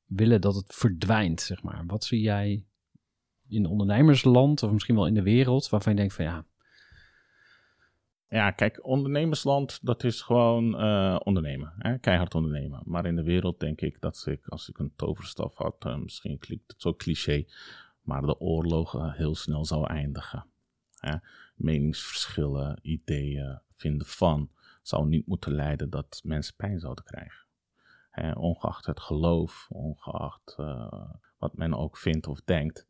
willen 0.05 0.41
dat 0.41 0.55
het 0.55 0.75
verdwijnt, 0.75 1.41
zeg 1.41 1.63
maar? 1.63 1.87
Wat 1.87 2.05
zie 2.05 2.21
jij 2.21 2.65
in 3.51 3.67
ondernemersland 3.67 4.63
of 4.63 4.73
misschien 4.73 4.95
wel 4.95 5.07
in 5.07 5.15
de 5.15 5.23
wereld 5.23 5.69
waarvan 5.69 5.93
je 5.93 5.99
denkt 5.99 6.15
van 6.15 6.25
ja. 6.25 6.45
Ja, 8.29 8.51
kijk, 8.51 8.87
ondernemersland, 8.87 9.79
dat 9.83 10.05
is 10.05 10.21
gewoon 10.23 10.85
uh, 10.85 11.17
ondernemen. 11.25 11.73
Hè? 11.79 11.99
Keihard 11.99 12.35
ondernemen. 12.35 12.83
Maar 12.85 13.07
in 13.07 13.17
de 13.17 13.23
wereld 13.23 13.61
denk 13.61 13.81
ik 13.81 14.01
dat 14.01 14.25
ik, 14.27 14.47
als 14.49 14.69
ik 14.69 14.79
een 14.79 14.93
toverstaf 14.97 15.55
had, 15.55 15.85
uh, 15.87 15.97
misschien 15.97 16.39
klinkt 16.39 16.73
het 16.73 16.83
zo 16.83 16.95
cliché, 16.95 17.45
maar 18.01 18.23
de 18.23 18.41
oorlogen 18.41 19.13
heel 19.13 19.35
snel 19.35 19.65
zou 19.65 19.87
eindigen. 19.87 20.47
Hè? 20.95 21.17
Meningsverschillen, 21.55 22.79
ideeën, 22.83 23.61
vinden 23.77 24.07
van, 24.07 24.51
zou 24.83 25.07
niet 25.07 25.27
moeten 25.27 25.53
leiden 25.53 25.91
dat 25.91 26.21
mensen 26.25 26.57
pijn 26.57 26.81
zouden 26.81 27.05
krijgen. 27.05 27.47
Hè? 28.11 28.33
Ongeacht 28.33 28.87
het 28.87 29.01
geloof, 29.01 29.67
ongeacht 29.69 30.57
uh, 30.61 31.11
wat 31.39 31.57
men 31.57 31.75
ook 31.75 31.97
vindt 31.97 32.27
of 32.27 32.41
denkt 32.45 32.89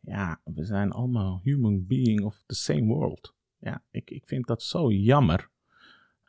ja, 0.00 0.40
we 0.44 0.64
zijn 0.64 0.92
allemaal 0.92 1.40
human 1.42 1.86
being 1.86 2.24
of 2.24 2.42
the 2.46 2.54
same 2.54 2.84
world. 2.84 3.34
Ja, 3.58 3.82
ik, 3.90 4.10
ik 4.10 4.22
vind 4.26 4.46
dat 4.46 4.62
zo 4.62 4.90
jammer. 4.90 5.48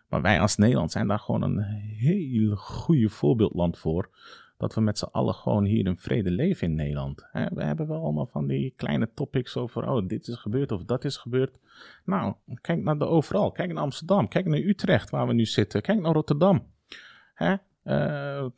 Maar 0.10 0.22
wij 0.22 0.40
als 0.40 0.58
Nederland 0.58 0.92
zijn 0.92 1.08
daar 1.08 1.20
gewoon 1.20 1.42
een 1.42 1.60
heel 1.62 2.56
goede 2.56 3.10
voorbeeldland 3.10 3.78
voor. 3.78 4.10
Dat 4.58 4.74
we 4.76 4.82
met 4.82 4.98
z'n 4.98 5.10
allen 5.12 5.34
gewoon 5.34 5.66
hier 5.66 5.86
in 5.86 5.98
vrede 5.98 6.32
leven 6.32 6.68
in 6.68 6.76
Nederland. 6.76 7.28
we 7.32 7.64
hebben 7.64 7.88
wel 7.88 8.04
allemaal 8.04 8.26
van 8.26 8.48
die 8.48 8.74
kleine 8.76 9.10
topics 9.14 9.58
over, 9.58 9.90
oh, 9.90 10.08
dit 10.08 10.28
is 10.28 10.36
gebeurd 10.36 10.72
of 10.72 10.84
dat 10.84 11.04
is 11.04 11.18
gebeurd. 11.18 11.60
Nou, 12.06 12.34
kijk 12.62 12.84
naar 12.84 12.98
de 12.98 13.06
overal. 13.06 13.52
Kijk 13.52 13.74
naar 13.74 13.84
Amsterdam. 13.84 14.28
Kijk 14.28 14.46
naar 14.46 14.60
Utrecht, 14.60 15.10
waar 15.10 15.28
we 15.28 15.34
nu 15.34 15.46
zitten. 15.46 15.82
Kijk 15.82 16.00
naar 16.00 16.14
Rotterdam. 16.14 16.68
Hè? 17.34 17.56
Uh, 17.84 18.50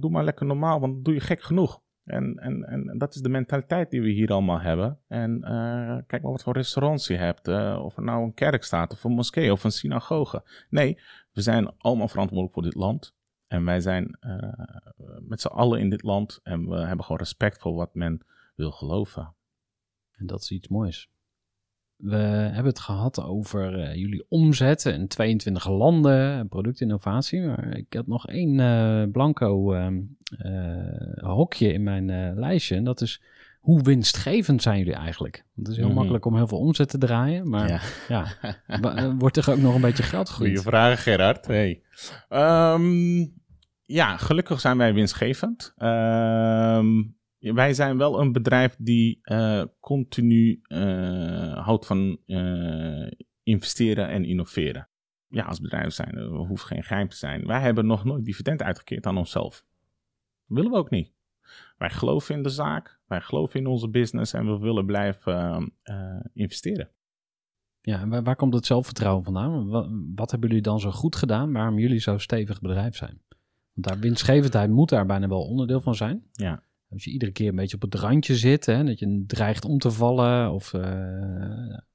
doe 0.00 0.10
maar 0.10 0.24
lekker 0.24 0.46
normaal, 0.46 0.80
want 0.80 1.04
doe 1.04 1.14
je 1.14 1.20
gek 1.20 1.42
genoeg. 1.42 1.80
En, 2.08 2.36
en, 2.36 2.64
en 2.64 2.98
dat 2.98 3.14
is 3.14 3.20
de 3.20 3.28
mentaliteit 3.28 3.90
die 3.90 4.02
we 4.02 4.08
hier 4.08 4.32
allemaal 4.32 4.60
hebben. 4.60 4.98
En 5.08 5.40
uh, 5.40 5.98
kijk 6.06 6.22
maar 6.22 6.32
wat 6.32 6.42
voor 6.42 6.52
restaurants 6.52 7.06
je 7.06 7.16
hebt. 7.16 7.48
Uh, 7.48 7.80
of 7.84 7.96
er 7.96 8.02
nou 8.02 8.24
een 8.24 8.34
kerk 8.34 8.64
staat, 8.64 8.92
of 8.92 9.04
een 9.04 9.12
moskee, 9.12 9.52
of 9.52 9.64
een 9.64 9.70
synagoge. 9.70 10.42
Nee, 10.70 10.98
we 11.32 11.40
zijn 11.40 11.78
allemaal 11.78 12.08
verantwoordelijk 12.08 12.54
voor 12.54 12.62
dit 12.62 12.74
land. 12.74 13.16
En 13.46 13.64
wij 13.64 13.80
zijn 13.80 14.18
uh, 14.20 14.52
met 15.20 15.40
z'n 15.40 15.46
allen 15.46 15.80
in 15.80 15.90
dit 15.90 16.02
land. 16.02 16.40
En 16.42 16.68
we 16.68 16.76
hebben 16.76 17.04
gewoon 17.04 17.20
respect 17.20 17.60
voor 17.60 17.74
wat 17.74 17.94
men 17.94 18.20
wil 18.54 18.70
geloven. 18.70 19.34
En 20.12 20.26
dat 20.26 20.40
is 20.40 20.50
iets 20.50 20.68
moois. 20.68 21.10
We 21.98 22.16
hebben 22.16 22.64
het 22.64 22.78
gehad 22.78 23.22
over 23.22 23.78
uh, 23.78 23.94
jullie 23.94 24.26
omzet 24.28 24.84
in 24.84 25.08
22 25.08 25.68
landen, 25.68 26.48
productinnovatie. 26.48 27.40
Maar 27.40 27.76
ik 27.76 27.92
had 27.92 28.06
nog 28.06 28.26
één 28.26 28.58
uh, 28.58 29.12
blanco 29.12 29.74
uh, 29.74 29.86
hokje 31.16 31.72
in 31.72 31.82
mijn 31.82 32.34
lijstje. 32.34 32.76
En 32.76 32.84
dat 32.84 33.00
is 33.00 33.22
hoe 33.60 33.82
winstgevend 33.82 34.62
zijn 34.62 34.78
jullie 34.78 34.94
eigenlijk? 34.94 35.44
Want 35.54 35.66
het 35.66 35.68
is 35.68 35.76
heel 35.76 35.84
mm 35.84 35.90
-hmm. 35.90 35.98
makkelijk 35.98 36.24
om 36.24 36.36
heel 36.36 36.48
veel 36.48 36.58
omzet 36.58 36.88
te 36.88 36.98
draaien. 36.98 37.48
Maar 37.48 37.68
ja, 37.68 37.80
ja 38.08 39.14
wordt 39.18 39.36
er 39.36 39.50
ook 39.50 39.58
nog 39.58 39.74
een 39.74 39.80
beetje 39.80 40.02
geld 40.02 40.28
gegooid? 40.28 40.50
Goeie 40.50 40.64
vraag, 40.68 41.02
Gerard. 41.02 41.46
Hey. 41.46 41.82
Um, 42.28 43.36
ja, 43.84 44.16
gelukkig 44.16 44.60
zijn 44.60 44.78
wij 44.78 44.94
winstgevend. 44.94 45.74
Um, 45.76 47.17
wij 47.38 47.74
zijn 47.74 47.98
wel 47.98 48.20
een 48.20 48.32
bedrijf 48.32 48.76
die 48.78 49.18
uh, 49.22 49.64
continu 49.80 50.60
uh, 50.68 51.64
houdt 51.64 51.86
van 51.86 52.18
uh, 52.26 53.10
investeren 53.42 54.08
en 54.08 54.24
innoveren. 54.24 54.88
Ja, 55.28 55.44
als 55.44 55.60
bedrijf 55.60 55.92
zijn, 55.92 56.14
we 56.14 56.36
hoeft 56.36 56.64
geen 56.64 56.84
geheim 56.84 57.08
te 57.08 57.16
zijn. 57.16 57.46
Wij 57.46 57.60
hebben 57.60 57.86
nog 57.86 58.04
nooit 58.04 58.24
dividend 58.24 58.62
uitgekeerd 58.62 59.06
aan 59.06 59.16
onszelf. 59.16 59.64
Dat 60.46 60.56
willen 60.56 60.70
we 60.70 60.76
ook 60.76 60.90
niet. 60.90 61.12
Wij 61.76 61.90
geloven 61.90 62.34
in 62.34 62.42
de 62.42 62.48
zaak, 62.48 63.00
wij 63.06 63.20
geloven 63.20 63.60
in 63.60 63.66
onze 63.66 63.88
business 63.88 64.32
en 64.32 64.46
we 64.46 64.58
willen 64.58 64.86
blijven 64.86 65.72
investeren. 66.32 66.90
Ja, 67.80 68.00
en 68.00 68.08
waar, 68.08 68.22
waar 68.22 68.36
komt 68.36 68.54
het 68.54 68.66
zelfvertrouwen 68.66 69.24
vandaan? 69.24 69.68
Wat, 69.68 69.88
wat 70.14 70.30
hebben 70.30 70.48
jullie 70.48 70.64
dan 70.64 70.80
zo 70.80 70.90
goed 70.90 71.16
gedaan 71.16 71.52
waarom 71.52 71.78
jullie 71.78 72.00
zo 72.00 72.18
stevig 72.18 72.60
bedrijf 72.60 72.96
zijn? 72.96 73.22
Want 73.72 73.86
daar 73.86 73.98
winstgevendheid 73.98 74.70
moet 74.70 74.88
daar 74.88 75.06
bijna 75.06 75.28
wel 75.28 75.42
onderdeel 75.42 75.80
van 75.80 75.94
zijn. 75.94 76.22
Ja. 76.32 76.62
Als 76.90 77.04
je 77.04 77.10
iedere 77.10 77.32
keer 77.32 77.48
een 77.48 77.56
beetje 77.56 77.76
op 77.76 77.82
het 77.82 77.94
randje 77.94 78.36
zit, 78.36 78.66
hè, 78.66 78.84
dat 78.84 78.98
je 78.98 79.24
dreigt 79.26 79.64
om 79.64 79.78
te 79.78 79.90
vallen 79.90 80.52
of 80.52 80.72
uh, 80.72 80.82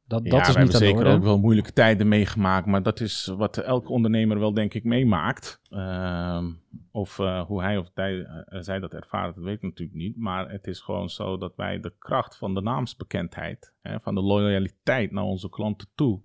dat, 0.06 0.24
ja, 0.24 0.30
dat 0.30 0.48
is 0.48 0.54
we 0.54 0.62
niet 0.62 0.72
hebben 0.72 0.88
zeker 0.88 1.06
ook 1.06 1.24
wel 1.24 1.40
moeilijke 1.40 1.74
tijden 1.74 2.08
meegemaakt, 2.08 2.66
maar 2.66 2.84
dat 2.84 3.00
is 3.00 3.26
wat 3.38 3.58
elke 3.58 3.90
ondernemer 3.90 4.40
wel 4.40 4.54
denk 4.54 4.74
ik 4.74 4.84
meemaakt. 4.84 5.62
Ehm, 5.70 6.52
of 6.92 7.18
uh, 7.18 7.42
hoe 7.42 7.62
hij 7.62 7.78
of 7.78 7.90
hij, 7.94 8.14
uh, 8.14 8.62
zij 8.62 8.80
dat 8.80 8.94
ervaren, 8.94 9.36
dat 9.36 9.44
weet 9.44 9.56
ik 9.56 9.62
natuurlijk 9.62 9.98
niet. 9.98 10.18
Maar 10.18 10.52
het 10.52 10.68
is 10.68 10.80
gewoon 10.80 11.10
zo 11.10 11.38
dat 11.38 11.56
wij 11.56 11.80
de 11.80 11.94
kracht 12.00 12.38
van 12.38 12.54
de 12.54 12.62
naamsbekendheid, 12.62 13.74
hè, 13.82 14.00
van 14.00 14.16
de 14.16 14.22
loyaliteit 14.22 15.12
naar 15.12 15.24
onze 15.24 15.50
klanten 15.50 15.88
toe, 15.96 16.22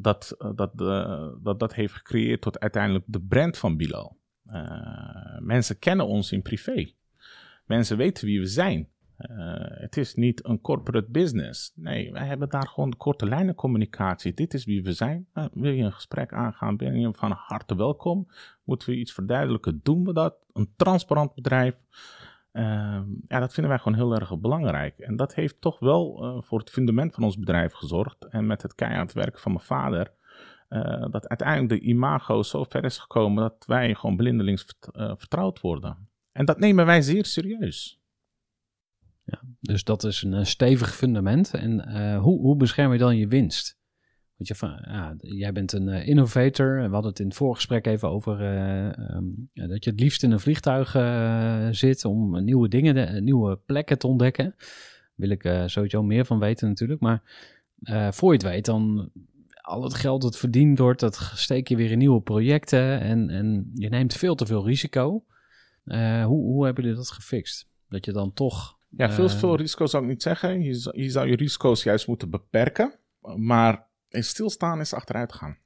dat, 0.00 0.36
dat, 0.54 0.78
dat 1.42 1.58
dat 1.58 1.74
heeft 1.74 1.94
gecreëerd 1.94 2.40
tot 2.40 2.60
uiteindelijk 2.60 3.04
de 3.08 3.20
brand 3.20 3.58
van 3.58 3.76
Bilo. 3.76 4.16
mensen 5.38 5.78
kennen 5.78 6.06
ons 6.06 6.32
in 6.32 6.42
privé. 6.42 6.92
Mensen 7.68 7.96
weten 7.96 8.26
wie 8.26 8.40
we 8.40 8.46
zijn. 8.46 8.88
Uh, 9.18 9.54
het 9.58 9.96
is 9.96 10.14
niet 10.14 10.46
een 10.46 10.60
corporate 10.60 11.10
business. 11.10 11.72
Nee, 11.74 12.12
wij 12.12 12.26
hebben 12.26 12.48
daar 12.48 12.68
gewoon 12.68 12.96
korte 12.96 13.26
lijnen 13.26 13.54
communicatie. 13.54 14.34
Dit 14.34 14.54
is 14.54 14.64
wie 14.64 14.82
we 14.82 14.92
zijn. 14.92 15.26
Uh, 15.34 15.44
wil 15.52 15.72
je 15.72 15.82
een 15.82 15.92
gesprek 15.92 16.32
aangaan, 16.32 16.76
ben 16.76 17.00
je 17.00 17.08
van 17.12 17.32
harte 17.36 17.76
welkom. 17.76 18.26
Moeten 18.64 18.88
we 18.88 18.96
iets 18.96 19.12
verduidelijken, 19.12 19.80
doen 19.82 20.04
we 20.04 20.12
dat. 20.12 20.34
Een 20.52 20.72
transparant 20.76 21.34
bedrijf. 21.34 21.74
Uh, 22.52 23.00
ja, 23.28 23.40
dat 23.40 23.52
vinden 23.52 23.72
wij 23.72 23.82
gewoon 23.82 23.98
heel 23.98 24.14
erg 24.14 24.38
belangrijk. 24.38 24.98
En 24.98 25.16
dat 25.16 25.34
heeft 25.34 25.60
toch 25.60 25.78
wel 25.78 26.24
eh, 26.24 26.42
voor 26.42 26.58
het 26.58 26.70
fundament 26.70 27.14
van 27.14 27.24
ons 27.24 27.38
bedrijf 27.38 27.72
gezorgd. 27.72 28.24
En 28.24 28.46
met 28.46 28.62
het 28.62 28.74
keihard 28.74 29.12
werken 29.12 29.40
van 29.40 29.52
mijn 29.52 29.64
vader. 29.64 30.12
eh, 30.68 31.04
dat 31.10 31.28
uiteindelijk 31.28 31.68
de 31.68 31.80
imago 31.88 32.42
zo 32.42 32.64
ver 32.64 32.84
is 32.84 32.98
gekomen 32.98 33.42
dat 33.42 33.64
wij 33.66 33.94
gewoon 33.94 34.16
blindelings 34.16 34.62
vert- 34.62 34.96
eh, 34.96 35.12
vertrouwd 35.16 35.60
worden. 35.60 36.07
En 36.38 36.44
dat 36.44 36.58
nemen 36.58 36.86
wij 36.86 37.02
zeer 37.02 37.24
serieus. 37.24 38.00
Ja, 39.24 39.42
dus 39.60 39.84
dat 39.84 40.04
is 40.04 40.22
een, 40.22 40.34
eh, 40.34 40.44
stevig 40.44 40.96
fundament. 40.96 41.54
En 41.54 41.84
eh, 41.86 42.20
hoe, 42.20 42.40
hoe 42.40 42.56
bescherm 42.56 42.92
je 42.92 42.98
dan 42.98 43.16
je 43.16 43.26
winst? 43.26 43.78
Want 44.36 44.48
je, 44.48 44.80
ja, 44.90 45.14
jij 45.18 45.52
bent 45.52 45.72
een 45.72 45.88
eh, 45.88 46.08
innovator. 46.08 46.74
We 46.74 46.92
hadden 46.92 47.10
het 47.10 47.20
in 47.20 47.26
het 47.26 47.36
voorgesprek 47.36 47.86
even 47.86 48.08
over 48.08 48.40
eh, 48.40 48.86
ehm, 48.86 49.24
ja, 49.52 49.66
dat 49.66 49.84
je 49.84 49.90
het 49.90 50.00
liefst 50.00 50.22
in 50.22 50.30
een 50.30 50.40
vliegtuig 50.40 50.90
zit 51.76 52.04
om 52.04 52.44
nieuwe 52.44 52.68
dingen, 52.68 53.24
nieuwe 53.24 53.56
plekken 53.66 53.98
te 53.98 54.06
ontdekken. 54.06 54.54
Wil 55.14 55.30
ik 55.30 55.62
sowieso 55.66 56.02
meer 56.02 56.24
van 56.24 56.38
weten 56.38 56.68
natuurlijk. 56.68 57.00
Maar 57.00 57.22
voor 58.12 58.32
je 58.32 58.38
het 58.38 58.48
weet, 58.48 58.64
dan 58.64 59.10
al 59.60 59.82
het 59.82 59.94
geld 59.94 60.22
dat 60.22 60.38
verdiend 60.38 60.78
wordt, 60.78 61.00
dat 61.00 61.32
steek 61.34 61.68
je 61.68 61.76
weer 61.76 61.90
in 61.90 61.98
nieuwe 61.98 62.20
projecten. 62.20 63.00
En, 63.00 63.30
en 63.30 63.70
je 63.74 63.88
neemt 63.88 64.14
veel 64.14 64.34
te 64.34 64.46
veel 64.46 64.66
risico. 64.66 65.24
Eh, 65.88 66.24
hoe, 66.24 66.42
hoe 66.44 66.64
hebben 66.64 66.82
jullie 66.84 66.98
dat 66.98 67.10
gefixt? 67.10 67.68
Dat 67.88 68.04
je 68.04 68.12
dan 68.12 68.32
toch 68.32 68.76
Ja, 68.90 69.10
veel, 69.10 69.28
Eh, 69.28 69.30
veel 69.38 69.56
risico's 69.56 69.90
zou 69.90 70.02
ik 70.02 70.08
niet 70.08 70.22
zeggen. 70.22 70.62
Je, 70.62 70.74
zou- 70.74 71.02
je 71.02 71.10
zou 71.10 71.28
je 71.28 71.36
risico's 71.36 71.82
juist 71.82 72.06
moeten 72.06 72.30
beperken. 72.30 72.98
Maar 73.36 73.88
stilstaan 74.10 74.80
is 74.80 74.92
achteruit 74.92 75.32
gaan. 75.32 75.58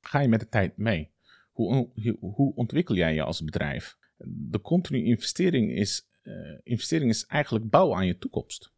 Ga 0.00 0.20
je 0.20 0.28
met 0.28 0.40
de 0.40 0.48
tijd 0.48 0.76
mee? 0.76 1.10
Hoe, 1.52 1.74
hoe, 1.94 2.16
hoe 2.20 2.54
ontwikkel 2.54 2.94
jij 2.94 3.14
je 3.14 3.22
als 3.22 3.44
bedrijf? 3.44 3.96
De 4.26 4.60
continue 4.60 5.04
investering 5.04 5.70
is, 5.72 6.06
eh, 6.22 6.32
investering 6.62 7.10
is 7.10 7.26
eigenlijk 7.26 7.70
bouwen 7.70 7.96
aan 7.96 8.06
je 8.06 8.18
toekomst. 8.18 8.72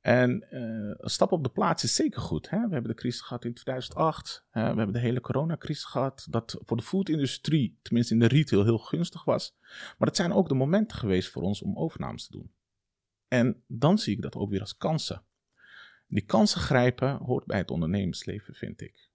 En 0.00 0.50
eh, 0.50 0.60
een 0.96 1.10
stap 1.10 1.32
op 1.32 1.42
de 1.42 1.50
plaats 1.50 1.84
is 1.84 1.94
zeker 1.94 2.20
goed. 2.20 2.50
Hè? 2.50 2.56
We 2.66 2.72
hebben 2.72 2.90
de 2.90 3.00
crisis 3.00 3.20
gehad 3.20 3.44
in 3.44 3.54
2008. 3.54 4.46
hè, 4.50 4.60
we 4.60 4.66
hebben 4.76 4.92
de 4.92 4.98
hele 4.98 5.20
coronacrisis 5.20 5.84
gehad. 5.84 6.26
Dat 6.30 6.56
voor 6.64 6.76
de 6.76 6.82
foodindustrie, 6.82 7.78
tenminste 7.82 8.14
in 8.14 8.20
de 8.20 8.26
retail, 8.26 8.64
heel 8.64 8.78
gunstig 8.78 9.24
was. 9.24 9.56
Maar 9.98 10.08
het 10.08 10.16
zijn 10.16 10.32
ook 10.32 10.48
de 10.48 10.54
momenten 10.54 10.98
geweest 10.98 11.30
voor 11.30 11.42
ons 11.42 11.62
om 11.62 11.76
overnames 11.78 12.26
te 12.26 12.32
doen. 12.32 12.52
En 13.28 13.62
dan 13.66 13.98
zie 13.98 14.16
ik 14.16 14.22
dat 14.22 14.34
ook 14.34 14.50
weer 14.50 14.60
als 14.60 14.76
kansen. 14.76 15.22
Die 16.06 16.24
kansen 16.24 16.60
grijpen 16.60 17.16
hoort 17.16 17.44
bij 17.46 17.58
het 17.58 17.70
ondernemersleven, 17.70 18.54
vind 18.54 18.80
ik. 18.80 19.10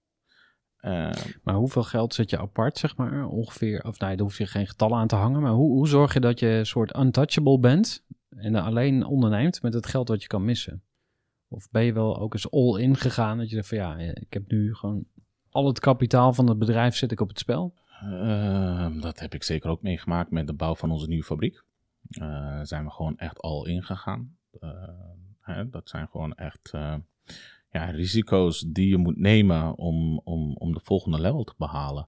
Eh, 0.76 1.12
Maar 1.44 1.56
hoeveel 1.56 1.84
geld 1.84 2.14
zet 2.14 2.30
je 2.30 2.38
apart, 2.40 2.78
zeg 2.78 2.98
maar? 2.98 3.26
Ongeveer, 3.26 3.84
of 3.84 4.00
nee, 4.00 4.16
daar 4.16 4.26
hoef 4.26 4.38
je 4.38 4.48
geen 4.48 4.68
getallen 4.68 4.98
aan 4.98 5.08
te 5.08 5.16
hangen. 5.16 5.42
Maar 5.42 5.52
hoe, 5.52 5.72
hoe 5.72 5.88
zorg 5.88 6.14
je 6.14 6.20
dat 6.20 6.40
je 6.40 6.48
een 6.48 6.66
soort 6.66 6.96
untouchable 6.96 7.60
bent 7.60 8.06
en 8.36 8.56
alleen 8.56 9.06
onderneemt 9.06 9.62
met 9.62 9.74
het 9.74 9.86
geld 9.86 10.08
wat 10.08 10.22
je 10.22 10.28
kan 10.28 10.46
missen? 10.46 10.84
Of 11.48 11.70
ben 11.72 11.84
je 11.84 11.94
wel 11.94 12.20
ook 12.20 12.34
eens 12.34 12.52
all 12.52 12.80
in 12.80 12.96
gegaan 12.96 13.38
dat 13.38 13.50
je 13.50 13.56
zegt 13.56 13.68
van 13.68 13.78
ja, 13.78 13.98
ik 13.98 14.34
heb 14.34 14.52
nu 14.52 14.76
gewoon 14.76 15.06
al 15.50 15.68
het 15.68 15.80
kapitaal 15.80 16.34
van 16.34 16.50
het 16.50 16.60
bedrijf 16.60 16.96
zet 16.96 17.12
ik 17.12 17.22
op 17.22 17.28
het 17.28 17.40
spel? 17.40 17.74
eh, 18.04 19.02
dat 19.02 19.20
heb 19.20 19.34
ik 19.34 19.44
zeker 19.44 19.70
ook 19.70 19.82
meegemaakt 19.82 20.32
met 20.32 20.48
de 20.48 20.54
bouw 20.54 20.76
van 20.76 20.92
onze 20.92 21.08
nieuwe 21.08 21.24
fabriek. 21.24 21.64
Eh, 22.10 22.60
zijn 22.62 22.84
we 22.84 22.92
gewoon 22.92 23.18
echt 23.18 23.42
al 23.42 23.66
ingegaan. 23.66 24.38
Eh, 24.60 24.70
hè, 25.40 25.70
dat 25.70 25.90
zijn 25.90 26.08
gewoon 26.08 26.34
echt 26.34 26.72
eh, 26.72 26.96
ja, 27.72 27.86
risico's 27.86 28.60
die 28.60 28.90
je 28.90 28.98
moet 28.98 29.18
nemen 29.18 29.78
om, 29.78 30.22
om, 30.24 30.56
om 30.56 30.74
de 30.74 30.80
volgende 30.84 31.20
level 31.20 31.44
te 31.44 31.54
behalen. 31.58 32.08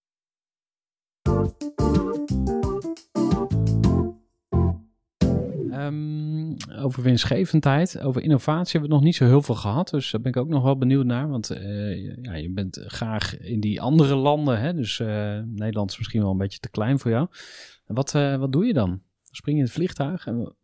Ehm, 5.85 6.83
over 6.83 7.03
winstgevendheid, 7.03 7.99
over 7.99 8.21
innovatie 8.21 8.71
hebben 8.71 8.89
we 8.89 8.95
nog 8.95 9.03
niet 9.03 9.15
zo 9.15 9.25
heel 9.25 9.41
veel 9.41 9.55
gehad. 9.55 9.89
Dus 9.89 10.11
daar 10.11 10.21
ben 10.21 10.31
ik 10.31 10.37
ook 10.37 10.47
nog 10.47 10.63
wel 10.63 10.77
benieuwd 10.77 11.05
naar. 11.05 11.29
Want 11.29 11.49
eh, 11.49 12.23
ja, 12.23 12.33
je 12.33 12.51
bent 12.51 12.83
graag 12.85 13.37
in 13.37 13.59
die 13.59 13.81
andere 13.81 14.15
landen. 14.15 14.59
Hè? 14.59 14.73
Dus 14.73 14.99
eh, 14.99 15.39
Nederland 15.45 15.91
is 15.91 15.97
misschien 15.97 16.21
wel 16.21 16.31
een 16.31 16.37
beetje 16.37 16.59
te 16.59 16.69
klein 16.69 16.99
voor 16.99 17.11
jou. 17.11 17.27
Wat, 17.85 18.15
eh, 18.15 18.35
wat 18.35 18.51
doe 18.51 18.65
je 18.65 18.73
dan? 18.73 19.01
Spring 19.31 19.57
je 19.57 19.61
in 19.61 19.67
het 19.67 19.77
vliegtuig 19.77 20.27
en 20.27 20.55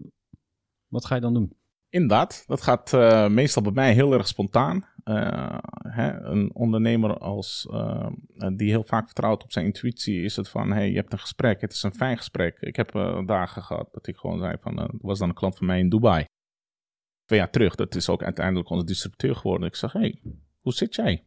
wat 0.87 1.05
ga 1.05 1.15
je 1.15 1.21
dan 1.21 1.33
doen? 1.33 1.53
Inderdaad, 1.89 2.43
dat 2.47 2.61
gaat 2.61 2.91
meestal 3.31 3.61
bij 3.61 3.71
mij 3.71 3.93
heel 3.93 4.13
erg 4.13 4.27
spontaan. 4.27 4.85
Eh, 5.03 5.57
hè, 5.87 6.19
een 6.21 6.53
ondernemer 6.53 7.17
als, 7.17 7.67
eh, 7.71 8.07
die 8.53 8.69
heel 8.69 8.83
vaak 8.83 9.05
vertrouwt 9.05 9.43
op 9.43 9.51
zijn 9.51 9.65
intuïtie, 9.65 10.23
is 10.23 10.35
het 10.35 10.49
van: 10.49 10.71
hey, 10.71 10.89
je 10.89 10.95
hebt 10.95 11.13
een 11.13 11.19
gesprek, 11.19 11.61
het 11.61 11.73
is 11.73 11.83
een 11.83 11.93
fijn 11.93 12.17
gesprek. 12.17 12.57
Ik 12.59 12.75
heb 12.75 12.95
eh, 12.95 13.25
dagen 13.25 13.63
gehad 13.63 13.93
dat 13.93 14.07
ik 14.07 14.17
gewoon 14.17 14.39
zei: 14.39 14.55
van, 14.61 14.79
er 14.79 14.89
was 15.01 15.19
dan 15.19 15.29
een 15.29 15.35
klant 15.35 15.57
van 15.57 15.65
mij 15.65 15.79
in 15.79 15.89
Dubai. 15.89 16.25
Twee 17.25 17.39
jaar 17.39 17.49
terug, 17.49 17.75
dat 17.75 17.95
is 17.95 18.09
ook 18.09 18.23
uiteindelijk 18.23 18.69
onze 18.69 18.85
distributeur 18.85 19.35
geworden. 19.35 19.67
Ik 19.67 19.75
zeg: 19.75 19.93
hey, 19.93 20.21
hoe 20.59 20.73
zit 20.73 20.95
jij? 20.95 21.25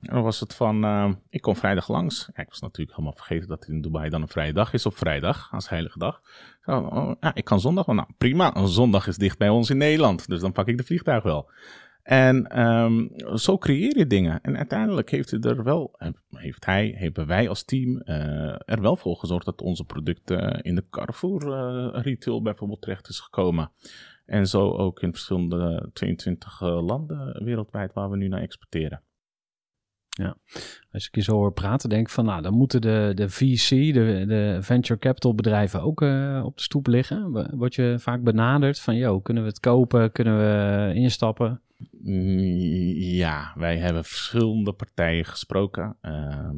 En 0.00 0.14
dan 0.14 0.22
was 0.22 0.40
het 0.40 0.54
van: 0.54 0.84
ik 1.28 1.40
kom 1.40 1.56
vrijdag 1.56 1.88
langs. 1.88 2.28
Ik 2.34 2.48
was 2.48 2.60
natuurlijk 2.60 2.96
helemaal 2.96 3.16
vergeten 3.16 3.48
dat 3.48 3.66
in 3.66 3.80
Dubai 3.80 4.10
dan 4.10 4.22
een 4.22 4.28
vrije 4.28 4.52
dag 4.52 4.72
is 4.72 4.86
op 4.86 4.96
vrijdag, 4.96 5.48
als 5.52 5.68
heilige 5.68 5.98
dag. 5.98 6.20
Zo, 6.60 6.78
oh, 6.78 7.12
ja, 7.20 7.34
ik 7.34 7.44
kan 7.44 7.60
zondag 7.60 7.86
wel. 7.86 7.94
Nou, 7.94 8.08
prima. 8.18 8.66
Zondag 8.66 9.06
is 9.06 9.16
dicht 9.16 9.38
bij 9.38 9.48
ons 9.48 9.70
in 9.70 9.76
Nederland. 9.76 10.28
Dus 10.28 10.40
dan 10.40 10.52
pak 10.52 10.68
ik 10.68 10.76
de 10.76 10.84
vliegtuig 10.84 11.22
wel. 11.22 11.50
En 12.10 12.46
ehm, 12.46 13.06
zo 13.36 13.58
creëer 13.58 13.98
je 13.98 14.06
dingen. 14.06 14.40
En 14.40 14.56
uiteindelijk 14.56 15.10
heeft 15.10 15.30
hij 15.30 15.40
er 15.40 15.64
wel, 15.64 15.96
heeft 16.30 16.64
hij, 16.64 16.94
hebben 16.96 17.26
wij 17.26 17.48
als 17.48 17.64
team 17.64 18.00
eh, 18.00 18.14
er 18.64 18.80
wel 18.80 18.96
voor 18.96 19.16
gezorgd 19.16 19.44
dat 19.44 19.62
onze 19.62 19.84
producten 19.84 20.60
in 20.60 20.74
de 20.74 20.84
Carrefour 20.90 21.52
eh, 21.52 22.02
retail 22.02 22.42
bijvoorbeeld 22.42 22.80
terecht 22.80 23.08
is 23.08 23.20
gekomen. 23.20 23.70
En 24.26 24.46
zo 24.46 24.70
ook 24.70 25.02
in 25.02 25.10
verschillende 25.10 25.90
22 25.92 26.60
eh, 26.60 26.86
landen 26.86 27.44
wereldwijd 27.44 27.92
waar 27.92 28.10
we 28.10 28.16
nu 28.16 28.28
naar 28.28 28.42
exporteren. 28.42 29.02
Als 30.92 31.06
ik 31.06 31.14
je 31.14 31.20
zo 31.22 31.32
hoor 31.32 31.52
praten, 31.52 31.88
denk 31.88 32.06
ik 32.06 32.12
van, 32.12 32.24
nou, 32.24 32.42
dan 32.42 32.54
moeten 32.54 32.80
de, 32.80 33.12
de 33.14 33.28
VC, 33.28 33.68
de, 33.68 34.24
de 34.26 34.58
venture 34.60 34.98
capital 34.98 35.34
bedrijven 35.34 35.82
ook 35.82 36.02
eh, 36.02 36.42
op 36.44 36.56
de 36.56 36.62
stoep 36.62 36.86
liggen. 36.86 37.30
Wo- 37.30 37.46
Word 37.56 37.74
je 37.74 37.94
vaak 37.98 38.22
benaderd 38.22 38.80
van, 38.80 38.96
yo, 38.96 39.20
kunnen 39.20 39.42
we 39.42 39.48
het 39.48 39.60
kopen? 39.60 40.12
Kunnen 40.12 40.38
we 40.38 40.94
instappen? 40.94 41.60
Mm, 42.02 42.38
Ja, 42.96 43.52
wij 43.56 43.78
hebben 43.78 44.04
verschillende 44.04 44.72
partijen 44.72 45.24
gesproken. 45.24 45.96
Ehm, 46.00 46.56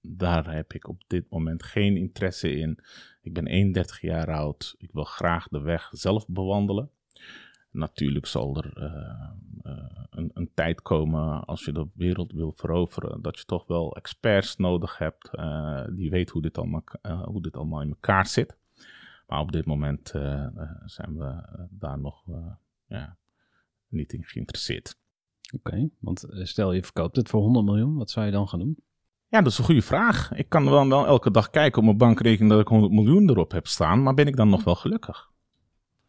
daar 0.00 0.54
heb 0.54 0.72
ik 0.72 0.88
op 0.88 1.02
dit 1.06 1.24
moment 1.30 1.62
geen 1.62 1.96
interesse 1.96 2.56
in. 2.56 2.78
Ik 3.22 3.32
ben 3.34 3.46
31 3.46 4.00
jaar 4.00 4.32
oud. 4.32 4.74
Ik 4.78 4.90
wil 4.92 5.04
graag 5.04 5.48
de 5.48 5.60
weg 5.60 5.88
zelf 5.92 6.26
bewandelen. 6.28 6.90
Natuurlijk 7.72 8.26
zal 8.26 8.56
er 8.56 8.72
eh, 8.76 9.30
eh, 9.62 10.04
een, 10.10 10.30
een 10.34 10.50
tijd 10.54 10.82
komen 10.82 11.44
als 11.44 11.64
je 11.64 11.72
de 11.72 11.86
wereld 11.94 12.32
wil 12.32 12.52
veroveren, 12.56 13.22
dat 13.22 13.38
je 13.38 13.44
toch 13.44 13.66
wel 13.66 13.96
experts 13.96 14.56
nodig 14.56 14.98
hebt 14.98 15.34
eh, 15.34 15.84
die 15.90 16.10
weten 16.10 16.32
hoe 16.32 16.42
dit, 16.42 16.58
allemaal, 16.58 16.82
hoe 17.24 17.42
dit 17.42 17.56
allemaal 17.56 17.82
in 17.82 17.88
elkaar 17.88 18.26
zit. 18.26 18.56
Maar 19.26 19.40
op 19.40 19.52
dit 19.52 19.64
moment 19.64 20.08
zijn 20.84 21.18
we 21.18 21.42
daar 21.70 21.98
nog 21.98 22.24
ja, 22.86 23.16
niet 23.88 24.12
in 24.12 24.24
geïnteresseerd. 24.24 25.00
Oké, 25.54 25.88
want 25.98 26.26
stel 26.28 26.72
je 26.72 26.82
verkoopt 26.82 27.16
het 27.16 27.28
voor 27.28 27.40
100 27.40 27.64
miljoen, 27.64 27.96
wat 27.96 28.10
zou 28.10 28.26
je 28.26 28.32
dan 28.32 28.48
gaan 28.48 28.58
doen? 28.58 28.78
Ja, 29.28 29.42
dat 29.42 29.52
is 29.52 29.58
een 29.58 29.64
goede 29.64 29.82
vraag. 29.82 30.32
Ik 30.32 30.48
kan 30.48 30.64
dan 30.64 30.88
wel 30.88 31.06
elke 31.06 31.30
dag 31.30 31.50
kijken 31.50 31.78
op 31.78 31.84
mijn 31.84 31.96
bankrekening 31.96 32.50
dat 32.50 32.60
ik 32.60 32.68
100 32.68 32.92
miljoen 32.92 33.30
erop 33.30 33.52
heb 33.52 33.66
staan, 33.66 34.02
maar 34.02 34.14
ben 34.14 34.26
ik 34.26 34.36
dan 34.36 34.48
nog 34.48 34.64
wel 34.64 34.74
gelukkig? 34.74 35.31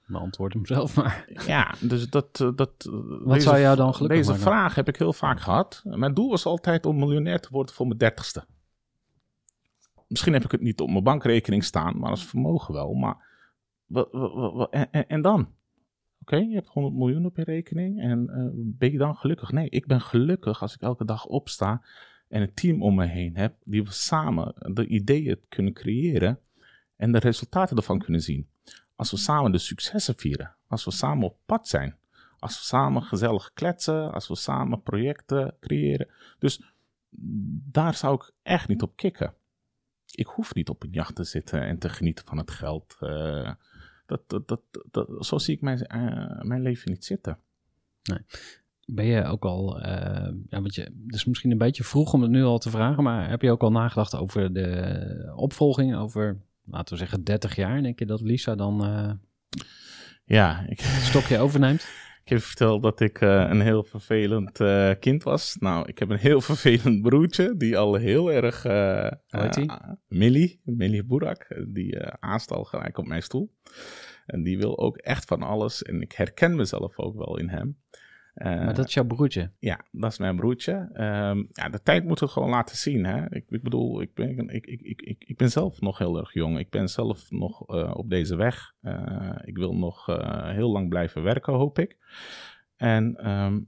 Beantwoord 0.08 0.54
hem 0.54 0.66
zelf 0.66 0.95
maar. 0.95 1.26
Ja, 1.47 1.76
dus 1.82 2.10
dat... 2.10 2.39
eh, 2.41 2.49
dat 2.56 2.89
Wat 3.24 3.41
zou 3.41 3.60
jou 3.60 3.76
dan 3.76 3.93
gelukkig 3.93 4.18
Deze 4.20 4.30
maken? 4.32 4.45
vraag 4.45 4.76
heb 4.76 4.88
ik 4.88 4.97
heel 4.97 5.14
vaak 5.14 5.39
gehad. 5.39 5.82
Mijn 5.86 6.14
doel 6.14 6.30
was 6.30 6.45
altijd 6.45 6.86
om 6.86 6.97
miljonair 6.99 7.39
te 7.39 7.47
worden 7.51 7.76
voor 7.76 7.88
mijn 7.88 7.97
dertigste. 7.99 8.45
Misschien 10.08 10.34
heb 10.34 10.43
ik 10.43 10.51
het 10.51 10.62
niet 10.62 10.82
op 10.82 10.89
mijn 10.89 11.04
bankrekening 11.04 11.64
staan, 11.64 11.97
maar 11.99 12.10
als 12.10 12.26
vermogen 12.26 12.74
wel. 12.74 12.93
Maar 12.93 13.18
wa- 13.86 14.08
wa- 14.12 14.34
wa- 14.34 14.51
wa- 14.51 14.68
en, 14.70 14.91
en- 14.91 15.08
en 15.08 15.22
dan? 15.22 15.47
Oké, 16.22 16.36
je 16.36 16.54
hebt 16.54 16.68
100 16.68 16.95
miljoen 16.95 17.26
op 17.26 17.38
je 17.38 17.43
rekening 17.43 17.99
en 18.01 18.30
eh, 18.30 18.45
ben 18.56 18.91
je 18.91 18.97
dan 18.97 19.16
gelukkig? 19.16 19.51
Nee, 19.51 19.70
ik 19.70 19.88
ben 19.88 20.01
gelukkig 20.01 20.62
als 20.62 20.74
ik 20.76 20.82
elke 20.82 21.06
dag 21.06 21.26
opsta 21.26 21.82
en 22.28 22.41
een 22.41 22.54
team 22.54 22.82
om 22.84 22.95
me 22.95 23.06
heen 23.06 23.38
heb 23.38 23.56
die 23.64 23.84
we 23.84 23.91
samen 23.91 24.54
de 24.74 24.88
ideeën 24.88 25.39
kunnen 25.49 25.74
creëren 25.74 26.39
en 26.95 27.12
de 27.12 27.20
resultaten 27.20 27.78
ervan 27.78 27.99
kunnen 27.99 28.22
zien. 28.22 28.47
Als 28.96 29.12
we 29.12 29.18
samen 29.18 29.52
de 29.52 29.58
successen 29.58 30.16
vieren, 30.16 30.56
als 30.68 30.86
we 30.86 30.91
samen 30.91 31.26
op 31.26 31.38
pad 31.46 31.68
zijn, 31.68 31.98
als 32.39 32.58
we 32.60 32.64
samen 32.66 33.02
gezellig 33.04 33.52
kletsen, 33.54 34.12
als 34.14 34.28
we 34.28 34.36
samen 34.36 34.82
projecten 34.82 35.56
creëren. 35.60 36.08
Dus 36.39 36.62
daar 37.72 37.94
zou 37.94 38.16
ik 38.16 38.32
echt 38.44 38.68
niet 38.68 38.82
op 38.82 38.96
kicken. 38.96 39.34
Ik 40.12 40.28
hoef 40.28 40.54
niet 40.54 40.70
op 40.70 40.84
een 40.84 40.91
jacht 40.91 41.16
te 41.16 41.24
zitten 41.24 41.62
en 41.62 41.78
te 41.80 41.89
genieten 41.89 42.26
van 42.26 42.38
het 42.38 42.52
geld. 42.52 42.96
Eh, 43.00 43.52
dat, 44.06 44.30
dat, 44.30 44.48
dat, 44.48 44.62
dat- 44.91 45.26
zo 45.26 45.38
zie 45.38 45.56
ik 45.56 45.62
mijn, 45.62 45.82
eh, 45.82 46.41
mijn 46.41 46.62
leven 46.62 46.91
niet 46.91 47.06
zitten. 47.06 47.38
Ben 48.86 49.06
je 49.06 49.24
ook 49.24 49.46
al, 49.46 49.82
eh, 49.82 50.34
ja, 50.50 50.62
want 50.62 50.76
je, 50.76 50.82
het 50.82 51.16
is 51.16 51.26
misschien 51.26 51.52
een 51.52 51.58
beetje 51.58 51.84
vroeg 51.84 52.14
om 52.14 52.22
het 52.22 52.32
nu 52.32 52.44
al 52.44 52.58
te 52.60 52.70
vragen, 52.70 53.04
maar 53.04 53.30
heb 53.30 53.41
je 53.41 53.52
ook 53.52 53.62
al 53.62 53.72
nagedacht 53.72 54.16
over 54.16 54.54
de 54.54 55.34
opvolging 55.36 55.96
over, 55.96 56.41
laten 56.66 56.93
we 56.93 56.99
zeggen, 56.99 57.24
30 57.24 57.55
jaar? 57.55 57.82
Denk 57.82 57.99
je 57.99 58.05
dat 58.05 58.22
Lisa 58.22 58.55
dan 58.55 58.86
eh, 58.86 59.11
Ja, 60.24 60.66
ik, 60.68 60.80
het 60.80 61.03
stokje 61.03 61.39
overneemt? 61.39 61.88
ik 62.24 62.30
heb 62.30 62.41
verteld 62.41 62.82
dat 62.82 62.99
ik 62.99 63.22
eh, 63.22 63.47
een 63.49 63.61
heel 63.61 63.84
vervelend 63.84 64.59
eh, 64.59 64.91
kind 64.99 65.24
was. 65.24 65.55
Nou, 65.59 65.88
ik 65.88 65.99
heb 65.99 66.09
een 66.09 66.18
heel 66.18 66.41
vervelend 66.51 67.01
broertje 67.01 67.57
die 67.57 67.78
al 67.78 67.93
heel 67.95 68.32
erg... 68.32 68.66
eh, 68.66 69.11
Millie, 70.07 70.61
Millie 70.64 71.03
Boerak, 71.03 71.61
die 71.68 71.99
aast 72.20 72.51
al 72.51 72.64
gelijk 72.64 72.97
op 72.97 73.07
mijn 73.07 73.22
stoel. 73.22 73.53
En 74.26 74.43
die 74.43 74.57
wil 74.57 74.78
ook 74.78 74.97
echt 74.97 75.26
van 75.26 75.41
alles. 75.41 75.84
En 75.84 76.01
ik 76.01 76.11
herken 76.11 76.55
mezelf 76.55 76.99
ook 76.99 77.16
wel 77.16 77.38
in 77.38 77.49
hem. 77.49 77.82
Eh, 78.34 78.63
Maar 78.65 78.73
dat 78.73 78.88
is 78.88 78.93
jouw 78.93 79.05
broertje. 79.05 79.51
Ja, 79.59 79.86
dat 79.91 80.11
is 80.11 80.17
mijn 80.17 80.36
broertje. 80.36 80.89
Ehm, 80.93 81.43
ja, 81.51 81.69
de 81.69 81.81
tijd 81.84 82.03
moet 82.03 82.19
het 82.19 82.29
gewoon 82.29 82.49
laten 82.49 82.77
zien. 82.77 83.05
Hè? 83.05 83.25
Ik, 83.29 83.45
ik 83.49 83.63
bedoel, 83.63 84.01
ik 84.01 84.13
ben, 84.13 84.49
ik, 84.49 84.65
ik, 84.65 84.81
ik, 84.81 85.01
ik, 85.01 85.23
ik 85.27 85.38
ben 85.38 85.49
zelf 85.49 85.81
nog 85.81 85.97
heel 85.97 86.17
erg 86.17 86.34
jong. 86.34 86.59
Ik 86.59 86.69
ben 86.69 86.89
zelf 86.89 87.31
nog 87.31 87.67
eh, 87.67 87.91
op 87.95 88.09
deze 88.09 88.36
weg. 88.36 88.73
Eh, 88.81 89.36
ik 89.43 89.57
wil 89.57 89.75
nog 89.75 90.05
heel 90.45 90.71
lang 90.71 90.89
blijven 90.89 91.23
werken, 91.23 91.53
hoop 91.53 91.79
ik. 91.79 91.97
En 92.75 93.15
ehm, 93.15 93.59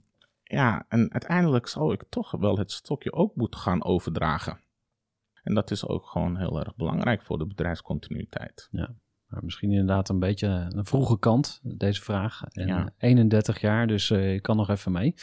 ja, 0.42 0.84
en 0.88 1.12
uiteindelijk 1.12 1.66
zou 1.66 1.92
ik 1.92 2.04
toch 2.08 2.30
wel 2.30 2.58
het 2.58 2.72
stokje 2.72 3.12
ook 3.12 3.34
moeten 3.34 3.60
gaan 3.60 3.84
overdragen. 3.84 4.58
En 5.42 5.54
dat 5.54 5.70
is 5.70 5.86
ook 5.86 6.06
gewoon 6.06 6.36
heel 6.36 6.58
erg 6.58 6.76
belangrijk 6.76 7.22
voor 7.22 7.38
de 7.38 7.46
bedrijfscontinuïteit. 7.46 8.68
Maar 9.36 9.44
misschien 9.44 9.70
inderdaad 9.70 10.08
een 10.08 10.18
beetje 10.18 10.66
een 10.70 10.84
vroege 10.84 11.18
kant, 11.18 11.60
deze 11.62 12.02
vraag. 12.02 12.42
En 12.48 12.66
Ja. 12.66 12.78
eh, 12.98 13.08
31 13.10 13.60
jaar, 13.60 13.86
dus 13.86 14.10
eh, 14.10 14.32
je 14.32 14.40
kan 14.40 14.56
nog 14.56 14.68
even 14.70 14.92
mee. 14.92 15.14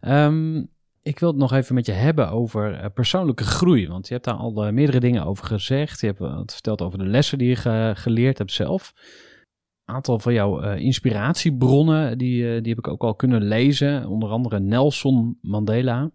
Ehm, 0.00 0.56
ik 1.02 1.18
wil 1.18 1.28
het 1.28 1.38
nog 1.38 1.52
even 1.52 1.74
met 1.74 1.86
je 1.86 1.92
hebben 1.92 2.30
over 2.30 2.74
eh, 2.74 2.90
persoonlijke 2.94 3.44
groei. 3.44 3.88
Want 3.88 4.06
je 4.08 4.12
hebt 4.12 4.24
daar 4.26 4.34
al 4.34 4.64
eh, 4.66 4.72
meerdere 4.72 5.00
dingen 5.00 5.24
over 5.24 5.44
gezegd. 5.46 6.00
Je 6.00 6.06
hebt 6.06 6.18
wat 6.18 6.52
verteld 6.52 6.82
over 6.82 6.98
de 6.98 7.06
lessen 7.06 7.38
die 7.38 7.48
je 7.48 7.56
ge- 7.56 7.92
geleerd 7.96 8.38
hebt 8.38 8.52
zelf. 8.52 8.92
Een 9.84 9.94
aantal 9.94 10.18
van 10.18 10.32
jouw 10.32 10.60
inspiratiebronnen, 10.74 12.18
die, 12.18 12.60
die 12.60 12.74
heb 12.74 12.78
ik 12.78 12.88
ook 12.88 13.02
al 13.02 13.14
kunnen 13.14 13.42
lezen. 13.42 14.06
Onder 14.08 14.28
andere 14.28 14.60
Nelson 14.60 15.38
Mandela. 15.42 16.10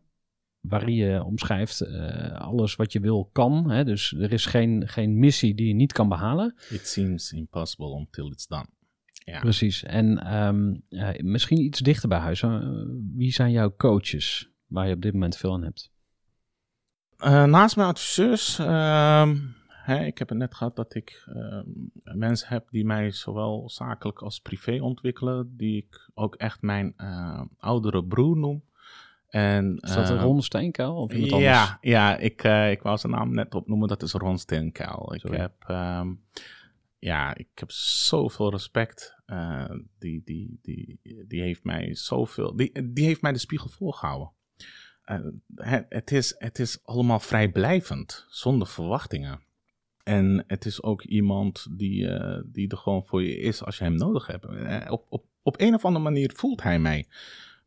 Waarin 0.67 0.95
je 0.95 1.23
omschrijft 1.23 1.81
eh, 1.81 2.31
alles 2.31 2.75
wat 2.75 2.91
je 2.91 2.99
wil 2.99 3.29
kan. 3.31 3.69
Hè? 3.69 3.83
Dus 3.83 4.13
er 4.13 4.31
is 4.31 4.45
geen, 4.45 4.87
geen 4.87 5.19
missie 5.19 5.55
die 5.55 5.67
je 5.67 5.73
niet 5.73 5.93
kan 5.93 6.09
behalen. 6.09 6.55
It 6.69 6.87
seems 6.87 7.31
impossible 7.31 7.95
until 7.95 8.31
it's 8.31 8.47
done. 8.47 8.67
Ja. 9.11 9.39
Precies. 9.39 9.83
En 9.83 10.23
ehm, 10.23 10.75
eh, 10.89 11.23
misschien 11.23 11.59
iets 11.59 11.79
dichter 11.79 12.09
bij 12.09 12.19
huis. 12.19 12.41
Eh, 12.41 12.59
wie 13.15 13.31
zijn 13.31 13.51
jouw 13.51 13.75
coaches 13.75 14.51
waar 14.67 14.87
je 14.87 14.93
op 14.93 15.01
dit 15.01 15.13
moment 15.13 15.37
veel 15.37 15.53
aan 15.53 15.63
hebt? 15.63 15.91
Naast 17.49 17.75
mijn 17.75 17.87
adviseurs, 17.87 18.59
ehm, 18.59 19.37
hè, 19.67 20.05
ik 20.05 20.17
heb 20.17 20.29
het 20.29 20.37
net 20.37 20.55
gehad 20.55 20.75
dat 20.75 20.95
ik 20.95 21.27
ehm, 21.33 21.65
mensen 22.17 22.47
heb 22.47 22.67
die 22.69 22.85
mij 22.85 23.11
zowel 23.11 23.69
zakelijk 23.69 24.19
als 24.21 24.39
privé 24.39 24.81
ontwikkelen, 24.81 25.53
die 25.55 25.77
ik 25.77 26.09
ook 26.13 26.35
echt 26.35 26.61
mijn 26.61 26.95
oudere 27.57 28.05
broer 28.05 28.37
noem. 28.37 28.63
En, 29.27 29.77
Is 29.79 29.93
dat 29.93 30.09
eh, 30.09 30.21
Ron 30.21 30.41
Steenkuil 30.41 30.95
of 30.95 31.11
iemand 31.13 31.31
anders? 31.31 31.49
ja, 31.57 31.77
ja 31.81 32.17
ik, 32.17 32.43
eh, 32.43 32.71
ik 32.71 32.81
wou 32.81 32.97
zijn 32.97 33.11
naam 33.13 33.33
net 33.33 33.55
opnoemen, 33.55 33.87
dat 33.87 34.01
is 34.03 34.11
Ron 34.13 34.37
Steenkuil. 34.37 35.13
Ik 35.13 35.19
Sorry. 35.19 35.37
heb, 35.37 35.53
ehm, 35.67 36.13
ja, 36.99 37.35
ik 37.35 37.47
heb 37.53 37.71
zoveel 37.71 38.49
respect. 38.51 39.15
eh, 39.25 39.69
die, 39.99 40.21
die, 40.25 40.59
die, 40.61 40.99
die 41.27 41.41
heeft 41.41 41.63
mij 41.63 41.95
zoveel, 41.95 42.55
die, 42.55 42.91
die 42.93 43.05
heeft 43.05 43.21
mij 43.21 43.31
de 43.31 43.37
spiegel 43.39 43.69
voorgehouden. 43.69 44.31
Eh, 45.01 45.19
het, 45.55 45.85
het, 45.89 46.11
is, 46.11 46.35
het 46.37 46.59
is 46.59 46.79
allemaal 46.83 47.19
vrijblijvend, 47.19 48.25
zonder 48.29 48.67
verwachtingen. 48.67 49.39
En 50.03 50.43
het 50.47 50.65
is 50.65 50.83
ook 50.83 51.03
iemand 51.03 51.67
die, 51.77 52.07
die 52.45 52.69
er 52.69 52.77
gewoon 52.77 53.05
voor 53.05 53.23
je 53.23 53.37
is 53.37 53.63
als 53.63 53.77
je 53.77 53.83
hem 53.83 53.95
nodig 53.95 54.27
hebt. 54.27 54.45
Op, 54.89 55.05
op, 55.09 55.25
op 55.41 55.61
een 55.61 55.73
of 55.73 55.85
andere 55.85 56.03
manier 56.03 56.31
voelt 56.35 56.63
hij 56.63 56.79
mij. 56.79 57.05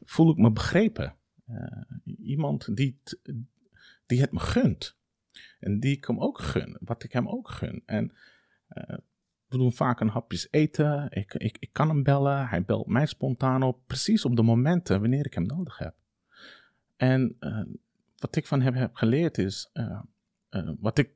Voel 0.04 0.30
ik 0.30 0.36
me 0.36 0.50
begrepen. 0.50 1.14
Eh, 1.51 2.16
iemand 2.18 2.76
die, 2.76 3.01
t- 3.03 3.20
die 4.07 4.20
het 4.20 4.32
me 4.32 4.38
gunt. 4.38 4.96
En 5.61 5.80
die 5.80 5.96
ik 5.96 6.05
hem 6.05 6.20
ook 6.20 6.38
gun. 6.40 6.76
Wat 6.80 7.03
ik 7.03 7.12
hem 7.12 7.28
ook 7.28 7.48
gun. 7.48 7.82
En 7.86 8.12
eh, 8.68 8.96
we 9.48 9.57
doen 9.59 9.72
vaak 9.72 10.01
een 10.01 10.09
hapjes 10.09 10.48
eten. 10.51 11.07
Ik, 11.11 11.34
ik, 11.34 11.57
ik 11.61 11.68
kan 11.72 11.88
hem 11.88 12.03
bellen. 12.03 12.48
Hij 12.48 12.64
belt 12.64 12.86
mij 12.86 13.07
spontaan 13.07 13.62
op. 13.62 13.80
Precies 13.86 14.24
op 14.24 14.36
de 14.36 14.42
momenten 14.42 15.01
wanneer 15.01 15.26
ik 15.26 15.34
hem 15.34 15.46
nodig 15.46 15.78
heb. 15.78 15.94
En 16.96 17.36
eh, 17.38 17.62
wat 18.16 18.36
ik 18.36 18.46
van 18.46 18.61
hem 18.61 18.74
heb 18.74 18.94
geleerd 18.94 19.38
is. 19.38 19.70
wat 20.80 20.98
ik 20.98 21.11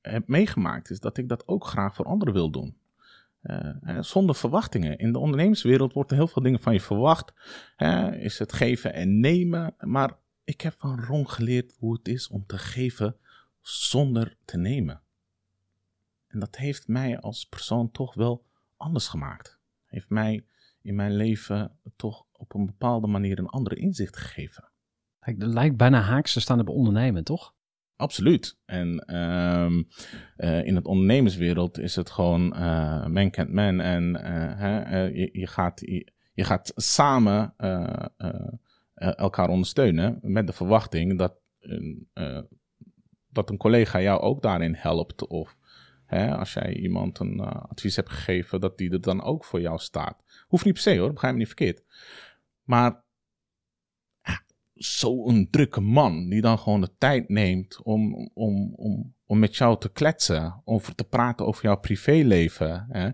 heb 0.00 0.28
meegemaakt 0.28 0.90
is 0.90 1.00
dat 1.00 1.16
ik 1.16 1.28
dat 1.28 1.48
ook 1.48 1.64
graag 1.64 1.94
voor 1.94 2.04
anderen 2.04 2.34
wil 2.34 2.50
doen. 2.50 2.76
Eh, 3.40 3.98
zonder 4.00 4.34
verwachtingen. 4.34 4.98
In 4.98 5.12
de 5.12 5.18
ondernemerswereld 5.18 5.92
wordt 5.92 6.10
er 6.10 6.16
heel 6.16 6.28
veel 6.28 6.42
dingen 6.42 6.60
van 6.60 6.72
je 6.72 6.80
verwacht. 6.80 7.32
Hè, 7.76 8.16
is 8.16 8.38
het 8.38 8.52
geven 8.52 8.92
en 8.92 9.20
nemen. 9.20 9.74
Maar 9.78 10.16
ik 10.44 10.60
heb 10.60 10.74
van 10.78 11.00
Ron 11.00 11.30
geleerd 11.30 11.76
hoe 11.78 11.92
het 11.92 12.08
is 12.08 12.28
om 12.28 12.46
te 12.46 12.58
geven 12.58 13.16
zonder 13.60 14.36
te 14.44 14.56
nemen. 14.56 15.00
En 16.26 16.38
dat 16.38 16.56
heeft 16.56 16.88
mij 16.88 17.20
als 17.20 17.46
persoon 17.46 17.90
toch 17.90 18.14
wel 18.14 18.44
anders 18.76 19.08
gemaakt. 19.08 19.58
Heeft 19.86 20.08
mij 20.08 20.44
in 20.82 20.94
mijn 20.94 21.16
leven 21.16 21.78
toch 21.96 22.26
op 22.32 22.54
een 22.54 22.66
bepaalde 22.66 23.06
manier 23.06 23.38
een 23.38 23.48
andere 23.48 23.76
inzicht 23.76 24.16
gegeven. 24.16 24.68
Het 25.18 25.42
lijkt 25.42 25.76
bijna 25.76 26.00
haaks 26.00 26.32
te 26.32 26.40
staan 26.40 26.60
op 26.60 26.68
ondernemen, 26.68 27.24
toch? 27.24 27.54
Absoluut. 28.00 28.58
En 28.64 28.98
ehm, 28.98 29.82
eh, 30.36 30.64
in 30.66 30.74
het 30.74 30.86
ondernemerswereld 30.86 31.78
is 31.78 31.96
het 31.96 32.10
gewoon 32.10 32.54
uh, 32.56 33.06
man 33.06 33.30
kent 33.30 33.52
man. 33.52 33.80
En 33.80 34.14
uh, 34.14 34.58
hè, 34.58 35.00
je, 35.32 35.46
gaat, 35.46 35.80
je, 36.34 36.44
gaat 36.44 36.72
samen 36.76 37.54
elkaar 38.94 39.48
ondersteunen 39.48 40.18
met 40.22 40.46
de 40.46 40.52
verwachting 40.52 41.18
dat, 41.18 41.34
dat 43.28 43.50
een 43.50 43.56
collega 43.56 44.00
jou 44.00 44.20
ook 44.20 44.42
daarin 44.42 44.74
helpt. 44.74 45.26
Of 45.26 45.56
als 46.08 46.52
jij 46.52 46.74
iemand 46.74 47.18
een 47.18 47.40
advies 47.40 47.96
hebt 47.96 48.10
gegeven, 48.10 48.60
dat 48.60 48.78
die 48.78 48.90
er 48.90 49.00
dan 49.00 49.22
ook 49.22 49.44
voor 49.44 49.60
jou 49.60 49.78
staat. 49.78 50.22
Hoeft 50.46 50.64
niet 50.64 50.74
per 50.74 50.82
se 50.82 50.98
hoor, 50.98 51.12
begrijp 51.12 51.32
me 51.32 51.38
niet 51.38 51.54
verkeerd. 51.54 51.84
Maar 52.62 53.02
zo'n 54.82 55.48
drukke 55.50 55.80
man 55.80 56.28
die 56.28 56.40
dan 56.40 56.58
gewoon 56.58 56.80
de 56.80 56.94
tijd 56.98 57.28
neemt 57.28 57.82
om, 57.82 58.30
om, 58.34 58.74
om, 58.74 59.14
om 59.26 59.38
met 59.38 59.56
jou 59.56 59.78
te 59.78 59.92
kletsen, 59.92 60.62
over 60.64 60.94
te 60.94 61.04
praten 61.04 61.46
over 61.46 61.62
jouw 61.62 61.76
privéleven. 61.76 62.86
Hè? 62.88 63.04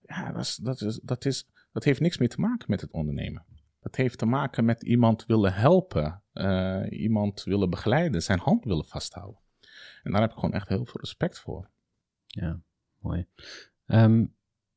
Ja, 0.00 0.32
dat, 0.32 0.42
is, 0.42 0.56
dat, 0.56 0.80
is, 0.80 1.00
dat, 1.02 1.24
is, 1.24 1.48
dat 1.72 1.84
heeft 1.84 2.00
niks 2.00 2.18
meer 2.18 2.28
te 2.28 2.40
maken 2.40 2.66
met 2.68 2.80
het 2.80 2.92
ondernemen. 2.92 3.44
Dat 3.80 3.96
heeft 3.96 4.18
te 4.18 4.26
maken 4.26 4.64
met 4.64 4.82
iemand 4.82 5.26
willen 5.26 5.54
helpen, 5.54 6.22
uh, 6.32 6.84
iemand 6.90 7.42
willen 7.44 7.70
begeleiden, 7.70 8.22
zijn 8.22 8.38
hand 8.38 8.64
willen 8.64 8.86
vasthouden. 8.86 9.40
En 10.02 10.12
daar 10.12 10.20
heb 10.20 10.30
ik 10.30 10.36
gewoon 10.36 10.54
echt 10.54 10.68
heel 10.68 10.84
veel 10.84 11.00
respect 11.00 11.38
voor. 11.38 11.70
Ja, 12.26 12.60
mooi. 12.98 13.26
Um, 13.86 14.33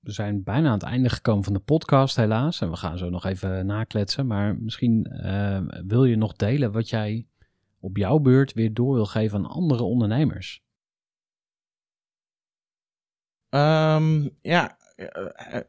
we 0.08 0.14
zijn 0.14 0.44
bijna 0.44 0.68
aan 0.68 0.74
het 0.74 0.84
einde 0.84 1.10
gekomen 1.10 1.44
van 1.44 1.54
de 1.54 1.60
podcast, 1.60 2.16
helaas. 2.16 2.62
En 2.62 2.70
we 2.70 2.76
gaan 2.76 2.98
zo 2.98 3.10
nog 3.10 3.26
even 3.26 3.66
nakletsen. 3.66 4.28
Maar 4.28 4.58
misschien 4.58 5.08
uh, 5.26 5.62
wil 5.88 6.06
je 6.06 6.16
nog 6.16 6.34
delen 6.34 6.72
wat 6.72 6.90
jij 6.90 7.28
op 7.80 7.98
jouw 7.98 8.20
beurt 8.20 8.54
weer 8.54 8.74
door 8.74 8.94
wil 8.94 9.06
geven 9.06 9.38
aan 9.38 9.52
andere 9.52 9.84
ondernemers. 9.84 10.66
Um, 13.50 14.30
ja, 14.42 14.78
uh, 14.96 15.60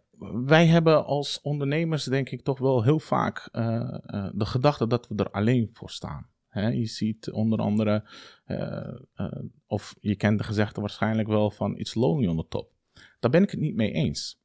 wij 0.47 0.67
hebben 0.67 1.05
als 1.05 1.41
ondernemers 1.41 2.05
denk 2.05 2.31
ik 2.31 2.43
toch 2.43 2.59
wel 2.59 2.83
heel 2.83 2.99
vaak 2.99 3.49
eh, 3.53 3.99
eh, 4.07 4.31
de 4.35 4.47
gedachte 4.47 4.87
dat 4.87 5.09
we 5.09 5.15
er 5.15 5.31
alleen 5.31 5.71
voor 5.73 5.91
staan. 5.91 6.29
Je 6.51 6.87
ziet 6.87 7.31
onder 7.31 7.59
andere, 7.59 8.05
eh, 8.45 8.95
eh, 9.15 9.43
of 9.67 9.95
je 10.01 10.17
kent 10.17 10.39
de 10.39 10.45
gezegde 10.45 10.81
waarschijnlijk 10.81 11.29
wel 11.29 11.51
van 11.51 11.77
it's 11.77 11.95
lonely 11.95 12.27
on 12.27 12.37
the 12.37 12.47
top. 12.49 12.71
Daar 13.19 13.31
ben 13.31 13.43
ik 13.43 13.51
het 13.51 13.61
niet 13.61 13.75
mee 13.75 13.93
eens. 13.93 14.41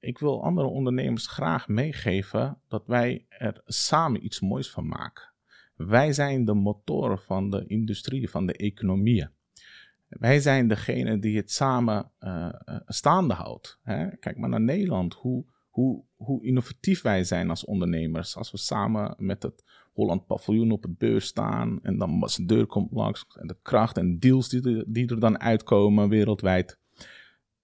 Ik 0.00 0.18
wil 0.18 0.44
andere 0.44 0.66
ondernemers 0.66 1.26
graag 1.26 1.68
meegeven 1.68 2.60
dat 2.68 2.86
wij 2.86 3.26
er 3.28 3.62
samen 3.66 4.24
iets 4.24 4.40
moois 4.40 4.70
van 4.70 4.86
maken. 4.86 5.32
Wij 5.76 6.12
zijn 6.12 6.44
de 6.44 6.54
motoren 6.54 7.18
van 7.18 7.50
de 7.50 7.66
industrie, 7.66 8.30
van 8.30 8.46
de 8.46 8.52
economieën. 8.52 9.30
Wij 10.08 10.40
zijn 10.40 10.68
degene 10.68 11.18
die 11.18 11.36
het 11.36 11.50
samen 11.50 12.10
eh, 12.18 12.48
eh, 12.64 12.80
staande 12.86 13.34
houdt. 13.34 13.78
Hè? 13.82 14.16
Kijk 14.16 14.38
maar 14.38 14.48
naar 14.48 14.60
Nederland, 14.60 15.14
hoe, 15.14 15.44
hoe, 15.68 16.04
hoe 16.16 16.44
innovatief 16.44 17.02
wij 17.02 17.24
zijn 17.24 17.50
als 17.50 17.64
ondernemers. 17.64 18.36
Als 18.36 18.50
we 18.50 18.58
samen 18.58 19.14
met 19.18 19.42
het 19.42 19.64
Holland 19.92 20.26
Paviljoen 20.26 20.70
op 20.70 20.82
het 20.82 20.98
beurs 20.98 21.26
staan 21.26 21.78
en 21.82 21.98
dan 21.98 22.20
de 22.20 22.44
deur 22.44 22.66
komt 22.66 22.92
langs 22.92 23.26
en 23.40 23.46
de 23.46 23.56
kracht 23.62 23.96
en 23.96 24.18
deals 24.18 24.48
die 24.48 24.84
die 24.86 25.08
er 25.08 25.20
dan 25.20 25.40
uitkomen 25.40 26.08
wereldwijd. 26.08 26.78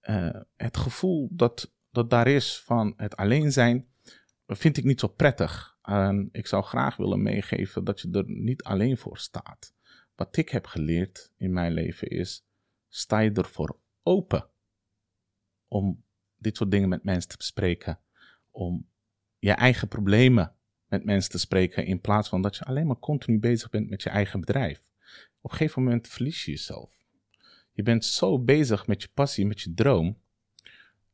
Eh, 0.05 0.41
het 0.55 0.77
gevoel 0.77 1.29
dat, 1.31 1.73
dat 1.91 2.09
daar 2.09 2.27
is 2.27 2.61
van 2.61 2.93
het 2.97 3.15
alleen 3.15 3.51
zijn, 3.51 3.87
vind 4.47 4.77
ik 4.77 4.83
niet 4.83 4.99
zo 4.99 5.07
prettig. 5.07 5.77
En 5.81 6.29
ik 6.31 6.47
zou 6.47 6.63
graag 6.63 6.95
willen 6.95 7.21
meegeven 7.21 7.83
dat 7.83 8.01
je 8.01 8.09
er 8.11 8.23
niet 8.27 8.63
alleen 8.63 8.97
voor 8.97 9.17
staat. 9.17 9.73
Wat 10.15 10.37
ik 10.37 10.49
heb 10.49 10.65
geleerd 10.65 11.31
in 11.37 11.53
mijn 11.53 11.73
leven 11.73 12.07
is, 12.07 12.47
sta 12.87 13.19
je 13.19 13.31
ervoor 13.31 13.79
open 14.03 14.49
om 15.67 16.03
dit 16.35 16.57
soort 16.57 16.71
dingen 16.71 16.89
met 16.89 17.03
mensen 17.03 17.29
te 17.29 17.37
bespreken. 17.37 17.99
Om 18.51 18.89
je 19.39 19.51
eigen 19.51 19.87
problemen 19.87 20.55
met 20.87 21.05
mensen 21.05 21.31
te 21.31 21.39
spreken 21.39 21.85
in 21.85 22.01
plaats 22.01 22.29
van 22.29 22.41
dat 22.41 22.55
je 22.55 22.65
alleen 22.65 22.87
maar 22.87 22.99
continu 22.99 23.39
bezig 23.39 23.69
bent 23.69 23.89
met 23.89 24.03
je 24.03 24.09
eigen 24.09 24.39
bedrijf. 24.39 24.83
Op 25.41 25.51
een 25.51 25.57
gegeven 25.57 25.83
moment 25.83 26.07
verlies 26.07 26.45
je 26.45 26.51
jezelf. 26.51 26.94
Je 27.75 27.83
bent 27.83 28.05
zo 28.05 28.39
bezig 28.39 28.87
met 28.87 29.01
je 29.01 29.09
passie, 29.13 29.45
met 29.45 29.61
je 29.61 29.73
droom, 29.73 30.17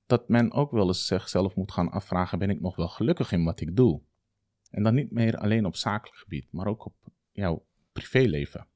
dat 0.05 0.29
men 0.29 0.51
ook 0.51 0.71
wel 0.71 0.87
eens 0.87 1.05
zichzelf 1.05 1.55
moet 1.55 1.71
gaan 1.71 1.91
afvragen: 1.91 2.39
ben 2.39 2.49
ik 2.49 2.61
nog 2.61 2.75
wel 2.75 2.87
gelukkig 2.87 3.31
in 3.31 3.43
wat 3.43 3.61
ik 3.61 3.75
doe? 3.75 4.01
En 4.69 4.83
dan 4.83 4.93
niet 4.93 5.11
meer 5.11 5.37
alleen 5.37 5.65
op 5.65 5.75
zakelijk 5.75 6.17
gebied, 6.17 6.47
maar 6.51 6.67
ook 6.67 6.85
op 6.85 6.95
jouw 7.31 7.65
privéleven. 7.91 8.67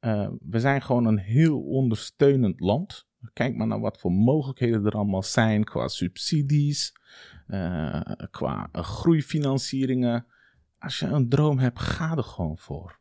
Uh, 0.00 0.30
we 0.40 0.60
zijn 0.60 0.82
gewoon 0.82 1.04
een 1.04 1.18
heel 1.18 1.62
ondersteunend 1.62 2.60
land. 2.60 3.06
Kijk 3.32 3.56
maar 3.56 3.66
naar 3.66 3.80
wat 3.80 4.00
voor 4.00 4.12
mogelijkheden 4.12 4.86
er 4.86 4.92
allemaal 4.92 5.22
zijn 5.22 5.64
qua 5.64 5.88
subsidies, 5.88 6.92
uh, 7.48 8.00
qua 8.30 8.68
groeifinancieringen. 8.72 10.26
Als 10.78 10.98
je 10.98 11.06
een 11.06 11.28
droom 11.28 11.58
hebt, 11.58 11.78
ga 11.78 12.16
er 12.16 12.22
gewoon 12.22 12.58
voor. 12.58 13.00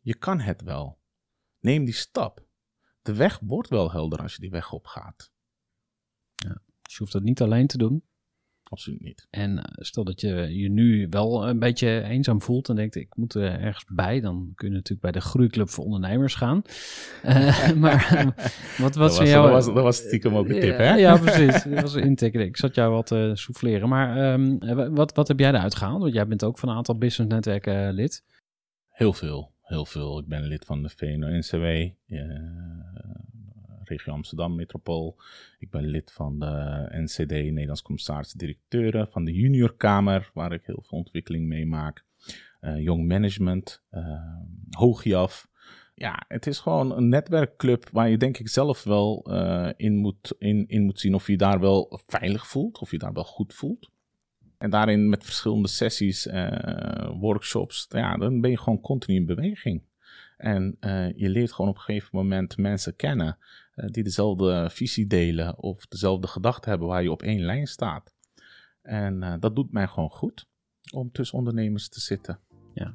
Je 0.00 0.14
kan 0.14 0.40
het 0.40 0.62
wel. 0.62 0.98
Neem 1.60 1.84
die 1.84 1.94
stap. 1.94 2.50
De 3.02 3.14
weg 3.14 3.40
wordt 3.42 3.68
wel 3.68 3.90
helder 3.90 4.22
als 4.22 4.34
je 4.34 4.40
die 4.40 4.50
weg 4.50 4.72
opgaat. 4.72 5.30
Ja, 6.34 6.62
dus 6.82 6.92
je 6.92 6.98
hoeft 6.98 7.12
dat 7.12 7.22
niet 7.22 7.40
alleen 7.40 7.66
te 7.66 7.78
doen. 7.78 8.02
Absoluut 8.72 9.00
niet. 9.00 9.26
En 9.30 9.56
uh, 9.56 9.62
stel 9.64 10.04
dat 10.04 10.20
je 10.20 10.58
je 10.58 10.70
nu 10.70 11.06
wel 11.10 11.48
een 11.48 11.58
beetje 11.58 12.02
eenzaam 12.02 12.40
voelt 12.42 12.68
en 12.68 12.76
denkt 12.76 12.94
ik 12.94 13.16
moet 13.16 13.34
er 13.34 13.60
ergens 13.60 13.84
bij, 13.88 14.20
dan 14.20 14.52
kun 14.54 14.68
je 14.68 14.74
natuurlijk 14.74 15.00
bij 15.00 15.12
de 15.12 15.20
Groeiclub 15.20 15.68
voor 15.68 15.84
Ondernemers 15.84 16.34
gaan. 16.34 16.62
Uh, 17.24 17.72
maar 17.84 18.32
wat, 18.78 18.94
wat 18.94 18.94
dat, 18.94 19.16
was, 19.16 19.28
jou... 19.28 19.42
dat, 19.42 19.52
was, 19.52 19.74
dat 19.74 19.82
was 19.82 19.96
stiekem 19.96 20.36
ook 20.36 20.48
een 20.48 20.60
tip, 20.60 20.76
hè? 20.76 20.94
Ja, 20.94 21.18
precies. 21.18 21.62
Dat 21.62 21.80
was 21.80 21.94
een 21.94 22.02
intake. 22.02 22.44
Ik 22.44 22.56
zat 22.56 22.74
jou 22.74 22.92
wat 22.92 23.06
te 23.06 23.28
uh, 23.28 23.34
souffleren. 23.34 23.88
Maar 23.88 24.32
um, 24.32 24.58
wat, 24.94 25.14
wat 25.14 25.28
heb 25.28 25.38
jij 25.38 25.48
eruit 25.48 25.74
gehaald? 25.74 26.00
Want 26.00 26.14
jij 26.14 26.26
bent 26.26 26.44
ook 26.44 26.58
van 26.58 26.68
een 26.68 26.76
aantal 26.76 26.98
businessnetwerken 26.98 27.92
lid. 27.92 28.24
Heel 28.88 29.12
veel, 29.12 29.51
heel 29.62 29.86
veel. 29.86 30.18
Ik 30.18 30.26
ben 30.26 30.42
lid 30.42 30.64
van 30.64 30.82
de 30.82 30.88
VNO-NCW 30.88 31.90
regio 33.92 34.12
Amsterdam 34.12 34.54
Metropool. 34.54 35.16
Ik 35.58 35.70
ben 35.70 35.86
lid 35.86 36.12
van 36.12 36.38
de 36.38 36.86
NCD, 36.90 37.30
Nederlands 37.30 37.82
Commissaris 37.82 38.32
Directeuren, 38.32 39.08
van 39.10 39.24
de 39.24 39.32
Juniorkamer, 39.32 40.30
waar 40.34 40.52
ik 40.52 40.62
heel 40.64 40.82
veel 40.86 40.98
ontwikkeling 40.98 41.46
meemaak. 41.46 42.04
Uh, 42.60 42.82
Young 42.82 43.06
Management, 43.06 43.82
uh, 43.92 44.36
Hoogjaf. 44.70 45.50
Ja, 45.94 46.24
het 46.28 46.46
is 46.46 46.58
gewoon 46.58 46.96
een 46.96 47.08
netwerkclub 47.08 47.88
waar 47.92 48.08
je 48.08 48.16
denk 48.16 48.38
ik 48.38 48.48
zelf 48.48 48.84
wel 48.84 49.30
in, 49.76 49.96
moet, 49.96 50.34
in, 50.38 50.68
in 50.68 50.82
moet 50.82 51.00
zien 51.00 51.14
of 51.14 51.26
je 51.26 51.36
daar 51.36 51.60
wel 51.60 52.00
veilig 52.06 52.46
voelt, 52.46 52.78
of 52.78 52.90
je 52.90 52.98
daar 52.98 53.12
wel 53.12 53.24
goed 53.24 53.54
voelt. 53.54 53.90
En 54.62 54.70
daarin 54.70 55.08
met 55.08 55.24
verschillende 55.24 55.68
sessies, 55.68 56.28
workshops, 57.20 57.86
ja, 57.88 58.16
dan 58.16 58.40
ben 58.40 58.50
je 58.50 58.58
gewoon 58.58 58.80
continu 58.80 59.16
in 59.16 59.26
beweging. 59.26 59.82
En 60.36 60.76
je 61.16 61.28
leert 61.28 61.52
gewoon 61.52 61.70
op 61.70 61.76
een 61.76 61.82
gegeven 61.82 62.08
moment 62.12 62.56
mensen 62.56 62.96
kennen 62.96 63.38
uh, 63.76 63.86
die 63.90 64.02
dezelfde 64.02 64.70
visie 64.72 65.06
delen 65.06 65.58
of 65.58 65.86
dezelfde 65.86 66.26
gedachten 66.26 66.70
hebben 66.70 66.88
waar 66.88 67.02
je 67.02 67.10
op 67.10 67.22
één 67.22 67.40
lijn 67.40 67.66
staat. 67.66 68.14
En 68.82 69.22
uh, 69.22 69.34
dat 69.40 69.56
doet 69.56 69.72
mij 69.72 69.86
gewoon 69.86 70.10
goed 70.10 70.46
om 70.92 71.12
tussen 71.12 71.38
ondernemers 71.38 71.88
te 71.88 72.00
zitten. 72.00 72.38
Ja. 72.74 72.94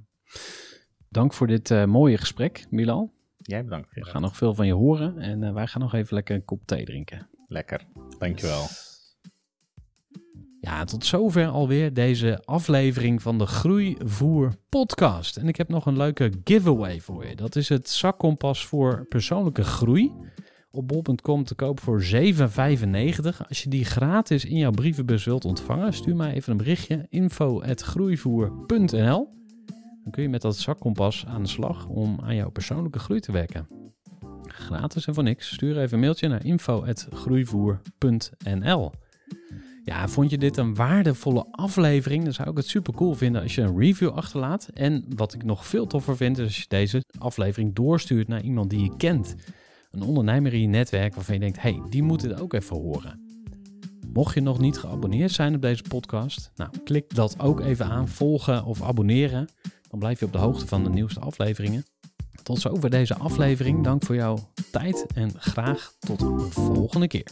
Dank 1.09 1.33
voor 1.33 1.47
dit 1.47 1.69
uh, 1.69 1.85
mooie 1.85 2.17
gesprek, 2.17 2.65
Milan. 2.69 3.11
Jij 3.37 3.63
bedankt. 3.63 3.93
We 3.93 4.05
gaan 4.05 4.21
nog 4.21 4.37
veel 4.37 4.53
van 4.53 4.67
je 4.67 4.73
horen 4.73 5.17
en 5.17 5.53
wij 5.53 5.67
gaan 5.67 5.81
nog 5.81 5.93
even 5.93 6.13
lekker 6.13 6.35
een 6.35 6.45
kop 6.45 6.61
thee 6.65 6.85
drinken. 6.85 7.29
Lekker, 7.47 7.85
dankjewel. 8.19 8.65
Ja, 10.67 10.83
tot 10.83 11.05
zover 11.05 11.47
alweer 11.47 11.93
deze 11.93 12.41
aflevering 12.45 13.21
van 13.21 13.37
de 13.37 13.45
Groeivoer 13.45 14.53
podcast. 14.69 15.37
En 15.37 15.47
ik 15.47 15.55
heb 15.55 15.69
nog 15.69 15.85
een 15.85 15.97
leuke 15.97 16.31
giveaway 16.43 16.99
voor 16.99 17.25
je. 17.25 17.35
Dat 17.35 17.55
is 17.55 17.69
het 17.69 17.89
zakkompas 17.89 18.65
voor 18.65 19.05
persoonlijke 19.09 19.63
groei 19.63 20.13
op 20.71 20.87
bol.com 20.87 21.43
te 21.43 21.55
koop 21.55 21.79
voor 21.79 22.01
7,95. 22.01 22.07
Als 23.47 23.63
je 23.63 23.69
die 23.69 23.85
gratis 23.85 24.45
in 24.45 24.57
jouw 24.57 24.71
brievenbus 24.71 25.25
wilt 25.25 25.45
ontvangen, 25.45 25.93
stuur 25.93 26.15
mij 26.15 26.33
even 26.33 26.51
een 26.51 26.57
berichtje 26.57 27.05
info@groeivoer.nl. 27.09 29.29
Dan 30.03 30.11
kun 30.11 30.23
je 30.23 30.29
met 30.29 30.41
dat 30.41 30.57
zakkompas 30.57 31.25
aan 31.25 31.43
de 31.43 31.49
slag 31.49 31.87
om 31.87 32.19
aan 32.23 32.35
jouw 32.35 32.49
persoonlijke 32.49 32.99
groei 32.99 33.19
te 33.19 33.31
werken. 33.31 33.67
Gratis 34.43 35.07
en 35.07 35.13
voor 35.13 35.23
niks. 35.23 35.53
Stuur 35.53 35.77
even 35.77 35.93
een 35.93 35.99
mailtje 35.99 36.27
naar 36.27 36.45
info@groeivoer.nl. 36.45 38.91
Ja, 39.87 40.07
vond 40.07 40.29
je 40.29 40.37
dit 40.37 40.57
een 40.57 40.75
waardevolle 40.75 41.45
aflevering? 41.51 42.23
Dan 42.23 42.33
zou 42.33 42.49
ik 42.49 42.57
het 42.57 42.67
super 42.67 42.93
cool 42.93 43.13
vinden 43.13 43.41
als 43.41 43.55
je 43.55 43.61
een 43.61 43.77
review 43.77 44.09
achterlaat. 44.09 44.69
En 44.73 45.05
wat 45.15 45.33
ik 45.33 45.43
nog 45.43 45.67
veel 45.67 45.87
toffer 45.87 46.17
vind, 46.17 46.37
is 46.37 46.43
als 46.43 46.57
je 46.57 46.65
deze 46.67 47.03
aflevering 47.19 47.75
doorstuurt 47.75 48.27
naar 48.27 48.41
iemand 48.41 48.69
die 48.69 48.83
je 48.83 48.97
kent 48.97 49.35
een 49.91 50.01
ondernemer 50.01 50.53
in 50.53 50.61
je 50.61 50.67
netwerk 50.67 51.15
waarvan 51.15 51.33
je 51.33 51.39
denkt, 51.39 51.61
hey, 51.61 51.81
die 51.89 52.03
moet 52.03 52.21
het 52.21 52.41
ook 52.41 52.53
even 52.53 52.75
horen. 52.75 53.39
Mocht 54.13 54.33
je 54.33 54.41
nog 54.41 54.59
niet 54.59 54.77
geabonneerd 54.77 55.31
zijn 55.31 55.55
op 55.55 55.61
deze 55.61 55.83
podcast, 55.83 56.51
nou, 56.55 56.69
klik 56.83 57.15
dat 57.15 57.39
ook 57.39 57.59
even 57.59 57.85
aan, 57.85 58.07
volgen 58.07 58.65
of 58.65 58.81
abonneren. 58.81 59.47
Dan 59.89 59.99
blijf 59.99 60.19
je 60.19 60.25
op 60.25 60.31
de 60.31 60.37
hoogte 60.37 60.67
van 60.67 60.83
de 60.83 60.89
nieuwste 60.89 61.19
afleveringen. 61.19 61.85
Tot 62.43 62.59
zover 62.59 62.89
deze 62.89 63.15
aflevering. 63.15 63.83
Dank 63.83 64.03
voor 64.03 64.15
jouw 64.15 64.51
tijd 64.71 65.05
en 65.15 65.31
graag 65.37 65.93
tot 65.99 66.19
de 66.19 66.47
volgende 66.49 67.07
keer. 67.07 67.31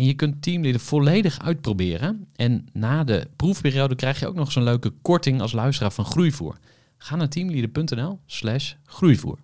En 0.00 0.06
je 0.06 0.14
kunt 0.14 0.42
Teamleader 0.42 0.80
volledig 0.80 1.38
uitproberen. 1.38 2.26
En 2.36 2.68
na 2.72 3.04
de 3.04 3.28
proefperiode 3.36 3.94
krijg 3.94 4.20
je 4.20 4.26
ook 4.26 4.34
nog 4.34 4.54
een 4.54 4.62
leuke 4.62 4.92
korting 5.02 5.40
als 5.40 5.52
luisteraar 5.52 5.92
van 5.92 6.04
Groeivoer. 6.04 6.58
Ga 6.98 7.16
naar 7.16 7.28
teamleader.nl 7.28 8.20
slash 8.26 8.72
groeivoer. 8.84 9.38